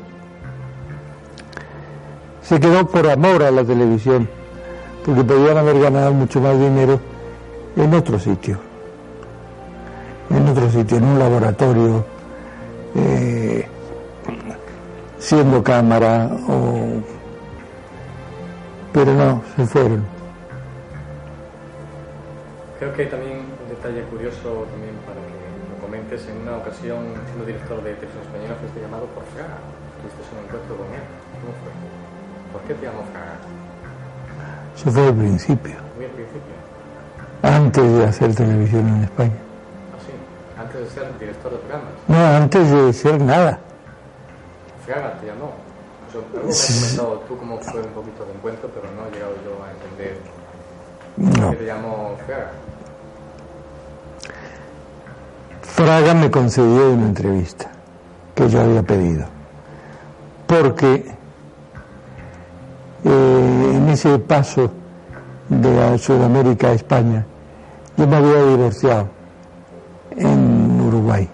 [2.50, 4.28] se quedó por amor a la televisión,
[5.06, 7.00] porque podían haber ganado mucho más dinero
[7.76, 8.58] en otro sitio,
[10.32, 12.04] en otro sitio, en un laboratorio,
[12.96, 13.68] eh,
[15.20, 17.04] siendo cámara, o...
[18.94, 20.04] pero no, se fueron.
[22.80, 26.28] Creo que también un detalle curioso también para que lo comentes.
[26.28, 29.60] En una ocasión, siendo director de televisión española, fuiste llamado por Fraga.
[30.02, 31.06] Tuviste un encuentro con él.
[31.44, 31.89] ¿Cómo fue?
[32.52, 33.38] ¿Por qué te llamó Fraga?
[34.76, 36.54] Eso fue al principio, Muy al principio.
[37.44, 39.32] antes de hacer televisión en España.
[39.94, 40.60] Ah, sí.
[40.62, 41.90] Antes de ser director de programas.
[42.08, 43.60] No, antes de ser nada.
[44.86, 45.52] Fraga te llamó.
[46.08, 49.08] O sea, algo me has comentado tú cómo fue un poquito de encuentro, pero no
[49.08, 50.18] he llegado yo a entender
[51.18, 51.52] No.
[51.52, 52.52] qué te llamó Fraga.
[55.62, 57.70] Fraga me concedió una entrevista
[58.36, 59.26] que yo había pedido,
[60.48, 61.06] porque
[63.04, 64.72] eh, en ese paso
[65.50, 67.26] de Sudamérica a España,
[67.98, 69.08] yo me había divorciado
[70.16, 71.28] en Uruguay.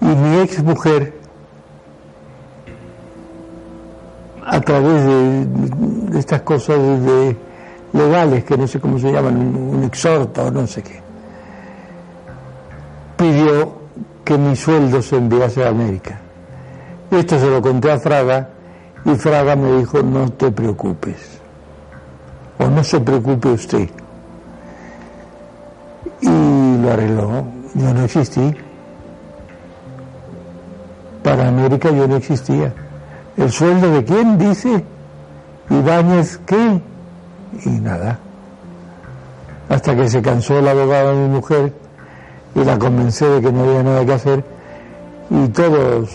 [0.00, 1.14] Y mi ex mujer,
[4.44, 7.36] a través de, estas cosas de-
[7.92, 11.00] legales, que no sé cómo se llaman, un, un exhorto o no sé qué,
[13.16, 13.82] pidió
[14.24, 16.18] que mi sueldo se enviase a América.
[17.10, 18.48] Esto se lo conté a Fraga
[19.04, 21.40] y Fraga me dijo, no te preocupes,
[22.58, 23.88] o no se preocupe usted.
[26.20, 28.54] Y lo arregló, yo no existí.
[31.22, 32.72] Para América yo no existía.
[33.36, 34.38] ¿El sueldo de quién?
[34.38, 34.84] Dice.
[35.70, 36.80] Ibáñez, ¿qué?
[37.64, 38.18] Y nada.
[39.68, 41.72] Hasta que se cansó el abogado de mi mujer
[42.54, 44.44] y la convencé de que no había nada que hacer
[45.30, 46.10] y todos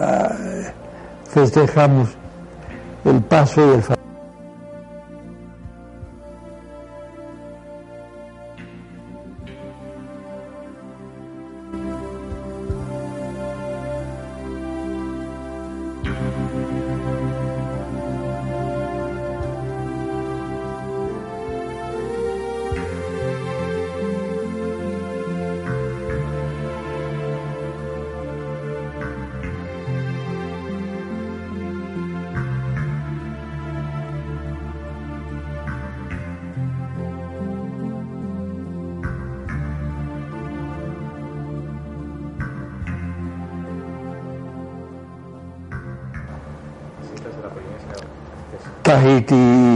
[0.00, 0.30] ah,
[1.34, 2.10] festejamos
[3.04, 4.03] el paso y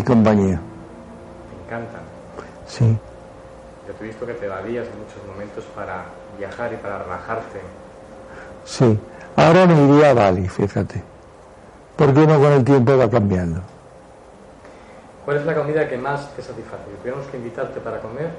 [0.09, 0.59] compañía.
[0.59, 2.01] Te encantan.
[2.67, 2.97] Sí,
[3.87, 6.05] Yo te he visto que te vadías en muchos momentos para
[6.39, 7.61] viajar y para relajarte.
[8.65, 8.99] sí.
[9.37, 11.01] Ahora me iría a Bali, fíjate.
[11.97, 13.61] Porque uno con el tiempo va cambiando.
[15.25, 16.83] ¿Cuál es la comida que más te satisface?
[16.91, 18.31] Si tuviéramos que invitarte para comer,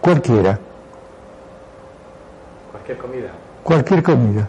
[0.00, 0.58] Cualquiera,
[2.70, 3.30] cualquier comida.
[3.64, 4.48] cualquier comida.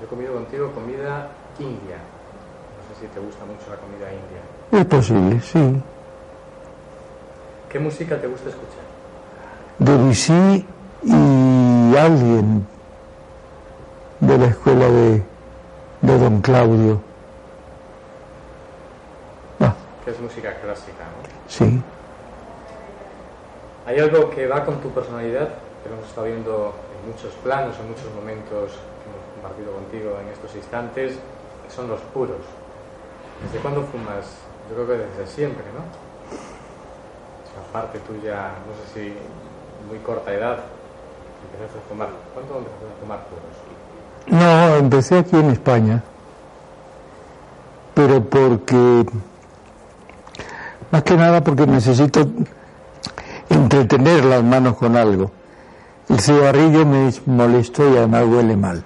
[0.00, 1.28] Yo he comido contigo comida
[1.58, 1.96] india.
[1.98, 4.42] No sé si te gusta mucho la comida india.
[4.72, 5.82] Es posible, sí.
[7.68, 8.80] ¿Qué música te gusta escuchar?
[9.78, 10.66] Debussy
[11.02, 12.66] y alguien
[14.20, 15.22] de la escuela de,
[16.00, 17.00] de Don Claudio.
[20.04, 21.28] Que es música clásica, ¿no?
[21.48, 21.80] Sí.
[23.86, 25.50] ¿Hay algo que va con tu personalidad?
[25.82, 30.28] Que hemos estado viendo en muchos planos, en muchos momentos que hemos compartido contigo en
[30.32, 31.18] estos instantes,
[31.68, 32.40] son los puros.
[33.44, 34.41] ¿Desde cuándo fumas?
[34.72, 35.84] Yo creo que desde siempre, ¿no?
[37.44, 39.14] Es una parte tuya, no sé si
[39.86, 40.60] muy corta edad,
[41.44, 42.08] empezaste a fumar.
[42.32, 44.40] ¿Cuándo empezaste a fumar puros?
[44.42, 46.02] No, empecé aquí en España,
[47.92, 49.04] pero porque,
[50.90, 52.26] más que nada porque necesito
[53.50, 55.32] entretener las manos con algo.
[56.08, 58.82] El cigarrillo me es molesto y además huele mal.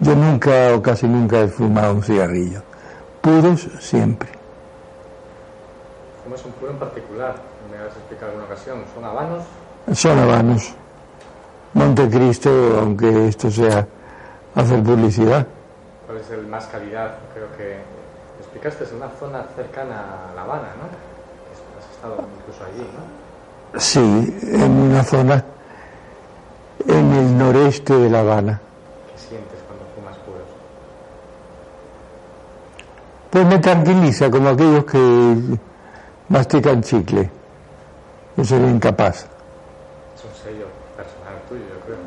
[0.00, 2.69] Yo nunca o casi nunca he fumado un cigarrillo.
[3.20, 4.28] Puros siempre.
[6.24, 7.34] ¿Fumas un puro en particular?
[7.70, 8.84] ¿Me has explicado en alguna ocasión?
[8.94, 9.44] ¿Son habanos?
[9.92, 10.74] Son habanos.
[11.74, 13.86] Montecristo, aunque esto sea
[14.54, 15.46] hacer publicidad.
[16.06, 17.14] ¿Cuál es el más calidad?
[17.34, 17.78] Creo que
[18.40, 20.88] explicaste, es una zona cercana a La Habana, ¿no?
[21.78, 23.80] Has estado incluso allí, ¿no?
[23.80, 25.44] Sí, en una zona
[26.86, 28.60] en el noreste de La Habana.
[29.12, 30.42] ¿Qué sientes cuando fumas puros?
[33.30, 35.58] Pues me tranquiliza como aquellos que
[36.28, 37.30] mastican chicle.
[38.36, 39.26] Yo sería incapaz.
[40.16, 40.66] Es un sello
[40.96, 41.98] personal tuyo, yo creo.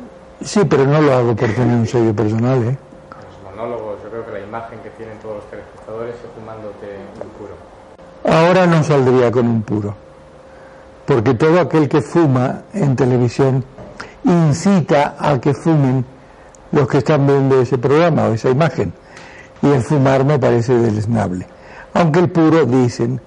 [0.42, 2.76] Sí, pero no lo hago por tener un sello personal, ¿eh?
[2.76, 7.30] Los monólogos, yo creo que la imagen que tienen todos los telespectadores es fumándote un
[7.30, 8.36] puro.
[8.36, 9.94] Ahora no saldría con un puro.
[11.06, 13.64] Porque todo aquel que fuma en televisión
[14.24, 16.04] incita a que fumen
[16.72, 18.92] los que están viendo ese programa o esa imagen.
[19.64, 21.46] Y el fumar me parece deleznable.
[21.94, 23.18] Aunque el puro, dicen,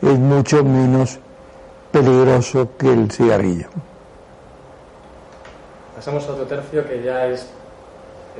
[0.00, 1.18] es mucho menos
[1.90, 3.66] peligroso que el cigarrillo.
[5.96, 7.48] Pasamos a otro tercio que ya es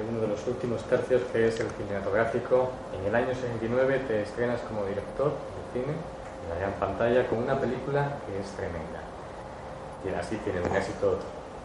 [0.08, 2.70] uno de los últimos tercios, que es el cinematográfico.
[2.96, 7.38] En el año 69 te estrenas como director de cine, en la gran pantalla, con
[7.38, 9.02] una película que es tremenda.
[10.06, 11.18] Y así tiene un éxito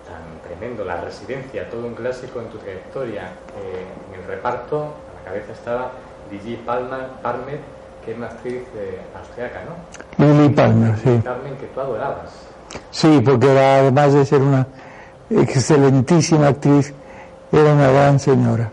[0.08, 3.30] tan tremendo, La Residencia, todo un clásico en tu trayectoria.
[3.62, 4.94] Eh, en el reparto,
[5.28, 5.92] cabeza estaba
[6.32, 7.60] Gigi Palmer, Palmer
[8.08, 10.26] que es una actriz eh, austriaca, ¿no?
[10.26, 11.22] Lili Palmer, sí.
[11.22, 12.32] Carmen, que tú adorabas.
[12.90, 14.66] Sí, porque era, además de ser una
[15.30, 16.94] excelentísima actriz,
[17.52, 18.72] era una gran señora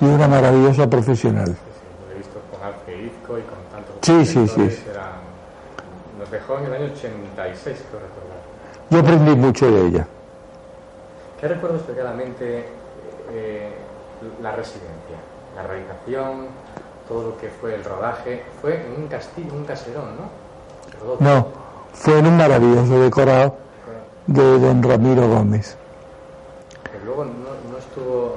[0.00, 1.54] y una maravillosa profesional.
[2.08, 4.82] Lo he visto con Alfred Hitchcock y con tantos Sí, sí, sí.
[6.18, 8.40] Nos dejó en el año 86, creo recordar.
[8.90, 10.06] Yo aprendí mucho de ella.
[11.40, 12.66] ¿Qué recuerdo especialmente
[13.30, 13.72] eh,
[14.42, 15.16] la residencia?
[15.56, 16.46] La realización,
[17.08, 18.42] todo lo que fue el rodaje.
[18.60, 20.46] Fue en un castillo, un caserón, ¿no?
[21.20, 21.46] No,
[21.92, 23.56] fue en un maravilloso decorado
[24.26, 25.76] de don Ramiro Gómez.
[26.92, 27.32] Que luego no,
[27.72, 28.36] no estuvo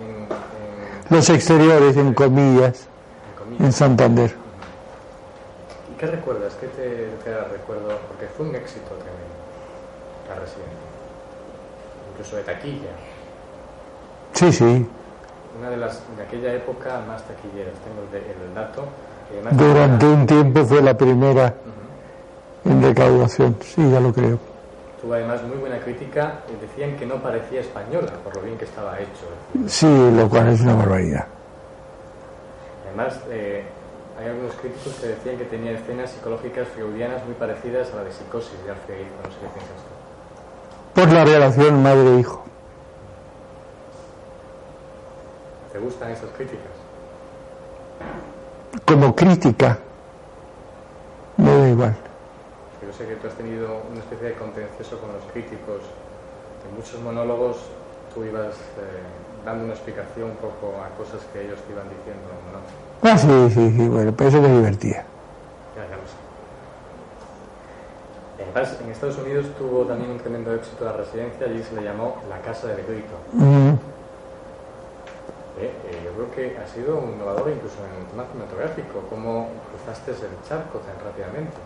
[0.00, 3.64] en, en- Los exteriores, en comillas, en comillas.
[3.66, 4.36] en Santander.
[5.92, 6.54] ¿Y qué recuerdas?
[6.60, 7.88] ¿Qué te queda de recuerdo?
[8.08, 9.34] Porque fue un éxito tremendo,
[10.28, 10.86] la residencia.
[12.12, 12.90] Incluso de taquilla.
[14.34, 14.86] Sí, sí.
[15.58, 17.74] Una de las, de aquella época, más taquilleras.
[17.84, 18.84] Tengo el, de- el dato.
[19.32, 21.54] además Durante un tiempo fue la primera
[22.64, 23.56] en recaudación.
[23.62, 24.38] Sí, ya lo creo.
[25.00, 26.40] Tuvo además muy buena crítica.
[26.48, 29.68] y Decían que no parecía española, por lo bien que estaba hecho.
[29.68, 31.26] Sí, lo cual es una barbaridad.
[32.88, 33.64] Además, eh,
[34.18, 38.12] hay algunos críticos que decían que tenía escenas psicológicas freudianas muy parecidas a la de
[38.12, 38.96] psicosis de Alfred.
[39.22, 41.00] No sé qué piensas tú.
[41.00, 42.42] Por la relación madre-hijo.
[45.76, 46.72] ¿Te gustan esas críticas?
[48.86, 49.78] Como crítica,
[51.36, 51.94] me da igual.
[52.80, 55.82] Yo sé que tú has tenido una especie de contencioso con los críticos.
[56.66, 57.58] En muchos monólogos
[58.14, 59.04] tú ibas eh,
[59.44, 62.24] dando una explicación un poco a cosas que ellos te iban diciendo,
[62.54, 63.10] ¿no?
[63.10, 65.04] Ah, sí, sí, sí, bueno, pero eso me divertía.
[65.76, 66.16] Ya, ya lo sé.
[68.50, 72.16] Además, en Estados Unidos tuvo también un tremendo éxito la residencia, allí se le llamó
[72.30, 73.12] la Casa del Grito.
[73.34, 73.74] Mm,
[76.36, 79.02] que has sido un innovador incluso en el tema cinematográfico.
[79.08, 81.56] ¿Cómo cruzaste el charco tan rápidamente?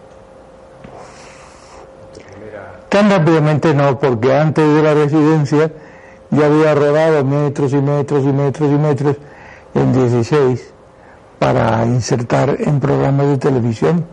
[2.88, 5.70] Tan rápidamente no, porque antes de la residencia
[6.30, 9.16] ya había rodado metros y metros y metros y metros
[9.74, 10.72] en 16
[11.40, 14.04] para insertar en programas de televisión.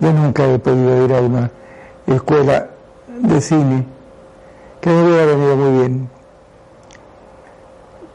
[0.00, 1.50] Yo nunca he podido ir a una
[2.06, 2.68] escuela
[3.06, 3.84] de cine
[4.80, 6.10] que me hubiera venido muy bien.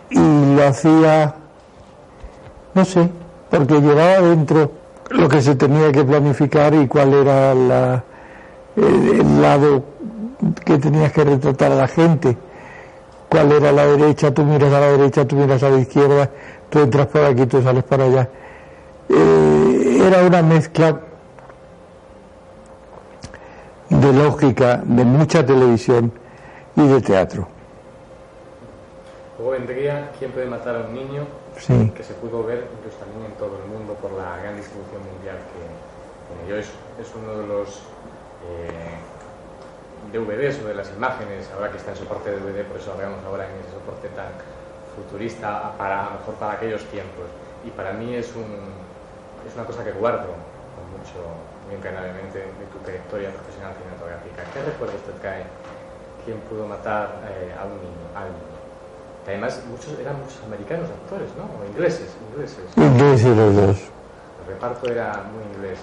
[0.10, 1.36] Y lo hacía,
[2.74, 3.10] no sé,
[3.50, 4.72] porque llevaba dentro
[5.10, 8.04] lo que se tenía que planificar y cuál era la,
[8.76, 9.84] el, lado
[10.66, 12.38] que tenías que retratar a la gente.
[13.30, 16.30] Cuál era la derecha, tú miras a la derecha, tú miras a la izquierda,
[16.70, 18.30] tú entras por aquí, tú sales para allá.
[19.10, 21.00] Eh, era una mezcla
[23.90, 26.12] de lógica, de mucha televisión
[26.76, 27.59] y de teatro.
[29.40, 31.24] Luego vendría ¿Quién puede matar a un niño?
[31.58, 31.92] Sí.
[31.96, 35.40] que se pudo ver incluso también en todo el mundo por la gran distribución mundial
[35.40, 36.60] que tiene.
[36.60, 36.68] Es,
[37.00, 37.80] es uno de los
[38.48, 39.00] eh,
[40.12, 43.48] DVDs o de las imágenes, ahora que está en soporte DVD, por eso hablamos ahora
[43.48, 44.28] en ese soporte tan
[44.96, 47.26] futurista, para, a lo mejor para aquellos tiempos.
[47.64, 48.72] Y para mí es, un,
[49.48, 50.36] es una cosa que guardo
[50.76, 51.16] con mucho,
[51.68, 54.44] muy de tu trayectoria profesional cinematográfica.
[54.52, 55.44] ¿Qué recuerdos te trae
[56.26, 58.49] quién pudo matar eh, a un niño?
[59.28, 61.44] Además, muchos, eran muchos americanos actores, ¿no?
[61.44, 62.60] O ingleses, ingleses.
[62.76, 63.78] Ingleses los dos.
[64.42, 65.80] El reparto era muy inglés.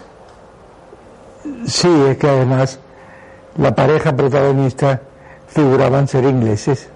[1.66, 2.80] Sí, es que además
[3.56, 5.00] la pareja protagonista
[5.46, 6.90] figuraban ser ingleses.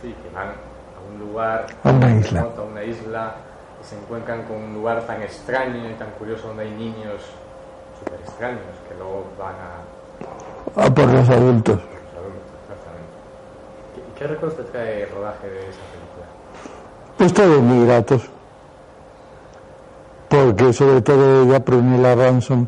[0.00, 3.34] Sí, que van a un lugar, a una isla, a una isla
[3.80, 7.20] y se encuentran con un lugar tan extraño y tan curioso donde hay niños
[7.98, 10.86] súper extraños que luego van a...
[10.86, 11.80] A por los adultos.
[14.24, 16.26] ¿Qué recuerdos te trae el rodaje de esa película?
[17.18, 18.22] Pues todos muy gratos.
[20.30, 22.66] Porque sobre todo ella, Prunella Ransom,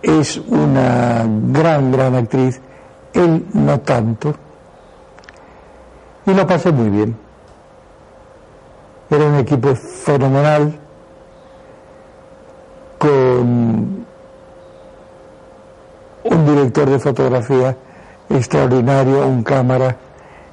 [0.00, 2.60] es una gran, gran actriz.
[3.12, 4.32] Él no tanto.
[6.24, 7.16] Y lo pasé muy bien.
[9.10, 10.78] Era un equipo fenomenal
[12.96, 14.06] con
[16.22, 17.76] un director de fotografía
[18.30, 19.96] extraordinario, un cámara.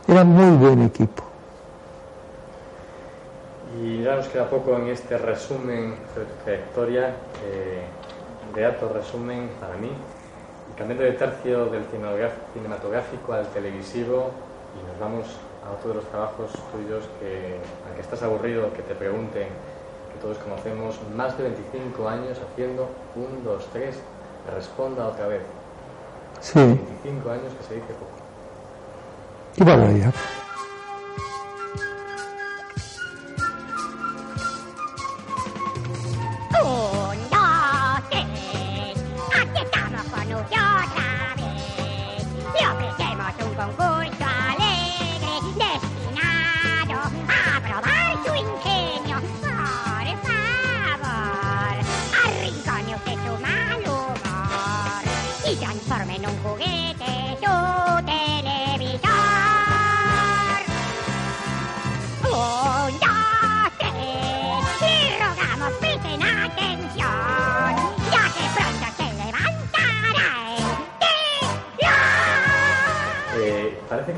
[0.09, 1.21] Era muy buen equipo.
[3.79, 7.09] Y ya nos queda poco en este resumen de trayectoria,
[7.45, 7.83] eh,
[8.55, 9.91] de alto resumen para mí.
[9.91, 11.83] Y cambiando de tercio del
[12.53, 14.31] cinematográfico al televisivo,
[14.73, 15.27] y nos vamos
[15.63, 20.39] a otro de los trabajos tuyos que, aunque estás aburrido, que te pregunten, que todos
[20.39, 23.99] conocemos, más de 25 años haciendo un, dos, tres,
[24.55, 25.43] responda otra vez.
[26.39, 26.57] Sí.
[26.57, 28.18] 25 años que se dice poco.
[29.59, 30.13] Y barbaridad.
[36.53, 36.98] Un, dos,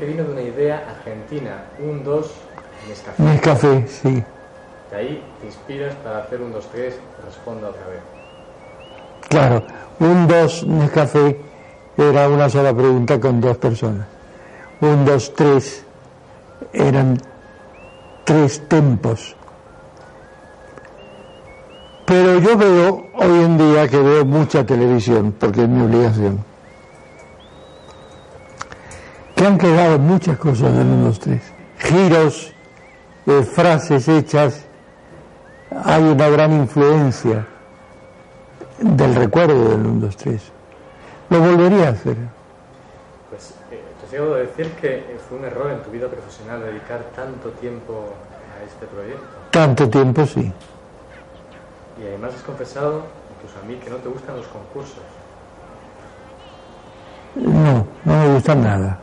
[0.02, 2.32] que vino de una idea argentina, un, dos,
[2.88, 3.22] Nescafé.
[3.22, 4.24] Nescafé, sí.
[4.90, 8.00] De ahí te inspiras para hacer un, dos, tres, responda otra vez.
[9.28, 9.62] Claro,
[10.00, 11.38] un dos Nescafé
[11.96, 14.08] era una sola pregunta con dos personas.
[14.80, 15.84] Un, dos, tres
[16.72, 17.16] eran
[18.24, 19.36] tres tempos.
[22.06, 26.44] Pero yo veo hoy en día que veo mucha televisión, porque es mi obligación,
[29.42, 31.42] que han quedado muchas cosas del 1, 2, 3.
[31.78, 32.52] Giros,
[33.26, 34.64] eh, frases hechas,
[35.84, 37.44] hay una gran influencia
[38.78, 40.42] del recuerdo del 1, 2, 3.
[41.30, 42.16] Lo volvería a hacer.
[43.30, 47.48] Pues eh, te debo decir que fue un error en tu vida profesional dedicar tanto
[47.50, 48.14] tiempo
[48.60, 49.26] a este proyecto.
[49.50, 50.52] Tanto tiempo, sí.
[52.00, 53.02] Y además has confesado,
[53.34, 55.02] incluso a mí, que no te gustan los concursos.
[57.34, 59.00] No, no me gusta nada.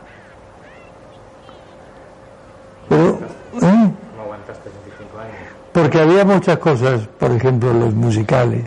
[3.62, 3.90] ¿Eh?
[4.20, 5.34] Aguantaste 25 años.
[5.72, 8.64] Porque había muchas cosas, por ejemplo, los musicales,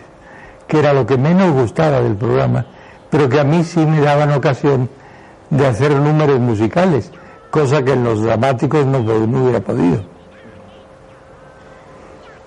[0.66, 2.64] que era lo que menos gustaba del programa,
[3.10, 4.88] pero que a mí sí me daban ocasión
[5.50, 7.12] de hacer números musicales,
[7.50, 10.02] cosa que en los dramáticos no, no hubiera podido.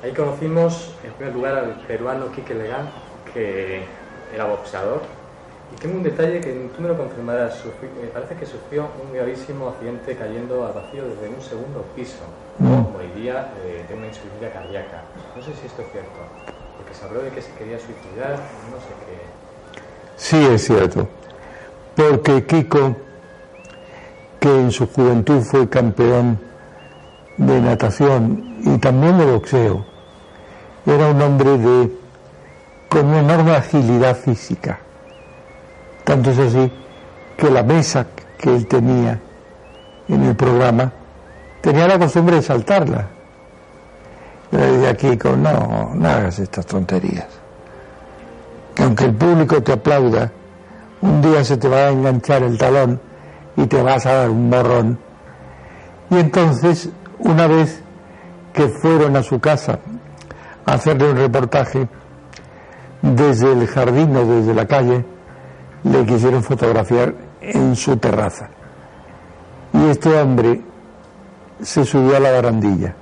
[0.04, 2.90] Ahí conocimos, en primer lugar, al peruano Quique Legan,
[3.34, 3.84] que
[4.34, 5.02] era boxeador,
[5.74, 7.64] y tengo un detalle que tú me lo confirmarás.
[7.64, 12.24] Sufri- me parece que sufrió un gravísimo accidente cayendo al vacío desde un segundo piso.
[12.60, 12.94] Mm.
[12.94, 15.04] Moriría eh, de una insuficiencia cardíaca.
[15.36, 16.20] No sé si esto es cierto.
[16.78, 18.32] Porque se habló de que se quería suicidar,
[18.72, 19.18] no sé qué.
[20.16, 21.08] Sí, es cierto.
[21.96, 22.96] Porque Kiko,
[24.40, 26.40] que en su juventud fue campeón
[27.38, 29.84] de natación y también de boxeo,
[30.86, 31.92] era un hombre de
[32.90, 34.80] con una enorme agilidad física.
[36.08, 36.72] Tanto es así
[37.36, 38.08] que la mesa
[38.38, 39.20] que él tenía
[40.08, 40.90] en el programa
[41.60, 43.10] tenía la costumbre de saltarla.
[44.50, 47.28] Yo le decía a Kiko, no, no hagas estas tonterías
[48.74, 50.32] que aunque el público te aplauda,
[51.02, 53.02] un día se te va a enganchar el talón
[53.58, 54.98] y te vas a dar un morrón.
[56.10, 56.90] Y entonces,
[57.20, 57.82] una vez
[58.54, 59.80] que fueron a su casa
[60.66, 61.90] a hacerle un reportaje,
[63.02, 65.17] desde el jardín o desde la calle,
[65.84, 68.50] le quisieron fotografiar en su terraza.
[69.74, 70.62] Y este hombre
[71.62, 72.96] se subió a la barandilla,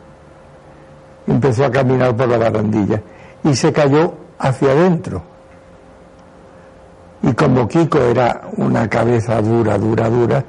[1.28, 3.02] empezó a caminar por la barandilla
[3.44, 5.22] y se cayó hacia adentro.
[7.22, 10.44] Y como Kiko era una cabeza dura, dura, dura,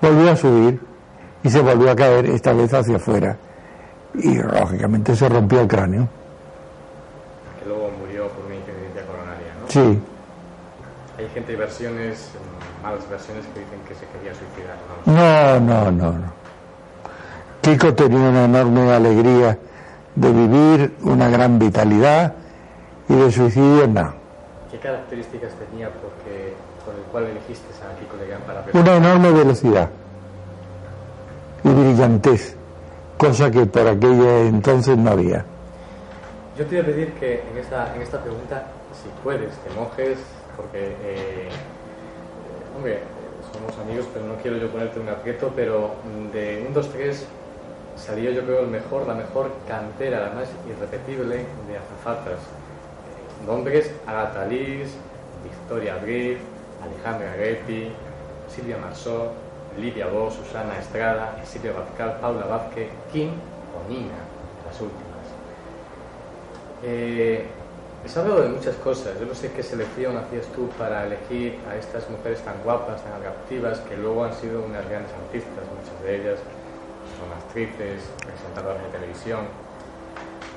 [0.00, 0.80] volvió a subir
[1.42, 3.36] y se volvió a caer, esta vez hacia afuera.
[4.14, 6.08] Y lógicamente se rompió el cráneo.
[7.60, 9.68] Que luego murió por una insuficiencia coronaria, ¿no?
[9.68, 10.02] Sí,
[11.18, 14.76] Hay gente y versiones, mm, malas versiones que dicen que se quería suicidar.
[15.04, 15.60] ¿no?
[15.60, 16.32] no, no, no.
[17.60, 19.58] Kiko tenía una enorme alegría
[20.14, 22.34] de vivir, una gran vitalidad
[23.08, 24.14] y de suicidio no.
[24.70, 26.54] ¿Qué características tenía porque,
[26.84, 29.90] por el cual elegiste a Kiko Legán para Una enorme velocidad
[31.64, 32.54] y brillantez,
[33.16, 35.44] cosa que por aquella entonces no había.
[36.56, 38.66] Yo te voy a pedir que en esta, en esta pregunta,
[39.02, 40.18] si puedes, te mojes,
[40.58, 41.48] porque, eh,
[42.76, 42.98] hombre,
[43.52, 45.92] somos amigos, pero no quiero yo ponerte un aprieto, pero
[46.32, 47.26] de un 2, 3
[47.96, 52.40] salió yo creo el mejor, la mejor cantera, la más irrepetible de azafatas.
[53.46, 54.90] Nombres, Agatha Liz,
[55.44, 56.38] Victoria Abril,
[56.82, 57.92] Alejandra Geppi,
[58.48, 59.32] Silvia Marsó,
[59.78, 64.18] Lidia Bo, Susana Estrada, Silvia Vazcal, Paula Vázquez, Kim o Nina,
[64.66, 65.08] las últimas.
[66.82, 67.46] Eh,
[68.08, 69.18] se ha hablado de muchas cosas.
[69.20, 73.12] Yo no sé qué selección hacías tú para elegir a estas mujeres tan guapas, tan
[73.12, 76.38] atractivas, que luego han sido unas grandes artistas, muchas de ellas
[77.18, 79.40] son actrices, presentadoras de televisión.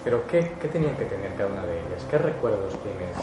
[0.03, 2.05] Pero ¿qué, qué tenían que tener cada una de ellas?
[2.09, 3.15] ¿Qué recuerdos tienes?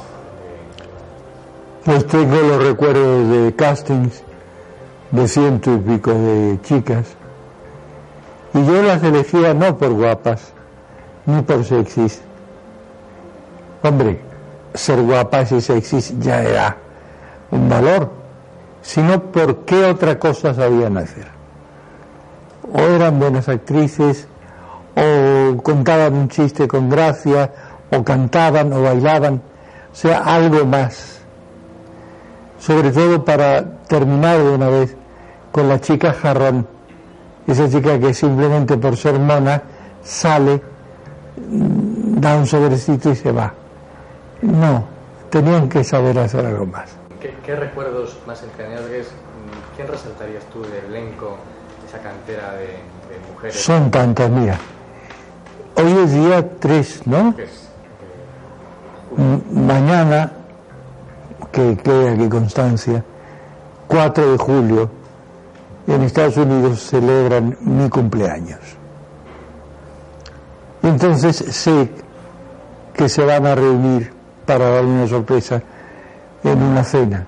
[1.85, 4.23] Pues tengo los recuerdos de castings
[5.11, 7.07] de ciento y pico de chicas.
[8.55, 10.53] Y yo las elegía no por guapas,
[11.27, 12.23] ni por sexys.
[13.83, 14.21] Hombre,
[14.75, 16.77] ser guapas y sexys ya era
[17.51, 18.11] un valor,
[18.83, 21.29] sino por qué otra cosa sabían hacer.
[22.73, 24.27] O eran buenas actrices,
[24.97, 27.53] o contaban un chiste con gracia,
[27.91, 29.41] o cantaban o bailaban,
[29.93, 31.21] o sea, algo más.
[32.59, 34.97] Sobre todo para terminar de una vez
[35.53, 36.67] con la chica jarrón,
[37.47, 39.63] esa chica que simplemente por ser mona
[40.03, 40.61] sale,
[41.37, 43.55] da un sobrecito y se va.
[44.43, 44.85] No,
[45.31, 46.91] tenían que saber hacer algo más.
[47.21, 49.09] ¿Qué, qué recuerdos más entrañables?
[49.09, 51.37] mm, ¿Quién resaltarías tú del elenco,
[51.89, 53.61] esa cantera de, de mujeres?
[53.61, 54.59] Son tantas, mira.
[55.77, 57.35] Hoy es día 3, ¿no?
[59.53, 60.33] Mañana,
[61.51, 63.05] que quede aquí constancia,
[63.87, 64.91] 4 de julio,
[65.87, 68.61] en Estados Unidos celebran mi cumpleaños.
[70.83, 71.91] Y entonces sé
[72.95, 74.13] que se van a reunir
[74.49, 75.61] para darme una sorpresa
[76.43, 77.27] en una cena.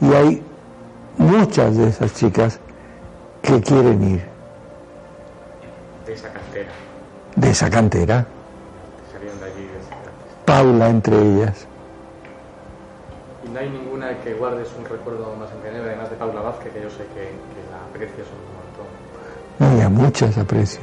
[0.00, 0.42] Y hay
[1.18, 2.58] muchas de esas chicas
[3.42, 4.24] que quieren ir,
[6.06, 6.70] de esa cantera,
[7.36, 8.26] de esa cantera,
[9.06, 9.62] que salieron de allí.
[9.66, 11.66] de esa- Paula entre ellas.
[13.46, 16.82] Y no hay ninguna que guardes un recuerdo más entrañable, además de Paula Vázquez, que
[16.82, 19.76] yo sé que, que la aprecias un montón.
[19.76, 20.80] No, y a muchas aprecio.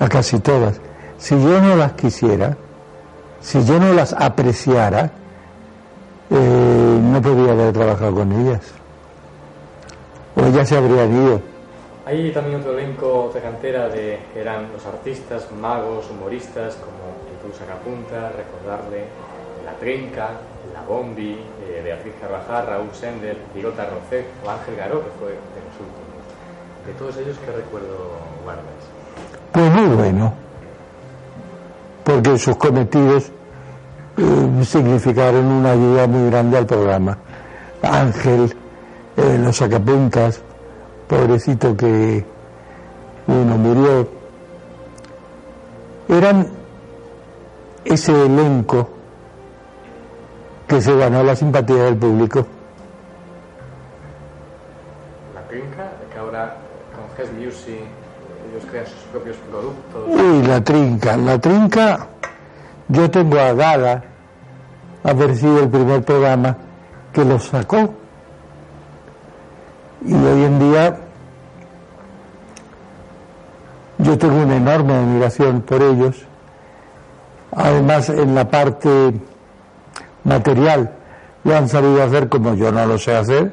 [0.00, 0.80] A casi todas.
[1.18, 2.56] Si yo no las quisiera,
[3.40, 5.10] si yo no las apreciara,
[6.30, 8.60] eh, no podría haber trabajado con ellas.
[10.36, 11.40] O ellas se habrían ido.
[12.06, 17.54] Hay también otro elenco, otra cantera de que eran los artistas, magos, humoristas, como el
[17.54, 19.04] Sacapunta, recordarle
[19.64, 20.30] La Trinca,
[20.74, 25.60] La Bombi, eh, Beatriz Carvajal, Raúl Sender, Bigota Rocet o Ángel Garó, que fue de
[25.64, 26.08] los últimos.
[26.86, 27.96] De todos ellos, ¿qué recuerdo
[28.42, 28.64] guardas?
[29.52, 30.47] Pues muy bueno.
[32.36, 33.32] Sus cometidos
[34.18, 37.16] eh, significaron una ayuda muy grande al programa.
[37.82, 38.54] Ángel,
[39.16, 40.42] eh, los sacapuntas,
[41.06, 42.24] pobrecito que
[43.28, 44.08] uno murió,
[46.08, 46.48] eran
[47.84, 48.90] ese elenco
[50.66, 52.46] que se ganó la simpatía del público.
[55.34, 56.56] La trinca, que ahora
[56.94, 57.80] con Ges Music
[58.64, 60.04] crean sus propios productos.
[60.06, 62.06] Uy, la trinca, la trinca,
[62.88, 64.04] yo tengo a Gala,
[65.04, 66.56] haber sido el primer programa
[67.12, 67.94] que lo sacó.
[70.04, 70.98] Y hoy en día
[73.98, 76.16] yo tengo una enorme admiración por ellos.
[77.50, 79.12] Además, en la parte
[80.24, 80.94] material
[81.44, 83.52] lo han sabido hacer como yo no lo sé hacer.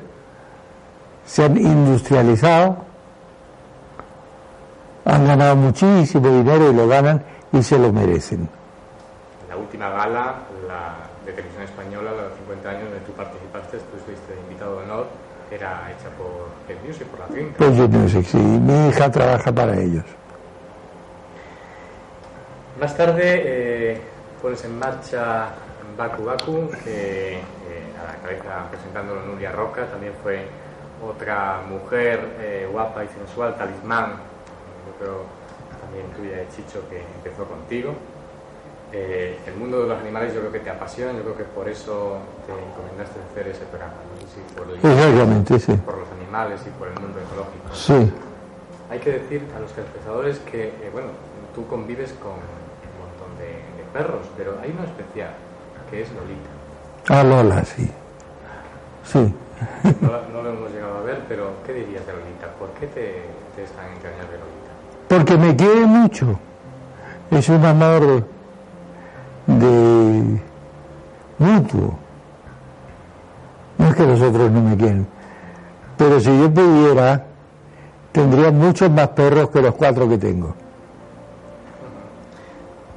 [1.25, 2.84] Se han industrializado,
[5.05, 8.49] han ganado muchísimo dinero y lo ganan y se lo merecen.
[9.47, 10.35] La última gala,
[10.67, 10.95] la
[11.25, 14.79] de televisión española, la de los 50 años, donde tú participaste, tú estuviste de invitado
[14.79, 15.07] de honor,
[15.51, 17.27] era hecha por Ed Music, por la.
[17.57, 20.03] Pues yo no sé si mi hija trabaja para ellos.
[22.79, 24.01] Más tarde eh,
[24.41, 25.49] pones en marcha
[25.97, 27.41] Baku Baku, que eh,
[28.01, 30.45] a la cabeza presentándolo Nuria Roca, también fue
[31.01, 34.15] otra mujer eh, guapa y sensual, talismán,
[34.99, 35.23] creo
[35.81, 37.93] también tuya de Chicho, que empezó contigo.
[38.93, 41.67] Eh, el mundo de los animales yo creo que te apasiona, yo creo que por
[41.67, 45.73] eso te encomendaste hacer ese programa, no sé si por, el- Exactamente, sí.
[45.83, 47.73] por los animales y por el mundo ecológico.
[47.73, 48.11] Sí.
[48.89, 51.09] Hay que decir a los espectadores que, eh, bueno,
[51.53, 55.31] tú convives con un montón de, de perros, pero hay uno especial,
[55.89, 56.49] que es Lolita.
[57.19, 57.91] A Lola, sí.
[59.03, 59.33] Sí.
[60.01, 62.47] No, no lo hemos llegado a ver, pero ¿qué dirías de Lolita?
[62.59, 63.23] ¿Por qué te,
[63.55, 64.64] te es tan entrañable Lolita?
[65.07, 66.39] Porque me quiere mucho.
[67.31, 68.27] Es un amor
[69.47, 70.41] de
[71.37, 71.97] mutuo.
[73.77, 75.07] No es que los otros no me quieren.
[75.97, 77.25] Pero si yo pudiera,
[78.11, 80.55] tendría muchos más perros que los cuatro que tengo.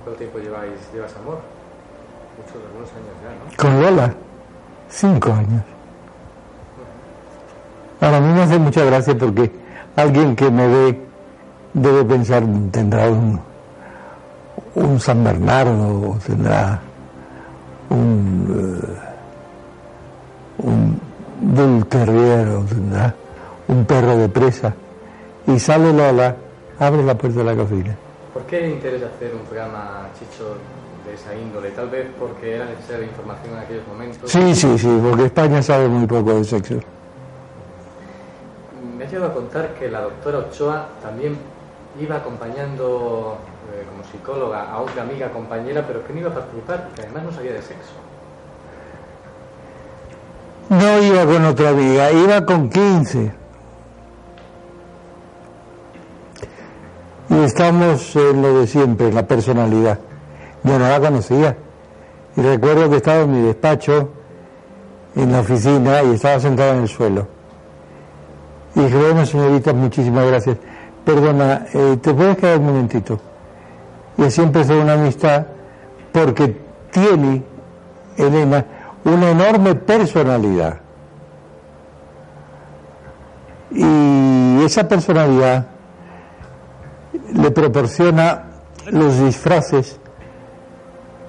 [0.04, 1.40] ¿Cuánto tiempo lleváis, llevas amor?
[2.38, 3.56] Muchos, algunos años ya, ¿no?
[3.56, 4.14] Con Lola,
[4.88, 5.62] cinco años.
[8.00, 9.52] Ahora a mí me hace mucha gracia porque
[9.96, 11.07] alguien que me ve
[11.72, 13.40] debe pensar, tendrá un,
[14.74, 16.80] un San Bernardo, o tendrá
[17.90, 18.82] un,
[20.62, 21.00] eh, un
[21.40, 23.14] Bull Terrier, o tendrá
[23.68, 24.74] un perro de presa.
[25.46, 26.34] Y sale Lola,
[26.78, 27.96] abre la puerta de la cocina.
[28.32, 30.56] ¿Por qué le interesa hacer un programa, Chicho,
[31.06, 31.70] de esa índole?
[31.70, 34.30] Tal vez porque era necesaria información en aquellos momentos.
[34.30, 36.74] Sí, sí, sí, porque España sabe muy poco de sexo.
[38.96, 41.36] Me ha llegado a contar que la doctora Ochoa también
[42.00, 43.38] iba acompañando
[43.72, 47.24] eh, como psicóloga a otra amiga compañera, pero que no iba a participar, que además
[47.24, 47.92] no sabía de sexo.
[50.70, 53.32] No iba con otra amiga, iba con 15.
[57.30, 59.98] Y estamos en lo de siempre, en la personalidad.
[60.64, 61.56] Yo no la conocía.
[62.36, 64.10] Y recuerdo que estaba en mi despacho,
[65.16, 67.26] en la oficina, y estaba sentada en el suelo.
[68.74, 70.58] Y dije, bueno, señorita, muchísimas gracias.
[71.08, 73.18] Perdona, eh, ¿te puedes quedar un momentito?
[74.18, 75.46] Y así empezó una amistad,
[76.12, 76.54] porque
[76.90, 77.42] tiene,
[78.14, 78.62] Elena,
[79.04, 80.80] una enorme personalidad.
[83.70, 85.68] Y esa personalidad
[87.32, 88.44] le proporciona
[88.90, 89.98] los disfraces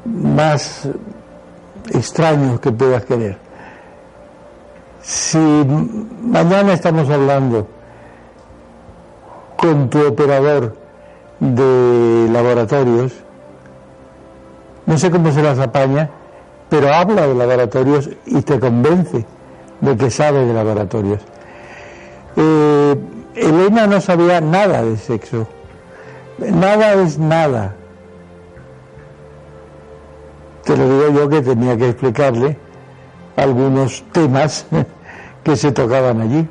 [0.04, 0.90] más
[1.90, 3.38] extraños que puedas querer.
[5.02, 7.79] Si mañana estamos hablando
[9.60, 10.74] con tu operador
[11.42, 13.12] de laboratorios,
[14.86, 16.10] no sé cómo se las apaña,
[16.70, 19.26] pero habla de laboratorios y te convence
[19.82, 21.20] de que sabe de laboratorios.
[22.38, 22.96] Eh,
[23.36, 25.46] Elena no sabía nada de sexo.
[26.38, 27.76] Nada es nada.
[30.64, 32.58] Te lo digo yo que tenía que explicarle
[33.36, 34.66] algunos temas
[35.44, 36.48] que se tocaban allí.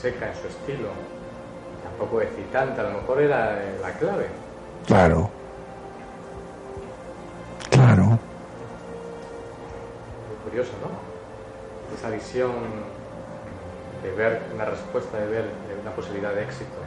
[0.00, 0.90] Seca en su estilo,
[1.82, 4.28] tampoco excitante, a lo mejor era eh, la clave.
[4.86, 5.28] Claro.
[7.68, 8.04] Claro.
[8.04, 8.18] Muy
[10.44, 11.96] curioso, ¿no?
[11.96, 12.52] Esa visión
[14.04, 15.44] de ver una respuesta, de ver
[15.82, 16.78] una posibilidad de éxito.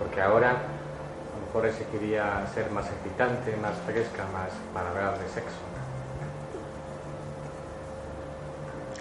[0.00, 5.18] Porque ahora a lo mejor se quería ser más excitante, más fresca, más para hablar
[5.20, 5.56] de sexo.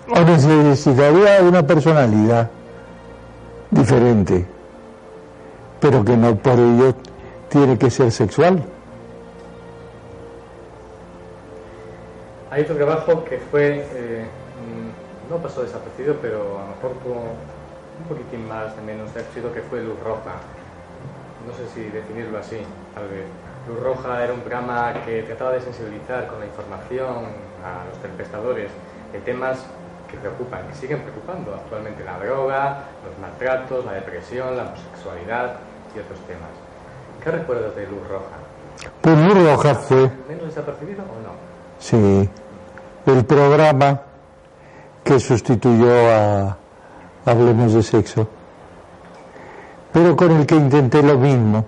[0.08, 2.48] O necesitaría una personalidad
[3.76, 4.46] diferente,
[5.80, 6.96] pero que no por ello
[7.50, 8.64] tiene que ser sexual.
[12.50, 14.26] Hay otro trabajo que fue, eh,
[15.30, 16.92] no pasó desaparecido, pero a lo mejor
[18.00, 20.40] un poquitín más de menos de que fue Luz Roja.
[21.46, 22.58] No sé si definirlo así,
[22.94, 23.26] tal vez.
[23.68, 27.26] Luz Roja era un programa que trataba de sensibilizar con la información
[27.64, 28.72] a los telespectadores
[29.12, 29.66] de temas
[30.16, 35.58] que preocupan, que siguen preocupando actualmente, la droga, los maltratos, la depresión, la homosexualidad
[35.96, 36.50] y otros temas.
[37.24, 38.36] ¿Qué recuerdas de Luz Roja?
[39.02, 41.34] Pues Luz Roja fue, ¿Menos desapercibido o no?
[41.80, 42.30] sí,
[43.06, 44.02] el programa
[45.04, 46.58] que sustituyó a
[47.26, 48.28] Hablemos de Sexo,
[49.94, 51.66] pero con el que intenté lo mismo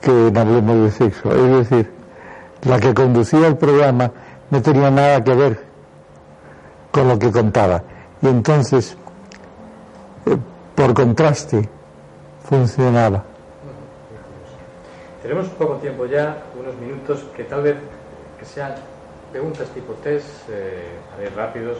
[0.00, 1.92] que en Hablemos de Sexo, es decir,
[2.62, 4.10] la que conducía el programa
[4.50, 5.69] no tenía nada que ver
[6.90, 7.82] con lo que contaba.
[8.22, 8.96] Y entonces,
[10.26, 10.36] eh,
[10.74, 11.68] por contraste,
[12.44, 13.24] funcionaba.
[15.22, 17.76] Tenemos poco tiempo ya, unos minutos que tal vez
[18.38, 18.72] que sean
[19.30, 21.78] preguntas tipo test, eh, a ver, rápidos.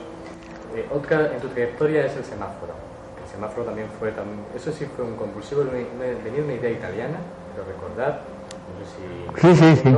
[0.77, 2.75] Eh, Otka, en tu trayectoria es el semáforo.
[3.25, 4.13] El semáforo también fue,
[4.55, 7.17] eso sí fue un compulsivo, una- una- venía una idea italiana,
[7.55, 8.21] pero recordad,
[8.69, 9.41] no sé si...
[9.41, 9.89] Sí, sí, sí.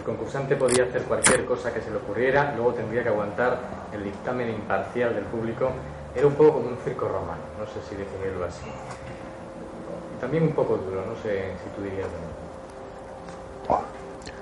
[0.00, 3.58] El concursante podía hacer cualquier cosa que se le ocurriera, luego tendría que aguantar
[3.92, 5.72] el dictamen imparcial del público.
[6.14, 8.64] Era un poco como un circo romano, no sé si definirlo así.
[10.18, 12.08] También un poco duro, no sé si tú dirías.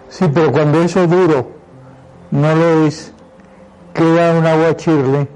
[0.08, 1.50] Sí, pero cuando eso duro
[2.30, 3.12] no lo es,
[3.92, 5.26] queda un aguachirle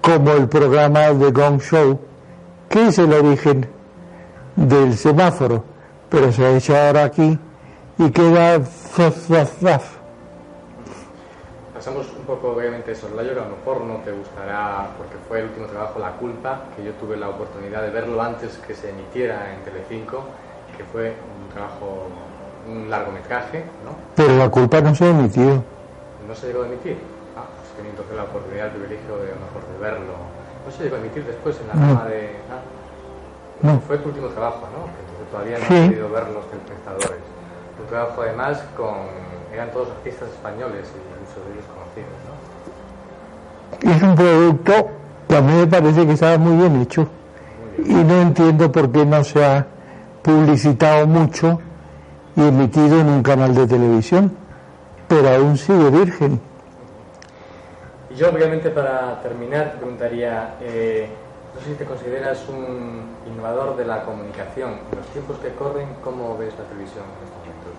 [0.00, 2.00] como el programa de Gong Show,
[2.70, 3.68] que es el origen
[4.56, 5.62] del semáforo,
[6.08, 7.38] pero se ha hecho ahora aquí
[7.98, 9.94] y queda faf, faf, faf.
[11.74, 15.40] Pasamos un poco obviamente de soslayo, que a lo mejor no te gustará porque fue
[15.40, 18.90] el último trabajo La Culpa, que yo tuve la oportunidad de verlo antes que se
[18.90, 20.22] emitiera en Telecinco,
[20.76, 22.06] que fue un trabajo,
[22.68, 23.90] un largometraje, ¿no?
[24.16, 25.62] Pero la culpa no se ha emitido.
[26.26, 26.96] ¿No se llegó a emitir?
[27.36, 30.14] Ah, pues tenía entonces la oportunidad, el privilegio de a lo mejor de verlo.
[30.64, 31.94] ¿No se llegó a emitir después en la No.
[31.94, 32.30] rama de...?
[32.50, 32.62] Ah,
[33.60, 33.80] No.
[33.86, 34.86] Fue tu último trabajo, ¿no?
[34.88, 35.74] Que entonces todavía no Sí.
[35.76, 37.22] han podido ver los telespectadores.
[37.88, 38.94] Trabajo además con...
[39.52, 42.34] eran todos artistas españoles y muchos de ellos conocidos, ¿no?
[43.90, 44.90] Es un producto
[45.28, 47.08] que a mí me parece que estaba muy bien hecho
[47.78, 49.66] y no entiendo por qué no se ha
[50.22, 51.60] publicitado mucho
[52.36, 54.32] y emitido en un canal de televisión,
[55.08, 56.40] pero aún sigue virgen.
[58.10, 61.08] Y yo, obviamente, para terminar, preguntaría, eh,
[61.54, 64.70] no sé si te consideras un innovador de la comunicación.
[64.92, 67.04] En los tiempos que corren, ¿cómo ves la televisión?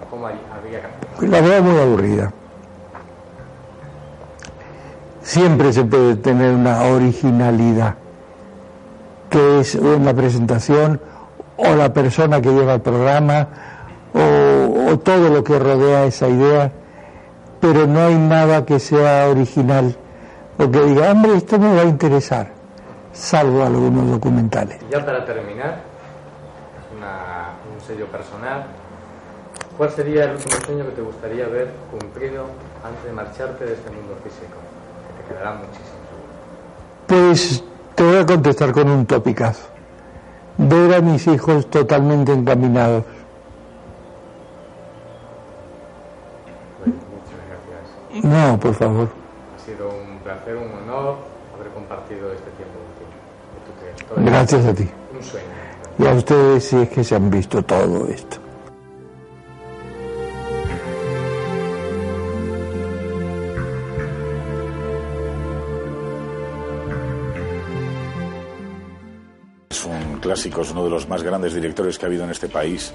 [0.09, 0.81] ¿Cómo hay- habría
[1.19, 2.31] que La veo muy aburrida.
[5.21, 7.95] Siempre se puede tener una originalidad,
[9.29, 11.01] que es una presentación
[11.57, 13.47] o la persona que lleva el programa
[14.13, 16.71] o, o todo lo que rodea esa idea,
[17.59, 19.95] pero no hay nada que sea original
[20.59, 22.49] o que diga, hombre, esto me va a interesar,
[23.11, 24.77] salvo algunos documentales.
[24.87, 25.79] Y ya para terminar,
[26.95, 28.65] una- un sello personal,
[29.77, 32.45] ¿cuál sería el último sueño que te gustaría ver cumplido
[32.83, 34.57] antes de marcharte de este mundo físico?
[35.17, 35.95] Que te quedará muchísimo.
[37.07, 37.63] Pues
[37.95, 39.67] te voy a contestar con un topicazo.
[40.57, 43.03] Ver a mis hijos totalmente encaminados.
[46.85, 47.03] Muchas
[47.49, 48.23] gracias.
[48.23, 49.09] No, por favor.
[49.55, 51.17] Ha sido un placer, un honor
[51.55, 52.79] haber compartido este tiempo
[54.15, 54.31] contigo.
[54.31, 54.89] Gracias a ti.
[55.13, 55.45] Un sueño.
[55.97, 58.44] Y a ustedes si es que se han visto todo esto.
[70.25, 72.49] Es un clásico, es uno de los más grandes directores que ha habido en este
[72.49, 72.91] país.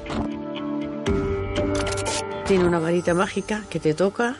[2.44, 4.34] Tiene una varita mágica que te toca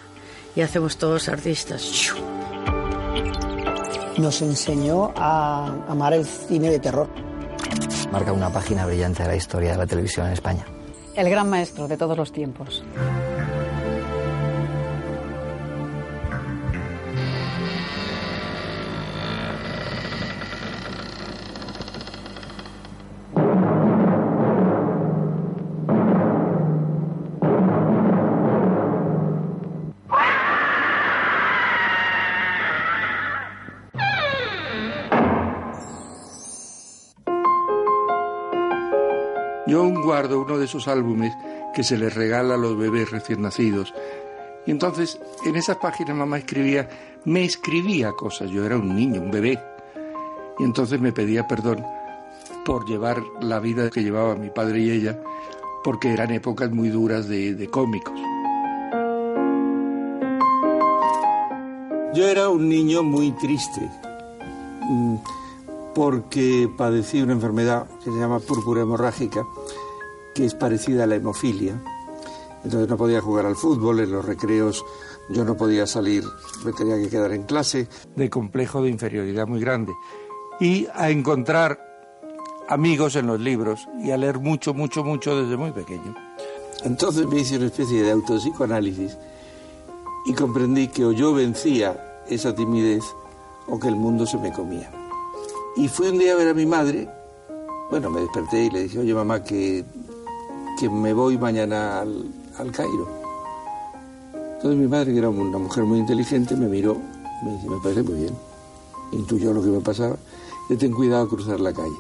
[0.57, 2.12] y hacemos todos artistas.
[4.17, 7.09] Nos enseñó a amar el cine de terror.
[8.10, 10.67] Marca una página brillante de la historia de la televisión en España.
[11.15, 12.83] El gran maestro de todos los tiempos.
[40.60, 41.32] De esos álbumes
[41.74, 43.92] que se les regala a los bebés recién nacidos.
[44.66, 46.89] Y entonces en esas páginas mamá escribía,
[47.24, 49.58] me escribía cosas, yo era un niño, un bebé.
[50.58, 51.84] Y entonces me pedía perdón
[52.64, 55.18] por llevar la vida que llevaba mi padre y ella,
[55.82, 58.20] porque eran épocas muy duras de, de cómicos.
[62.12, 63.89] Yo era un niño muy triste
[64.82, 65.16] mm,
[65.94, 69.47] porque padecí una enfermedad que se llama púrpura hemorrágica,
[70.34, 71.81] que es parecida a la hemofilia.
[72.65, 74.84] Entonces no podía jugar al fútbol, en los recreos
[75.31, 76.25] yo no podía salir,
[76.65, 79.92] me tenía que quedar en clase, de complejo de inferioridad muy grande.
[80.59, 81.78] Y a encontrar
[82.68, 86.15] amigos en los libros y a leer mucho, mucho, mucho desde muy pequeño.
[86.84, 89.17] Entonces me hice una especie de autopsicoanálisis
[90.26, 93.05] y comprendí que o yo vencía esa timidez
[93.68, 94.91] o que el mundo se me comía.
[95.76, 97.09] Y fui un día a ver a mi madre,
[97.91, 99.84] bueno, me desperté y le dije, oye mamá, que,
[100.81, 103.07] que me voy mañana al, Cairo.
[104.33, 106.97] Entonces mi madre, que era una mujer muy inteligente, me miró,
[107.44, 108.34] me dice, me parece muy bien.
[109.12, 110.17] Intuyó lo que me pasaba,
[110.70, 111.97] y ten cuidado a cruzar la calle.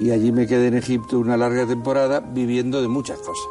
[0.00, 3.46] Y allí me quedé en Egipto una larga temporada viviendo de muchas cosas.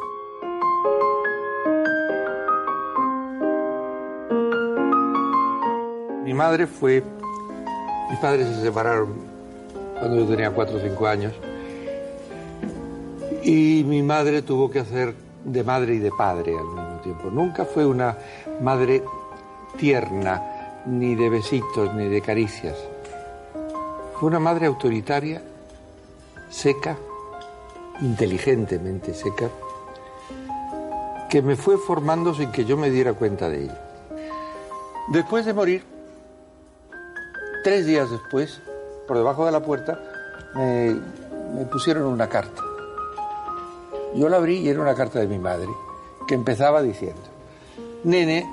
[6.22, 7.02] Mi madre fue...
[8.10, 9.14] Mis padres se separaron
[9.98, 11.32] cuando yo tenía 4 o 5 años.
[13.42, 17.30] Y mi madre tuvo que hacer de madre y de padre al mismo tiempo.
[17.30, 18.16] Nunca fue una
[18.60, 19.02] madre
[19.78, 22.76] tierna, ni de besitos, ni de caricias.
[24.18, 25.42] Fue una madre autoritaria,
[26.50, 26.96] seca,
[28.02, 29.48] inteligentemente seca,
[31.28, 33.74] que me fue formando sin que yo me diera cuenta de ello.
[35.12, 35.84] Después de morir,
[37.64, 38.60] tres días después,
[39.06, 39.98] por debajo de la puerta,
[40.54, 40.96] me,
[41.54, 42.62] me pusieron una carta.
[44.14, 45.68] Yo la abrí y era una carta de mi madre,
[46.26, 47.22] que empezaba diciendo,
[48.04, 48.46] Nene,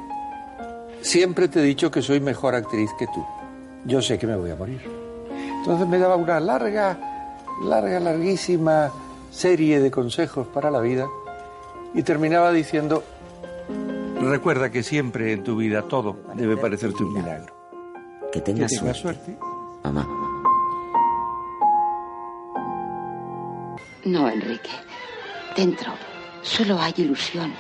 [1.02, 3.26] siempre te he dicho que soy mejor actriz que tú.
[3.86, 4.82] Yo sé que me voy a morir.
[5.60, 6.98] Entonces me daba una larga,
[7.64, 8.92] larga, larguísima
[9.32, 11.08] serie de consejos para la vida
[11.94, 13.04] y terminaba diciendo,
[14.22, 17.56] recuerda que siempre en tu vida todo debe parecerte un milagro.
[18.32, 19.26] Que tengas, que tengas suerte.
[19.26, 19.38] suerte.
[19.84, 20.08] Mamá.
[24.06, 24.70] No, Enrique.
[25.58, 25.92] Dentro
[26.44, 27.52] solo hay ilusión.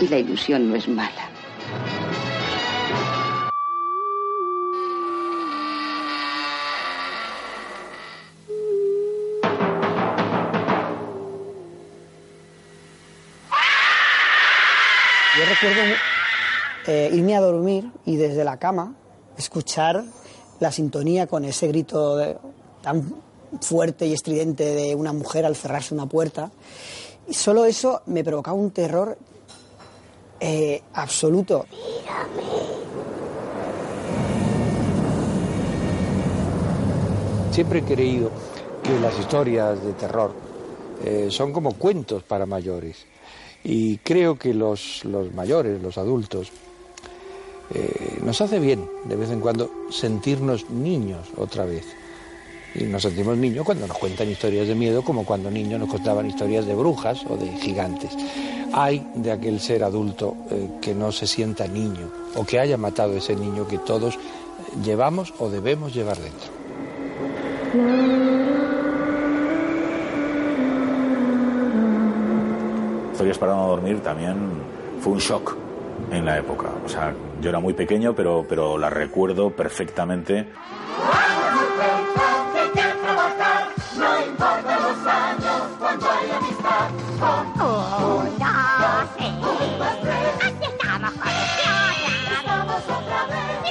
[0.00, 1.30] Y la ilusión no es mala.
[15.36, 15.82] Yo recuerdo
[16.86, 18.94] eh, irme a dormir y desde la cama
[19.36, 20.02] escuchar
[20.58, 22.36] la sintonía con ese grito de-
[22.82, 23.14] tan
[23.60, 26.50] fuerte y estridente de una mujer al cerrarse una puerta.
[27.28, 29.18] Y solo eso me provocaba un terror
[30.40, 31.66] eh, absoluto.
[37.50, 38.30] Siempre he creído
[38.82, 40.32] que las historias de terror
[41.04, 43.04] eh, son como cuentos para mayores.
[43.64, 46.52] Y creo que los, los mayores, los adultos,
[47.74, 51.84] eh, nos hace bien de vez en cuando sentirnos niños otra vez.
[52.74, 56.26] Y nos sentimos niños cuando nos cuentan historias de miedo, como cuando niños nos contaban
[56.26, 58.10] historias de brujas o de gigantes.
[58.72, 63.16] Hay de aquel ser adulto eh, que no se sienta niño o que haya matado
[63.16, 64.18] ese niño que todos eh,
[64.84, 66.48] llevamos o debemos llevar dentro.
[73.12, 74.36] Historias para no dormir también
[75.00, 75.56] fue un shock
[76.12, 76.70] en la época.
[76.84, 80.46] O sea, yo era muy pequeño, pero, pero la recuerdo perfectamente.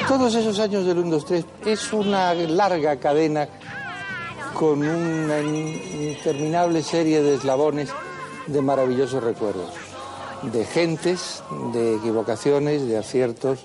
[0.08, 3.48] Todos esos años del 1, 2, 3 es una larga cadena
[4.54, 7.90] con una in- interminable serie de eslabones
[8.48, 9.70] de maravillosos recuerdos,
[10.44, 13.60] de gentes, de equivocaciones, de aciertos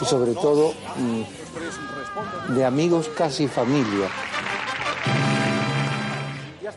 [0.00, 4.08] y sobre todo mm, de amigos casi familia.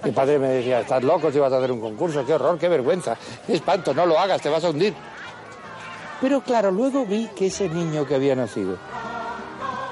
[0.06, 2.68] Mi padre me decía, estás loco si vas a hacer un concurso, qué horror, qué
[2.69, 4.93] vergüenza, qué espanto, no lo hagas, te vas a hundir.
[6.24, 8.77] Pero claro, luego vi que ese niño que había nacido,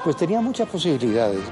[0.02, 1.42] pues tenía muchas posibilidades.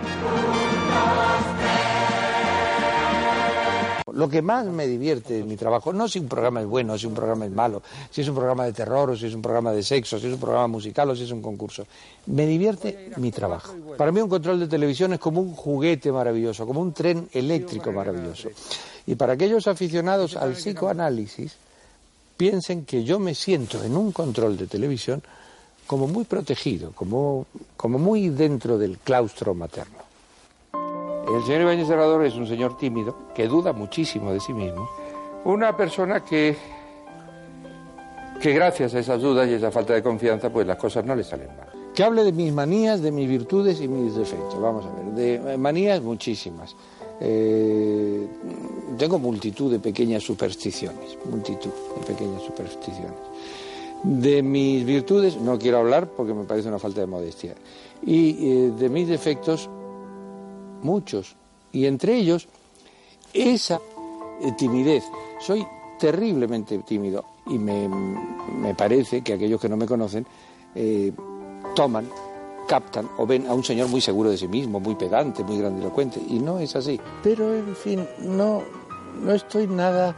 [4.11, 7.05] Lo que más me divierte en mi trabajo, no si un programa es bueno, si
[7.05, 9.71] un programa es malo, si es un programa de terror, o si es un programa
[9.71, 11.85] de sexo, si es un programa musical o si es un concurso.
[12.29, 13.75] Me divierte mi trabajo.
[13.99, 17.93] Para mí un control de televisión es como un juguete maravilloso, como un tren eléctrico
[17.93, 18.49] maravilloso.
[19.07, 21.59] Y para aquellos aficionados al psicoanálisis,
[22.41, 25.23] piensen que yo me siento en un control de televisión
[25.87, 27.45] como muy protegido, como,
[27.77, 29.99] como muy dentro del claustro materno.
[30.73, 34.89] El señor Ibáñez Serrador es un señor tímido que duda muchísimo de sí mismo.
[35.45, 36.57] Una persona que
[38.41, 41.25] que gracias a esas dudas y esa falta de confianza, pues las cosas no le
[41.25, 41.69] salen mal.
[41.95, 44.59] Que hable de mis manías, de mis virtudes y mis defectos.
[44.59, 46.75] Vamos a ver, de manías muchísimas.
[47.21, 48.27] Eh,
[48.97, 53.15] tengo multitud de pequeñas supersticiones, multitud de pequeñas supersticiones.
[54.03, 57.55] De mis virtudes no quiero hablar porque me parece una falta de modestia.
[58.05, 59.69] Y eh, de mis defectos,
[60.83, 61.37] muchos.
[61.73, 62.49] Y entre ellos,
[63.35, 63.81] esa
[64.41, 65.05] eh, timidez.
[65.41, 65.67] Soy
[65.99, 70.27] terriblemente tímido y me, me, parece que aquellos que no me conocen
[71.75, 72.07] toman,
[72.71, 76.21] captan o ven a un señor muy seguro de sí mismo, muy pedante, muy grandilocuente.
[76.29, 77.01] Y no es así.
[77.21, 78.63] Pero, en fin, no,
[79.21, 80.15] no estoy nada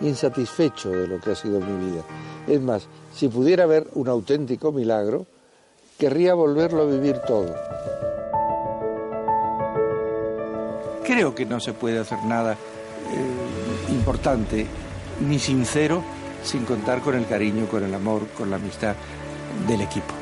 [0.00, 2.04] insatisfecho de lo que ha sido mi vida.
[2.46, 5.26] Es más, si pudiera haber un auténtico milagro,
[5.98, 7.52] querría volverlo a vivir todo.
[11.04, 14.64] Creo que no se puede hacer nada eh, importante
[15.28, 16.04] ni sincero
[16.44, 18.94] sin contar con el cariño, con el amor, con la amistad
[19.66, 20.19] del equipo.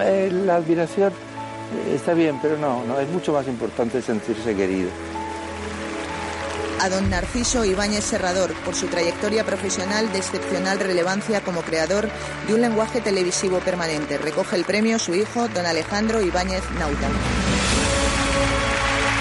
[0.00, 4.90] Eh, la admiración eh, está bien, pero no, no, es mucho más importante sentirse querido
[6.82, 12.08] a don Narciso Ibáñez Serrador por su trayectoria profesional de excepcional relevancia como creador
[12.48, 14.18] de un lenguaje televisivo permanente.
[14.18, 17.06] Recoge el premio su hijo, don Alejandro Ibáñez Nauta.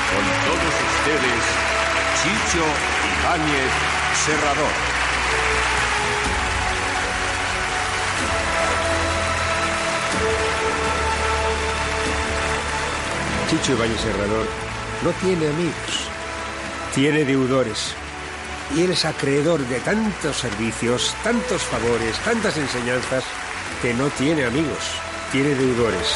[0.09, 1.43] Con todos ustedes,
[2.24, 2.66] Chicho
[3.22, 3.72] Ibáñez
[4.25, 5.00] Serrador.
[13.51, 14.47] Chicho Ibáñez Serrador
[15.03, 16.11] no tiene amigos
[16.93, 17.95] tiene deudores.
[18.75, 23.23] Y él es acreedor de tantos servicios, tantos favores, tantas enseñanzas,
[23.81, 24.91] que no tiene amigos,
[25.31, 26.15] tiene deudores.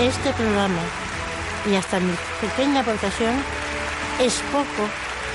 [0.00, 0.80] Este programa
[1.70, 3.34] y hasta mi pequeña aportación
[4.20, 4.88] es poco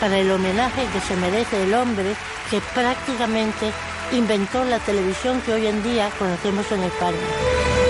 [0.04, 2.14] para el homenaje que se merece el hombre
[2.52, 3.72] que prácticamente
[4.12, 7.83] inventó la televisión que hoy en día conocemos en España.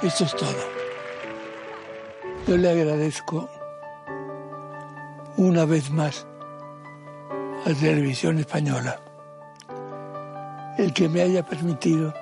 [0.00, 0.48] Pues es todo.
[2.46, 3.50] Yo le agradezco
[5.36, 6.26] una vez más
[7.66, 8.98] a Televisión Española
[10.78, 12.14] el que me haya permitido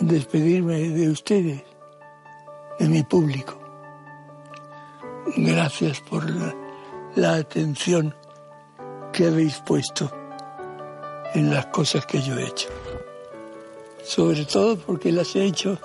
[0.00, 1.62] despedirme de ustedes,
[2.80, 3.56] de mi público.
[5.36, 6.52] Gracias por la,
[7.14, 8.12] la atención
[9.12, 10.10] que habéis puesto
[11.34, 12.68] en las cosas que yo he hecho
[14.10, 15.78] sobre todo porque las he hecho,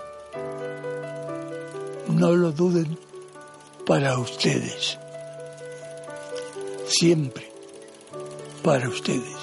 [2.07, 2.97] no lo duden,
[3.85, 4.97] para ustedes,
[6.87, 7.51] siempre
[8.63, 9.34] para ustedes.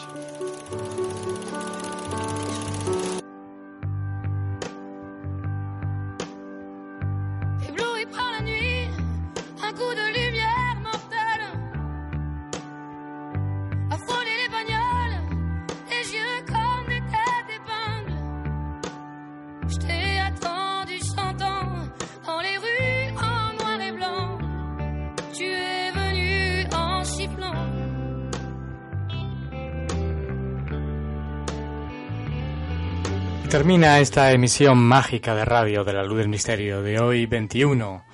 [33.62, 38.04] Termina esta emisión mágica de radio de la luz del misterio de hoy 21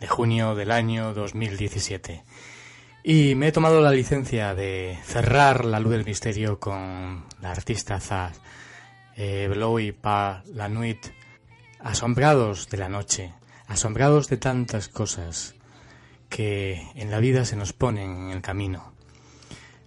[0.00, 2.24] de junio del año 2017.
[3.02, 8.00] Y me he tomado la licencia de cerrar la luz del misterio con la artista
[8.00, 8.40] Zaz,
[9.14, 11.08] eh, Blowy Pa La Nuit,
[11.80, 13.34] asombrados de la noche,
[13.66, 15.54] asombrados de tantas cosas
[16.30, 18.94] que en la vida se nos ponen en el camino.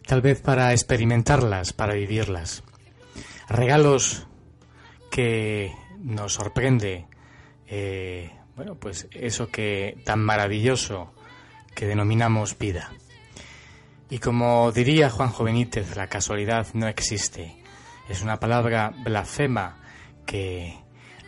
[0.06, 2.64] Tal vez para experimentarlas, para vivirlas.
[3.50, 4.27] Regalos
[5.18, 7.08] que nos sorprende,
[7.66, 11.12] eh, bueno, pues eso que tan maravilloso
[11.74, 12.92] que denominamos vida.
[14.12, 17.58] Y como diría Juanjo Benítez, la casualidad no existe.
[18.08, 19.82] Es una palabra blasfema
[20.24, 20.78] que,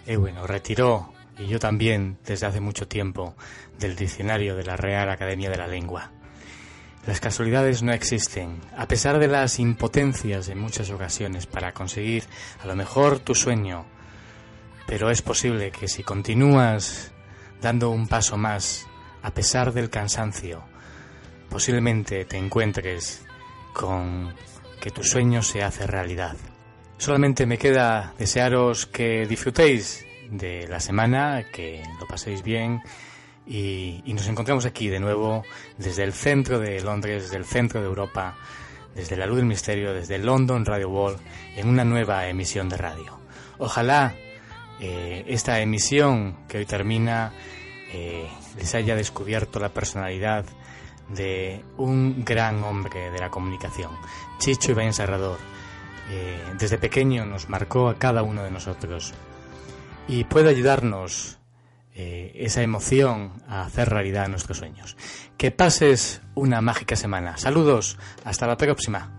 [0.06, 3.34] eh, bueno, retiró, y yo también, desde hace mucho tiempo,
[3.80, 6.12] del diccionario de la Real Academia de la Lengua.
[7.10, 12.24] Las casualidades no existen, a pesar de las impotencias en muchas ocasiones para conseguir
[12.62, 13.88] a lo mejor tu sueño,
[14.86, 17.12] pero es posible que si continúas
[17.64, 18.86] dando un paso más
[19.24, 20.62] a pesar del cansancio,
[21.50, 23.26] posiblemente te encuentres
[23.74, 24.36] con
[24.80, 26.38] que tu sueño se hace realidad.
[27.00, 32.84] Solamente me queda desearos que disfrutéis de la semana, que lo paséis bien
[33.50, 35.44] y, nos encontramos aquí de nuevo
[35.78, 38.38] desde el centro de Londres, desde el centro de Europa,
[38.94, 41.18] desde la luz del misterio, desde London Radio Wall,
[41.56, 43.20] en una nueva emisión de radio.
[43.58, 44.14] Ojalá
[44.80, 47.34] eh, esta emisión que hoy termina
[47.92, 50.46] eh, les haya descubierto la personalidad
[51.10, 53.92] de un gran hombre de la comunicación,
[54.38, 55.40] Chicho Iván Serrador.
[56.12, 59.14] Eh, desde pequeño nos marcó a cada uno de nosotros
[60.08, 61.39] y puede ayudarnos
[62.02, 64.96] eh, esa emoción a hacer realidad nuestros sueños.
[65.36, 67.36] Que pases una mágica semana.
[67.36, 69.19] Saludos, hasta la próxima.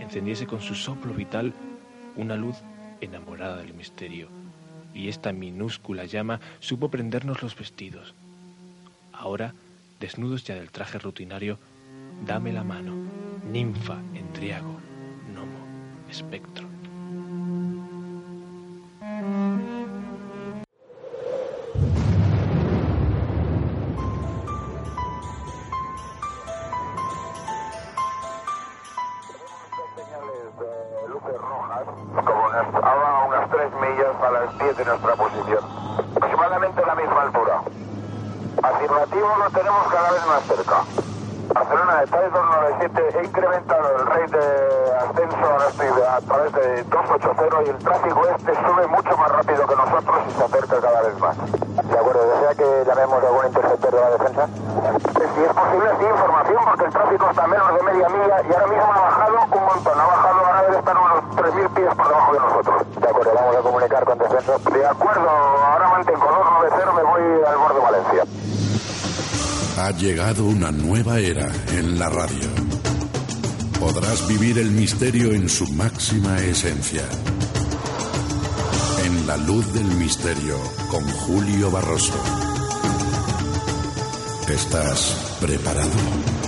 [0.00, 1.52] encendiese con su soplo vital
[2.16, 2.56] una luz
[3.00, 4.28] enamorada del misterio,
[4.94, 8.14] y esta minúscula llama supo prendernos los vestidos.
[9.12, 9.54] Ahora,
[10.00, 11.58] desnudos ya del traje rutinario,
[12.26, 12.94] dame la mano,
[13.52, 14.80] ninfa, endriago,
[15.28, 16.69] gnomo, espectro.
[47.64, 51.18] Y el tráfico este sube mucho más rápido que nosotros y se acerca cada vez
[51.18, 51.36] más.
[51.36, 54.48] De acuerdo, ¿desea que llamemos a algún interceptor de la defensa?
[55.34, 58.52] Si es posible, sí, información, porque el tráfico está a menos de media milla y
[58.52, 62.08] ahora mismo ha bajado un montón, ha bajado, ahora debe estar unos 3.000 pies por
[62.08, 63.00] debajo de nosotros.
[63.00, 64.52] De acuerdo, vamos a comunicar con defensa.
[64.70, 68.24] De acuerdo, ahora mantengo 290, me voy al borde de Valencia.
[69.78, 72.48] Ha llegado una nueva era en la radio.
[73.80, 77.02] Podrás vivir el misterio en su máxima esencia.
[79.30, 80.58] La luz del misterio
[80.90, 82.14] con Julio Barroso.
[84.48, 86.39] ¿Estás preparado?